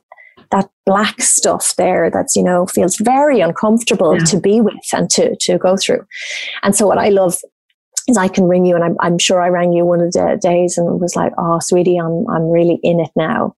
that 0.51 0.69
black 0.85 1.21
stuff 1.21 1.75
there 1.75 2.09
that's, 2.09 2.35
you 2.35 2.43
know, 2.43 2.65
feels 2.65 2.97
very 2.97 3.39
uncomfortable 3.39 4.17
yeah. 4.17 4.23
to 4.25 4.39
be 4.39 4.61
with 4.61 4.75
and 4.93 5.09
to, 5.11 5.35
to 5.41 5.57
go 5.57 5.77
through. 5.77 6.05
And 6.63 6.75
so 6.75 6.87
what 6.87 6.97
I 6.97 7.09
love 7.09 7.37
is 8.07 8.17
I 8.17 8.27
can 8.27 8.45
ring 8.45 8.65
you 8.65 8.75
and 8.75 8.83
I'm, 8.83 8.97
I'm 8.99 9.19
sure 9.19 9.41
I 9.41 9.49
rang 9.49 9.73
you 9.73 9.85
one 9.85 10.01
of 10.01 10.11
the 10.11 10.39
days 10.41 10.77
and 10.77 10.99
was 10.99 11.15
like, 11.15 11.33
Oh, 11.37 11.59
sweetie, 11.61 11.97
I'm, 11.97 12.27
I'm 12.29 12.49
really 12.49 12.79
in 12.81 12.99
it 12.99 13.11
now. 13.15 13.55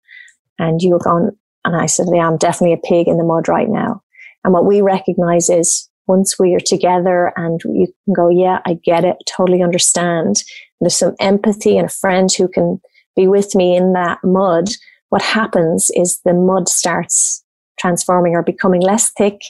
And 0.59 0.83
you 0.83 0.91
were 0.91 0.99
gone. 0.99 1.37
And 1.65 1.77
I 1.77 1.87
said, 1.87 2.07
yeah, 2.13 2.27
I'm 2.27 2.39
definitely 2.39 2.73
a 2.73 2.89
pig 2.89 3.07
in 3.07 3.19
the 3.19 3.25
mud 3.25 3.47
right 3.47 3.69
now. 3.69 4.03
And 4.45 4.53
what 4.53 4.65
we 4.65 4.81
recognize 4.81 5.51
is 5.51 5.89
once 6.07 6.39
we 6.39 6.55
are 6.55 6.61
together 6.61 7.33
and 7.37 7.61
you 7.65 7.87
can 8.05 8.15
go, 8.15 8.29
yeah, 8.29 8.61
I 8.67 8.79
get 8.83 9.05
it, 9.05 9.17
totally 9.27 9.63
understand. 9.63 10.43
There's 10.81 10.97
some 10.97 11.15
empathy 11.21 11.77
and 11.77 11.87
a 11.87 11.93
friend 11.93 12.31
who 12.33 12.49
can 12.49 12.81
be 13.15 13.29
with 13.29 13.55
me 13.55 13.77
in 13.77 13.93
that 13.93 14.19
mud 14.25 14.71
what 15.11 15.23
happens 15.23 15.91
is 15.95 16.21
the 16.25 16.33
mud 16.33 16.69
starts 16.69 17.45
transforming 17.79 18.35
or 18.35 18.43
becoming 18.43 18.81
less 18.81 19.11
thick, 19.11 19.41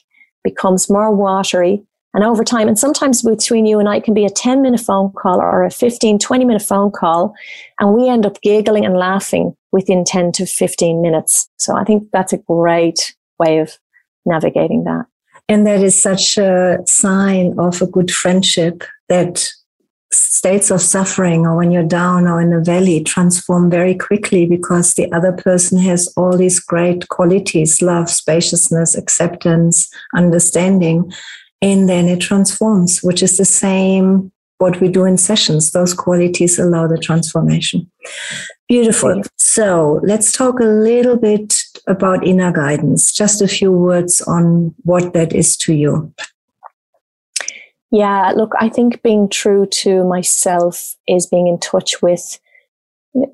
becomes 0.43 0.91
more 0.91 1.15
watery. 1.15 1.83
And 2.13 2.25
over 2.25 2.43
time, 2.43 2.67
and 2.67 2.79
sometimes 2.79 3.23
between 3.23 3.67
you 3.67 3.79
and 3.79 3.89
I, 3.89 4.01
can 4.01 4.15
be 4.15 4.25
a 4.25 4.31
10 4.31 4.63
minute 4.63 4.81
phone 4.81 5.13
call 5.13 5.41
or 5.41 5.65
a 5.65 5.71
15, 5.71 6.19
20 6.19 6.45
minute 6.45 6.63
phone 6.63 6.91
call. 6.91 7.35
And 7.79 7.95
we 7.95 8.09
end 8.09 8.27
up 8.27 8.41
giggling 8.43 8.85
and 8.85 8.97
laughing 8.97 9.55
within 9.71 10.05
10 10.05 10.33
to 10.33 10.47
15 10.47 11.01
minutes. 11.01 11.49
So 11.59 11.77
I 11.77 11.85
think 11.85 12.09
that's 12.13 12.33
a 12.33 12.39
great 12.39 13.15
way 13.39 13.59
of 13.59 13.79
navigating 14.27 14.85
that. 14.85 15.07
And 15.49 15.67
that 15.67 15.83
is 15.83 16.01
such 16.01 16.39
a 16.39 16.79
sign 16.87 17.59
of 17.59 17.83
a 17.83 17.87
good 17.87 18.11
friendship 18.11 18.85
that 19.09 19.53
states 20.13 20.71
of 20.71 20.81
suffering 20.81 21.47
or 21.47 21.57
when 21.57 21.71
you're 21.71 21.83
down 21.83 22.27
or 22.27 22.41
in 22.41 22.53
a 22.53 22.61
valley 22.61 23.03
transform 23.03 23.71
very 23.71 23.95
quickly 23.95 24.47
because 24.47 24.95
the 24.95 25.11
other 25.13 25.33
person 25.33 25.79
has 25.79 26.13
all 26.17 26.37
these 26.37 26.59
great 26.59 27.09
qualities 27.09 27.81
love 27.81 28.11
spaciousness 28.11 28.97
acceptance 28.97 29.89
understanding 30.15 31.13
and 31.63 31.89
then 31.89 32.09
it 32.09 32.21
transforms 32.21 33.01
which 33.03 33.23
is 33.23 33.37
the 33.37 33.45
same 33.45 34.33
what 34.59 34.81
we 34.81 34.89
do 34.89 35.05
in 35.05 35.17
sessions 35.17 35.71
those 35.71 35.95
qualities 35.95 36.59
allow 36.59 36.87
the 36.87 36.99
transformation 36.99 37.89
beautiful 38.69 39.23
so 39.39 40.01
let's 40.05 40.33
talk 40.33 40.61
a 40.61 40.65
little 40.65 41.17
bit 41.17 41.55
about 41.89 42.27
inner 42.27 42.53
guidance. 42.53 43.13
Just 43.13 43.43
a 43.43 43.49
few 43.49 43.73
words 43.73 44.23
on 44.23 44.75
what 44.85 45.13
that 45.13 45.33
is 45.33 45.57
to 45.59 45.75
you. 45.75 46.15
Yeah, 47.91 48.32
look, 48.36 48.53
I 48.61 48.68
think 48.68 49.03
being 49.03 49.28
true 49.28 49.66
to 49.66 50.05
myself 50.05 50.95
is 51.09 51.26
being 51.26 51.49
in 51.49 51.59
touch 51.59 52.01
with. 52.01 52.38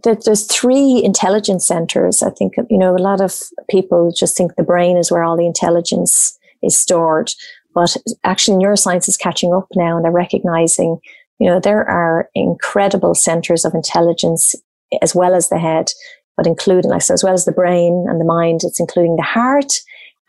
There's 0.02 0.46
three 0.46 1.02
intelligence 1.04 1.66
centers. 1.66 2.22
I 2.22 2.30
think, 2.30 2.54
you 2.70 2.78
know, 2.78 2.96
a 2.96 2.98
lot 2.98 3.20
of 3.20 3.34
people 3.68 4.10
just 4.16 4.34
think 4.34 4.56
the 4.56 4.62
brain 4.62 4.96
is 4.96 5.10
where 5.10 5.22
all 5.22 5.36
the 5.36 5.46
intelligence 5.46 6.38
is 6.62 6.78
stored. 6.78 7.32
But 7.74 7.94
actually, 8.24 8.64
neuroscience 8.64 9.06
is 9.06 9.18
catching 9.18 9.52
up 9.52 9.66
now 9.74 9.96
and 9.96 10.04
they're 10.04 10.10
recognizing, 10.12 10.98
you 11.38 11.46
know, 11.46 11.60
there 11.60 11.86
are 11.86 12.30
incredible 12.34 13.14
centers 13.14 13.66
of 13.66 13.74
intelligence 13.74 14.54
as 15.02 15.14
well 15.14 15.34
as 15.34 15.50
the 15.50 15.58
head, 15.58 15.92
but 16.38 16.46
including, 16.46 16.90
like, 16.90 17.02
so 17.02 17.12
as 17.12 17.22
well 17.22 17.34
as 17.34 17.44
the 17.44 17.52
brain 17.52 18.06
and 18.08 18.18
the 18.18 18.24
mind, 18.24 18.60
it's 18.64 18.80
including 18.80 19.16
the 19.16 19.22
heart 19.22 19.74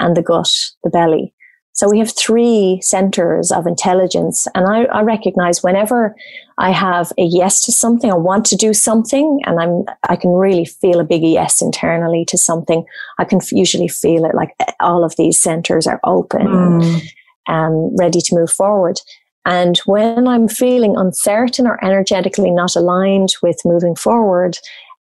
and 0.01 0.17
the 0.17 0.21
gut, 0.21 0.51
the 0.83 0.89
belly. 0.89 1.33
So 1.77 1.87
we 1.87 1.99
have 1.99 2.11
three 2.17 2.79
centers 2.81 3.51
of 3.51 3.67
intelligence. 3.67 4.47
And 4.55 4.65
I, 4.65 4.85
I, 4.85 5.03
recognize 5.03 5.61
whenever 5.61 6.15
I 6.57 6.71
have 6.71 7.13
a 7.19 7.23
yes 7.23 7.63
to 7.65 7.71
something, 7.71 8.11
I 8.11 8.15
want 8.15 8.47
to 8.47 8.55
do 8.55 8.73
something, 8.73 9.41
and 9.45 9.59
I'm, 9.59 9.83
I 10.09 10.15
can 10.15 10.31
really 10.31 10.65
feel 10.65 10.99
a 10.99 11.03
big 11.03 11.21
yes 11.21 11.61
internally 11.61 12.25
to 12.29 12.37
something. 12.37 12.83
I 13.19 13.25
can 13.25 13.41
usually 13.51 13.87
feel 13.87 14.25
it 14.25 14.33
like 14.33 14.55
all 14.79 15.03
of 15.03 15.15
these 15.17 15.39
centers 15.39 15.85
are 15.85 15.99
open 16.03 16.47
mm. 16.47 17.01
and 17.45 17.95
ready 17.99 18.21
to 18.21 18.35
move 18.35 18.49
forward. 18.49 18.99
And 19.45 19.77
when 19.85 20.27
I'm 20.27 20.47
feeling 20.47 20.97
uncertain 20.97 21.67
or 21.67 21.83
energetically 21.85 22.49
not 22.49 22.75
aligned 22.75 23.35
with 23.43 23.61
moving 23.65 23.95
forward, 23.95 24.57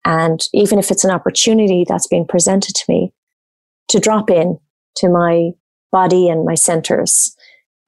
and 0.04 0.40
even 0.54 0.78
if 0.78 0.92
it's 0.92 1.04
an 1.04 1.10
opportunity 1.10 1.84
that's 1.86 2.06
being 2.06 2.28
presented 2.28 2.76
to 2.76 2.84
me, 2.88 3.12
to 3.88 3.98
drop 3.98 4.30
in 4.30 4.60
to 4.98 5.08
my 5.08 5.50
body 5.90 6.28
and 6.28 6.44
my 6.44 6.54
centers 6.54 7.36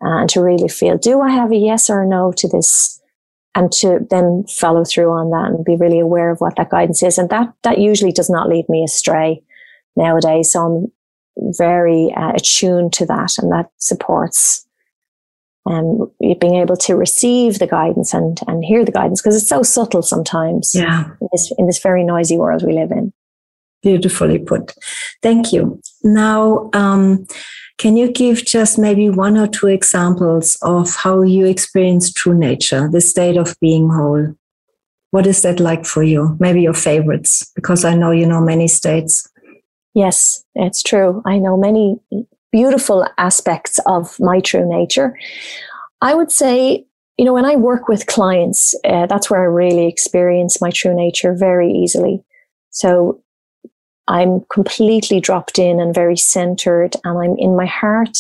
uh, 0.05 0.21
and 0.21 0.31
to 0.31 0.43
really 0.43 0.69
feel, 0.69 0.99
do 0.99 1.21
I 1.21 1.31
have 1.31 1.53
a 1.53 1.57
yes 1.57 1.89
or 1.89 2.03
a 2.03 2.07
no 2.07 2.33
to 2.33 2.49
this? 2.49 2.99
And 3.55 3.71
to 3.73 3.99
then 4.09 4.47
follow 4.49 4.83
through 4.83 5.11
on 5.11 5.29
that 5.29 5.55
and 5.55 5.63
be 5.63 5.77
really 5.77 6.01
aware 6.01 6.31
of 6.31 6.41
what 6.41 6.57
that 6.57 6.71
guidance 6.71 7.03
is. 7.03 7.19
And 7.19 7.29
that, 7.29 7.53
that 7.65 7.77
usually 7.77 8.11
does 8.11 8.31
not 8.31 8.49
lead 8.49 8.67
me 8.71 8.83
astray 8.83 9.43
nowadays. 9.95 10.53
So 10.53 10.61
I'm 11.37 11.53
very 11.59 12.15
uh, 12.17 12.33
attuned 12.35 12.95
to 12.95 13.07
that 13.07 13.33
and 13.37 13.53
that 13.53 13.71
supports 13.77 14.67
um, 15.67 16.11
being 16.21 16.57
able 16.57 16.77
to 16.77 16.97
receive 16.97 17.59
the 17.59 17.67
guidance 17.67 18.15
and, 18.15 18.41
and 18.47 18.65
hear 18.65 18.85
the 18.85 18.93
guidance 18.93 19.21
because 19.21 19.37
it's 19.37 19.49
so 19.49 19.63
subtle 19.63 20.03
sometimes 20.03 20.75
yeah. 20.75 21.05
in, 21.21 21.29
this, 21.31 21.53
in 21.59 21.67
this 21.67 21.79
very 21.79 22.05
noisy 22.05 22.37
world 22.37 22.65
we 22.67 22.73
live 22.73 22.91
in. 22.91 23.13
Beautifully 23.83 24.39
put. 24.39 24.75
Thank 25.23 25.53
you. 25.53 25.81
Now, 26.03 26.71
um, 26.73 27.27
can 27.83 27.97
you 27.97 28.13
give 28.13 28.45
just 28.45 28.79
maybe 28.79 29.11
one 29.11 29.37
or 29.37 29.49
two 29.49 29.67
examples 29.67 30.57
of 30.63 30.95
how 30.95 31.21
you 31.23 31.47
experience 31.47 32.13
true 32.13 32.39
nature, 32.39 32.89
the 32.89 33.01
state 33.01 33.37
of 33.37 33.57
being 33.61 33.91
whole? 33.91 34.37
What 35.11 35.27
is 35.27 35.43
that 35.43 35.59
like 35.59 35.85
for 35.85 36.05
you? 36.05 36.37
Maybe 36.39 36.63
your 36.63 36.75
favorites, 36.75 37.51
because 37.57 37.85
I 37.85 37.97
know 37.97 38.13
you 38.13 38.25
know 38.25 38.41
many 38.41 38.69
states. 38.69 39.29
Yes, 39.95 40.45
it's 40.55 40.81
true. 40.81 41.25
I 41.27 41.39
know 41.39 41.57
many 41.57 41.99
beautiful 42.53 43.05
aspects 43.19 43.81
of 43.85 44.15
my 44.21 44.39
true 44.39 44.65
nature. 44.65 45.19
I 46.01 46.15
would 46.15 46.31
say, 46.31 46.87
you 47.19 47.25
know, 47.25 47.35
when 47.35 47.45
I 47.45 47.57
work 47.57 47.89
with 47.89 48.07
clients, 48.07 48.77
uh, 48.85 49.07
that's 49.07 49.29
where 49.29 49.41
I 49.41 49.47
really 49.47 49.89
experience 49.89 50.61
my 50.61 50.71
true 50.71 50.95
nature 50.95 51.35
very 51.35 51.73
easily. 51.73 52.23
So 52.71 53.21
I'm 54.09 54.41
completely 54.53 55.21
dropped 55.21 55.59
in 55.59 55.81
and 55.81 55.95
very 55.95 56.17
centered 56.17 56.97
and 57.05 57.19
I'm 57.19 57.37
in 57.39 57.57
my 57.57 57.67
heart. 57.67 58.17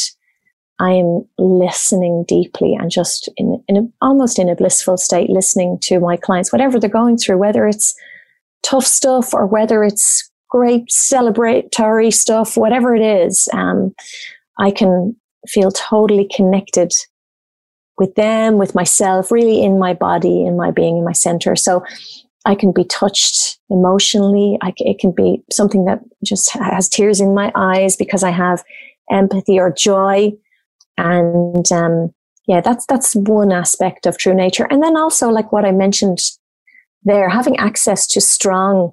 I 0.79 0.91
am 0.91 1.27
listening 1.39 2.25
deeply 2.27 2.75
and 2.75 2.91
just 2.91 3.29
in, 3.37 3.63
in 3.69 3.77
a, 3.77 3.83
almost 4.01 4.39
in 4.39 4.49
a 4.49 4.57
blissful 4.57 4.97
state, 4.97 5.31
listening 5.31 5.79
to 5.83 6.01
my 6.01 6.17
clients, 6.17 6.53
whatever 6.53 6.81
they're 6.81 6.91
going 6.91 7.19
through, 7.19 7.39
whether 7.39 7.67
it's 7.67 7.95
tough 8.63 8.85
stuff 8.85 9.35
or 9.35 9.47
whether 9.47 9.85
it's 9.85 10.31
great 10.49 10.89
celebratory 10.89 12.13
stuff, 12.13 12.57
whatever 12.57 12.95
it 12.95 13.03
is. 13.03 13.49
Um, 13.53 13.95
I 14.59 14.71
can 14.71 15.17
feel 15.49 15.71
totally 15.71 16.29
connected 16.35 16.93
with 17.99 18.15
them, 18.15 18.59
with 18.59 18.75
myself, 18.75 19.31
really 19.31 19.63
in 19.63 19.79
my 19.79 19.95
body, 19.95 20.45
in 20.45 20.57
my 20.57 20.71
being, 20.71 20.99
in 20.99 21.05
my 21.05 21.13
center. 21.13 21.55
So 21.57 21.85
I 22.45 22.55
can 22.55 22.73
be 22.73 22.85
touched 22.85 23.59
emotionally. 23.71 24.59
I, 24.63 24.73
it 24.79 24.99
can 24.99 25.13
be 25.13 25.43
something 25.51 25.85
that 25.85 26.01
just 26.25 26.51
has 26.53 26.89
tears 26.89 27.21
in 27.21 27.35
my 27.35 27.53
eyes 27.55 27.97
because 27.97 28.23
I 28.25 28.31
have 28.31 28.65
empathy 29.11 29.59
or 29.59 29.73
joy. 29.73 30.33
And, 30.99 31.71
um, 31.71 32.13
yeah, 32.47 32.61
that's, 32.61 32.85
that's 32.87 33.15
one 33.15 33.53
aspect 33.53 34.07
of 34.07 34.19
true 34.19 34.35
nature. 34.35 34.67
And 34.71 34.83
then 34.83 34.97
also 34.97 35.29
like 35.29 35.53
what 35.53 35.65
I 35.65 35.73
mentioned 35.73 36.19
there, 37.05 37.29
having 37.29 37.57
access 37.59 38.07
to 38.09 38.21
strong, 38.21 38.93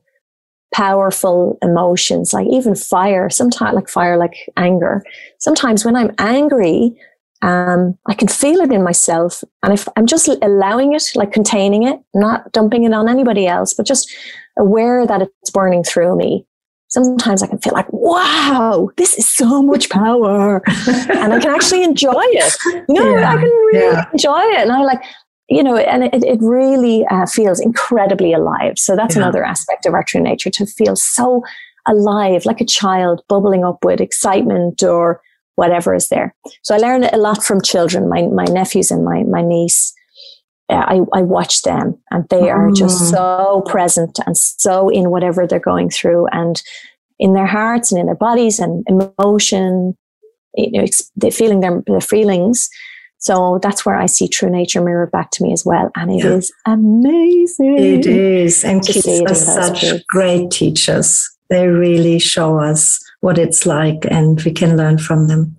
powerful 0.74 1.58
emotions, 1.62 2.34
like 2.34 2.48
even 2.48 2.76
fire, 2.76 3.30
sometimes 3.30 3.76
like 3.76 3.90
fire, 3.90 4.18
like 4.18 4.36
anger. 4.56 5.04
Sometimes 5.40 5.84
when 5.84 5.96
I'm 5.96 6.14
angry, 6.20 6.96
um, 7.42 7.98
I 8.08 8.14
can 8.14 8.28
feel 8.28 8.60
it 8.60 8.72
in 8.72 8.84
myself. 8.84 9.44
And 9.64 9.74
if 9.74 9.88
I'm 9.96 10.06
just 10.06 10.28
allowing 10.28 10.94
it, 10.94 11.04
like 11.16 11.32
containing 11.32 11.84
it, 11.84 12.00
not 12.14 12.52
dumping 12.52 12.84
it 12.84 12.94
on 12.94 13.08
anybody 13.08 13.48
else, 13.48 13.74
but 13.74 13.86
just 13.86 14.14
aware 14.58 15.06
that 15.08 15.22
it's 15.22 15.50
burning 15.50 15.84
through 15.84 16.18
me. 16.18 16.46
Sometimes 16.90 17.44
I 17.44 17.48
can 17.48 17.60
feel 17.60 17.74
like, 17.74 17.92
wow, 17.94 18.90
this 18.98 19.18
is 19.18 19.28
so 19.28 19.62
much 19.62 19.90
power. 19.90 20.62
and 20.88 21.34
I 21.34 21.40
can 21.40 21.54
actually 21.54 21.84
enjoy 21.84 22.12
it. 22.16 22.58
You 22.90 22.96
know, 22.96 23.16
yeah, 23.18 23.30
I 23.30 23.36
can 23.36 23.44
really 23.44 23.80
yeah. 23.80 24.10
enjoy 24.12 24.40
it. 24.40 24.62
And 24.62 24.72
I 24.72 24.82
like, 24.82 25.02
you 25.50 25.64
know, 25.64 25.78
and 25.78 26.04
it, 26.04 26.24
it 26.24 26.40
really 26.42 27.06
uh, 27.06 27.28
feels 27.28 27.60
incredibly 27.60 28.34
alive. 28.34 28.74
So 28.78 28.96
that's 28.96 29.16
yeah. 29.16 29.22
another 29.22 29.46
aspect 29.46 29.86
of 29.86 29.94
our 29.94 30.04
true 30.04 30.22
nature 30.22 30.50
to 30.50 30.66
feel 30.66 30.96
so 30.96 31.44
alive, 31.88 32.46
like 32.46 32.60
a 32.60 32.66
child 32.66 33.22
bubbling 33.30 33.64
up 33.64 33.86
with 33.86 34.02
excitement 34.02 34.84
or 34.84 35.22
whatever 35.60 35.94
is 35.94 36.08
there. 36.08 36.34
So 36.64 36.74
I 36.74 36.78
learn 36.78 37.04
a 37.04 37.18
lot 37.18 37.44
from 37.44 37.62
children, 37.62 38.08
my, 38.08 38.22
my 38.28 38.46
nephews 38.46 38.92
and 38.92 39.04
my, 39.04 39.24
my 39.24 39.42
niece. 39.42 39.94
Uh, 40.70 40.86
I, 40.88 41.20
I 41.20 41.22
watch 41.24 41.64
them 41.64 41.98
and 42.12 42.28
they 42.30 42.44
mm. 42.44 42.56
are 42.56 42.72
just 42.72 43.02
mm. 43.02 43.12
so 43.12 43.64
present 43.68 44.20
and 44.26 44.38
so 44.38 44.88
in 44.90 45.10
whatever 45.10 45.46
they're 45.46 45.60
going 45.60 45.90
through 45.90 46.28
and 46.28 46.62
in 47.18 47.34
their 47.34 47.48
hearts 47.48 47.92
and 47.92 48.00
in 48.00 48.06
their 48.06 48.16
bodies 48.16 48.60
and 48.60 48.86
emotion, 48.88 49.98
you 50.56 50.72
know, 50.72 50.86
they're 51.18 51.32
feeling 51.32 51.60
their, 51.60 51.84
their 51.88 52.02
feelings. 52.02 52.70
So 53.18 53.60
that's 53.62 53.86
where 53.86 53.96
I 53.96 54.06
see 54.06 54.30
true 54.30 54.50
nature 54.50 54.82
mirrored 54.82 55.12
back 55.12 55.32
to 55.32 55.44
me 55.44 55.52
as 55.52 55.66
well. 55.66 55.92
And 55.96 56.10
it 56.12 56.24
yeah. 56.24 56.36
is 56.36 56.54
amazing. 56.66 57.78
It 57.78 58.06
is. 58.06 58.64
And 58.64 58.86
kids 58.86 59.06
are 59.08 59.36
such 59.36 59.82
kids. 59.82 60.04
great 60.08 60.52
teachers. 60.52 61.30
They 61.50 61.68
really 61.68 62.20
show 62.20 62.60
us 62.60 63.04
what 63.22 63.38
it's 63.38 63.66
like 63.66 64.06
and 64.10 64.42
we 64.44 64.52
can 64.52 64.78
learn 64.78 64.98
from 64.98 65.28
them. 65.28 65.56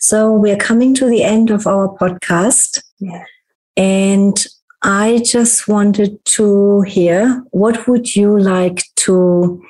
So 0.00 0.32
we're 0.32 0.56
coming 0.56 0.94
to 0.94 1.06
the 1.06 1.22
end 1.22 1.50
of 1.50 1.66
our 1.66 1.88
podcast. 1.96 2.82
Yeah. 3.00 3.24
And 3.76 4.46
I 4.82 5.22
just 5.24 5.66
wanted 5.66 6.24
to 6.26 6.82
hear 6.82 7.42
what 7.50 7.88
would 7.88 8.14
you 8.14 8.38
like 8.38 8.84
to 8.96 9.62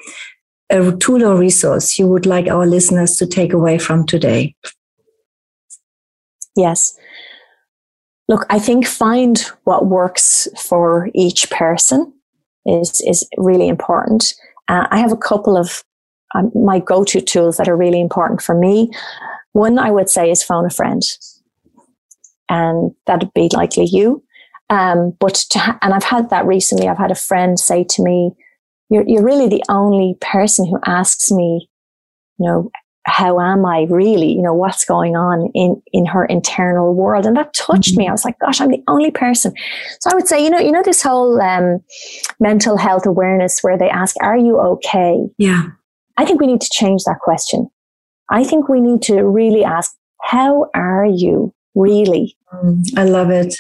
a 0.71 0.93
tool 0.97 1.25
or 1.25 1.37
resource 1.37 1.99
you 1.99 2.07
would 2.09 2.27
like 2.27 2.49
our 2.49 2.67
listeners 2.67 3.17
to 3.17 3.27
take 3.27 3.53
away 3.53 3.79
from 3.79 4.07
today? 4.07 4.55
Yes. 6.57 6.97
Look, 8.29 8.47
I 8.49 8.59
think 8.59 8.87
find 8.87 9.39
what 9.65 9.87
works 9.87 10.49
for 10.59 11.11
each 11.15 11.51
person 11.51 12.13
is 12.65 13.01
is 13.07 13.29
really 13.37 13.69
important. 13.69 14.35
Uh, 14.69 14.87
I 14.91 14.99
have 14.99 15.13
a 15.13 15.17
couple 15.17 15.57
of 15.57 15.85
um, 16.35 16.51
my 16.55 16.79
go-to 16.79 17.21
tools 17.21 17.57
that 17.57 17.69
are 17.69 17.77
really 17.77 18.01
important 18.01 18.43
for 18.43 18.55
me. 18.55 18.91
One 19.53 19.79
I 19.79 19.91
would 19.91 20.11
say 20.11 20.31
is 20.31 20.43
phone 20.43 20.67
a 20.67 20.71
friend, 20.71 21.03
and 22.49 22.93
that'd 23.07 23.33
be 23.35 23.49
likely 23.53 23.87
you. 23.87 24.23
Um, 24.71 25.13
but 25.21 25.45
ha- 25.53 25.79
and 25.83 25.95
I've 25.95 26.05
had 26.05 26.31
that 26.31 26.47
recently. 26.47 26.89
I've 26.89 26.99
had 26.99 27.11
a 27.13 27.17
friend 27.17 27.59
say 27.59 27.85
to 27.91 28.03
me, 28.03 28.33
"You're 28.91 29.05
you're 29.07 29.25
really 29.25 29.49
the 29.49 29.63
only 29.69 30.17
person 30.21 30.67
who 30.67 30.79
asks 30.87 31.31
me, 31.31 31.69
you 32.39 32.47
know, 32.47 32.71
how 33.07 33.39
am 33.39 33.67
I 33.67 33.87
really? 33.91 34.33
You 34.33 34.43
know, 34.43 34.55
what's 34.55 34.85
going 34.85 35.15
on 35.15 35.51
in, 35.55 35.81
in 35.93 36.07
her 36.07 36.25
internal 36.25 36.95
world? 36.95 37.27
And 37.27 37.37
that 37.37 37.53
touched 37.53 37.93
mm-hmm. 37.93 37.99
me. 37.99 38.09
I 38.09 38.13
was 38.13 38.25
like, 38.25 38.39
gosh, 38.39 38.61
I'm 38.61 38.71
the 38.71 38.83
only 38.89 39.11
person. 39.11 39.53
So 40.01 40.11
I 40.11 40.15
would 40.15 40.27
say, 40.27 40.43
you 40.43 40.51
know, 40.51 40.59
you 40.59 40.73
know, 40.73 40.83
this 40.83 41.03
whole, 41.03 41.41
um, 41.41 41.81
mental 42.41 42.77
health 42.77 43.07
awareness 43.07 43.61
where 43.61 43.77
they 43.77 43.91
ask, 43.91 44.17
are 44.23 44.37
you 44.37 44.59
okay? 44.59 45.19
Yeah. 45.37 45.69
I 46.17 46.25
think 46.25 46.41
we 46.41 46.47
need 46.47 46.61
to 46.61 46.71
change 46.73 47.05
that 47.05 47.21
question. 47.21 47.69
I 48.31 48.45
think 48.45 48.69
we 48.69 48.81
need 48.81 49.03
to 49.03 49.23
really 49.23 49.65
ask, 49.65 49.95
how 50.23 50.71
are 50.75 51.05
you 51.05 51.55
really? 51.75 52.37
Mm, 52.53 52.97
I 52.97 53.05
love 53.05 53.31
it. 53.31 53.57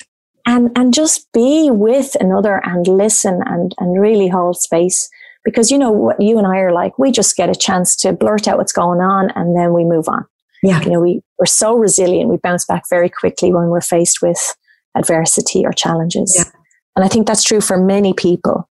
And, 0.47 0.71
and 0.77 0.93
just 0.93 1.31
be 1.33 1.71
with 1.71 2.17
another 2.21 2.61
and 2.65 2.87
listen 2.87 3.41
and, 3.47 3.75
and 3.79 4.01
really 4.01 4.29
hold 4.29 4.57
space 4.61 5.09
because 5.45 5.71
you 5.71 5.79
know 5.79 5.91
what 5.91 6.21
you 6.21 6.39
and 6.39 6.47
I 6.47 6.59
are 6.59 6.73
like, 6.73 6.99
we 6.99 7.11
just 7.11 7.37
get 7.37 7.51
a 7.51 7.55
chance 7.55 7.97
to 7.97 8.13
blurt 8.13 8.49
out 8.49 8.59
what's 8.59 8.73
going 8.73 9.01
on 9.01 9.31
and 9.35 9.57
then 9.57 9.73
we 9.73 9.85
move 9.85 10.09
on. 10.09 10.25
Yeah. 10.63 10.81
You 10.83 10.91
know, 10.91 11.01
we, 11.01 11.23
we're 11.39 11.47
so 11.47 11.75
resilient. 11.75 12.31
We 12.31 12.39
bounce 12.39 12.65
back 12.65 12.85
very 12.89 13.11
quickly 13.11 13.53
when 13.53 13.69
we're 13.69 13.83
faced 13.83 14.23
with 14.23 14.57
adversity 14.97 15.65
or 15.65 15.73
challenges. 15.73 16.35
Yeah. 16.37 16.51
And 16.97 17.05
I 17.05 17.09
think 17.09 17.27
that's 17.27 17.43
true 17.43 17.61
for 17.61 17.77
many 17.77 18.15
people. 18.15 18.69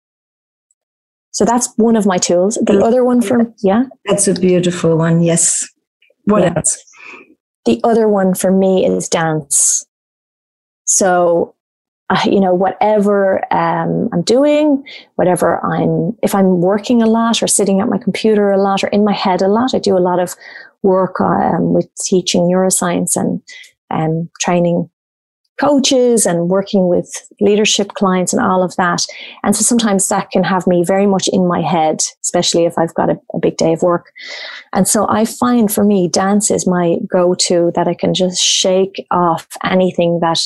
So 1.32 1.44
that's 1.44 1.72
one 1.76 1.96
of 1.96 2.06
my 2.06 2.18
tools. 2.18 2.58
The 2.62 2.74
Yeah. 2.74 2.84
other 2.84 3.04
one 3.04 3.20
from, 3.22 3.52
yeah, 3.62 3.84
That's 4.06 4.28
a 4.28 4.34
beautiful 4.34 4.96
one. 4.96 5.22
Yes. 5.22 5.66
What 6.24 6.42
Yeah. 6.42 6.52
else? 6.56 6.78
the 7.64 7.80
other 7.84 8.08
one 8.08 8.34
for 8.34 8.50
me 8.50 8.84
is 8.84 9.08
dance. 9.08 9.86
So, 10.84 11.54
uh, 12.10 12.18
you 12.24 12.40
know, 12.40 12.52
whatever 12.52 13.40
um, 13.54 14.08
I'm 14.12 14.22
doing, 14.22 14.84
whatever 15.14 15.64
I'm, 15.64 16.16
if 16.24 16.34
I'm 16.34 16.60
working 16.60 17.02
a 17.02 17.06
lot 17.06 17.40
or 17.40 17.46
sitting 17.46 17.80
at 17.80 17.88
my 17.88 17.98
computer 17.98 18.50
a 18.50 18.60
lot 18.60 18.82
or 18.82 18.88
in 18.88 19.04
my 19.04 19.12
head 19.12 19.42
a 19.42 19.48
lot, 19.48 19.74
I 19.74 19.78
do 19.78 19.96
a 19.96 20.00
lot 20.02 20.18
of 20.18 20.34
work 20.82 21.20
um, 21.20 21.72
with 21.72 21.88
teaching 22.04 22.42
neuroscience 22.42 23.14
and 23.16 23.40
um, 23.90 24.28
training 24.40 24.90
coaches 25.60 26.26
and 26.26 26.48
working 26.48 26.88
with 26.88 27.10
leadership 27.40 27.88
clients 27.94 28.32
and 28.32 28.42
all 28.42 28.62
of 28.62 28.74
that. 28.76 29.04
And 29.44 29.54
so 29.54 29.62
sometimes 29.62 30.08
that 30.08 30.30
can 30.30 30.42
have 30.44 30.66
me 30.66 30.84
very 30.84 31.06
much 31.06 31.28
in 31.32 31.46
my 31.46 31.60
head, 31.60 32.00
especially 32.24 32.64
if 32.64 32.76
I've 32.78 32.94
got 32.94 33.10
a, 33.10 33.20
a 33.34 33.38
big 33.38 33.56
day 33.56 33.72
of 33.72 33.82
work. 33.82 34.12
And 34.72 34.88
so 34.88 35.08
I 35.08 35.24
find 35.24 35.72
for 35.72 35.84
me, 35.84 36.08
dance 36.08 36.50
is 36.50 36.66
my 36.66 36.96
go 37.06 37.34
to 37.34 37.70
that 37.74 37.86
I 37.86 37.94
can 37.94 38.14
just 38.14 38.42
shake 38.42 39.06
off 39.10 39.46
anything 39.64 40.20
that 40.20 40.40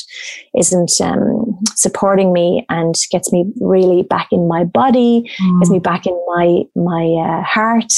isn't 0.55 0.91
um, 1.01 1.57
supporting 1.75 2.33
me 2.33 2.65
and 2.69 2.95
gets 3.11 3.31
me 3.31 3.45
really 3.59 4.03
back 4.03 4.27
in 4.31 4.47
my 4.47 4.63
body, 4.65 5.29
gets 5.59 5.71
me 5.71 5.79
back 5.79 6.05
in 6.05 6.13
my, 6.27 6.63
my 6.75 7.39
uh, 7.39 7.43
heart 7.43 7.91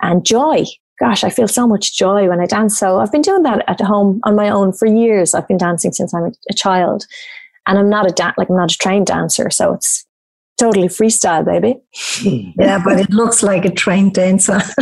and 0.00 0.24
joy. 0.24 0.64
Gosh, 1.00 1.24
I 1.24 1.30
feel 1.30 1.48
so 1.48 1.66
much 1.66 1.96
joy 1.96 2.28
when 2.28 2.40
I 2.40 2.46
dance. 2.46 2.78
So 2.78 3.00
I've 3.00 3.10
been 3.10 3.22
doing 3.22 3.42
that 3.42 3.64
at 3.68 3.80
home 3.80 4.20
on 4.24 4.36
my 4.36 4.48
own 4.48 4.72
for 4.72 4.86
years. 4.86 5.34
I've 5.34 5.48
been 5.48 5.58
dancing 5.58 5.92
since 5.92 6.14
I'm 6.14 6.24
a, 6.24 6.54
child 6.54 7.04
and 7.66 7.78
I'm 7.78 7.90
not 7.90 8.08
a 8.08 8.12
da- 8.12 8.32
like 8.36 8.48
I'm 8.48 8.56
not 8.56 8.72
a 8.72 8.78
trained 8.78 9.06
dancer. 9.06 9.50
So 9.50 9.74
it's 9.74 10.06
totally 10.56 10.88
freestyle, 10.88 11.44
baby. 11.44 11.80
Yeah, 12.58 12.80
but 12.84 13.00
it 13.00 13.10
looks 13.10 13.42
like 13.42 13.64
a 13.64 13.70
trained 13.70 14.14
dancer. 14.14 14.60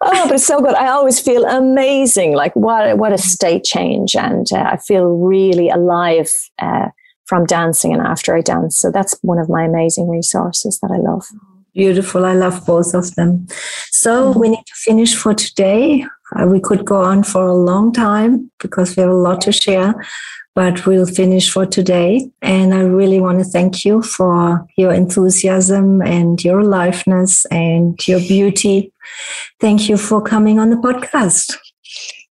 oh, 0.00 0.22
but 0.24 0.32
it's 0.32 0.46
so 0.46 0.60
good. 0.60 0.74
I 0.74 0.88
always 0.88 1.20
feel 1.20 1.44
amazing. 1.44 2.34
Like 2.34 2.54
what 2.56 2.98
what 2.98 3.12
a 3.12 3.18
state 3.18 3.64
change, 3.64 4.16
and 4.16 4.46
uh, 4.52 4.70
I 4.72 4.76
feel 4.76 5.04
really 5.06 5.68
alive 5.68 6.30
uh, 6.58 6.88
from 7.26 7.46
dancing 7.46 7.92
and 7.92 8.02
after 8.02 8.34
I 8.34 8.40
dance. 8.40 8.78
So 8.78 8.90
that's 8.90 9.16
one 9.22 9.38
of 9.38 9.48
my 9.48 9.64
amazing 9.64 10.08
resources 10.08 10.78
that 10.80 10.90
I 10.90 10.98
love. 10.98 11.26
Beautiful. 11.74 12.24
I 12.24 12.34
love 12.34 12.64
both 12.64 12.94
of 12.94 13.14
them. 13.16 13.48
So 13.90 14.30
we 14.38 14.48
need 14.48 14.64
to 14.66 14.74
finish 14.74 15.14
for 15.14 15.34
today. 15.34 16.06
Uh, 16.36 16.46
we 16.46 16.60
could 16.60 16.84
go 16.84 17.02
on 17.02 17.24
for 17.24 17.46
a 17.46 17.54
long 17.54 17.92
time 17.92 18.50
because 18.60 18.96
we 18.96 19.02
have 19.02 19.10
a 19.10 19.14
lot 19.14 19.40
to 19.42 19.52
share, 19.52 19.94
but 20.54 20.86
we'll 20.86 21.06
finish 21.06 21.50
for 21.50 21.66
today. 21.66 22.30
And 22.42 22.72
I 22.72 22.80
really 22.80 23.20
want 23.20 23.40
to 23.40 23.44
thank 23.44 23.84
you 23.84 24.02
for 24.02 24.64
your 24.76 24.92
enthusiasm 24.92 26.00
and 26.00 26.42
your 26.44 26.60
aliveness 26.60 27.44
and 27.46 27.98
your 28.06 28.20
beauty. 28.20 28.92
Thank 29.60 29.88
you 29.88 29.96
for 29.96 30.22
coming 30.22 30.60
on 30.60 30.70
the 30.70 30.76
podcast. 30.76 31.56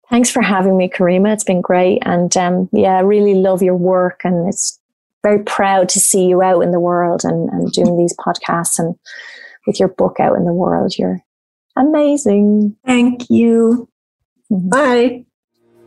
Thanks 0.09 0.29
for 0.29 0.41
having 0.41 0.77
me, 0.77 0.87
Karima. 0.87 1.33
It's 1.33 1.43
been 1.43 1.61
great, 1.61 1.99
and 2.05 2.35
um, 2.37 2.69
yeah, 2.71 2.97
I 2.97 3.01
really 3.01 3.33
love 3.33 3.63
your 3.63 3.75
work, 3.75 4.21
and 4.23 4.47
it's 4.47 4.79
very 5.23 5.43
proud 5.43 5.89
to 5.89 5.99
see 5.99 6.25
you 6.27 6.41
out 6.41 6.61
in 6.61 6.71
the 6.71 6.79
world 6.79 7.23
and, 7.23 7.49
and 7.49 7.71
doing 7.71 7.97
these 7.97 8.15
podcasts 8.17 8.77
and 8.77 8.95
with 9.65 9.79
your 9.79 9.89
book 9.89 10.19
out 10.19 10.35
in 10.37 10.45
the 10.45 10.53
world. 10.53 10.97
You're 10.97 11.21
amazing. 11.75 12.75
Thank 12.85 13.29
you. 13.29 13.87
Mhm. 14.51 14.69
Bye. 14.69 15.25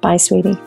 Bye, 0.00 0.16
sweetie. 0.18 0.58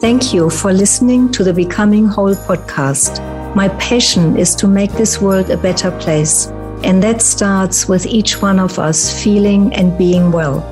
Thank 0.00 0.34
you 0.34 0.50
for 0.50 0.72
listening 0.72 1.30
to 1.32 1.44
the 1.44 1.52
Becoming 1.52 2.06
Whole 2.06 2.34
podcast. 2.34 3.20
My 3.54 3.68
passion 3.78 4.36
is 4.36 4.54
to 4.56 4.66
make 4.66 4.92
this 4.92 5.20
world 5.20 5.50
a 5.50 5.56
better 5.56 5.90
place. 5.90 6.48
And 6.82 7.00
that 7.02 7.22
starts 7.22 7.88
with 7.88 8.06
each 8.06 8.42
one 8.42 8.58
of 8.58 8.78
us 8.78 9.22
feeling 9.22 9.72
and 9.74 9.96
being 9.96 10.32
well. 10.32 10.64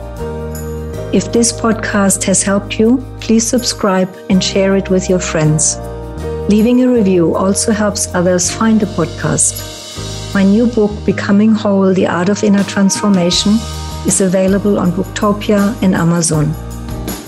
If 1.13 1.33
this 1.33 1.53
podcast 1.53 2.25
has 2.25 2.43
helped 2.43 2.79
you, 2.79 2.99
please 3.21 3.47
subscribe 3.47 4.09
and 4.29 4.43
share 4.43 4.77
it 4.77 4.91
with 4.91 5.09
your 5.09 5.21
friends. 5.21 5.79
Leaving 6.49 6.83
a 6.83 6.89
review 6.89 7.37
also 7.37 7.71
helps 7.73 8.13
others 8.15 8.51
find 8.51 8.81
the 8.81 8.87
podcast. 8.87 9.80
My 10.33 10.45
new 10.45 10.67
book, 10.67 10.93
Becoming 11.05 11.53
Whole 11.53 11.93
The 11.93 12.07
Art 12.07 12.29
of 12.29 12.45
Inner 12.45 12.63
Transformation, 12.63 13.55
is 14.07 14.21
available 14.21 14.79
on 14.79 14.93
Booktopia 14.93 15.75
and 15.83 15.93
Amazon. 15.95 16.55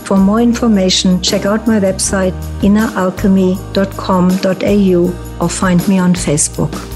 For 0.05 0.17
more 0.17 0.41
information, 0.41 1.21
check 1.21 1.45
out 1.45 1.67
my 1.67 1.81
website 1.81 2.33
inneralchemy.com.au 2.61 5.45
or 5.45 5.49
find 5.49 5.89
me 5.89 5.99
on 5.99 6.15
Facebook. 6.15 6.92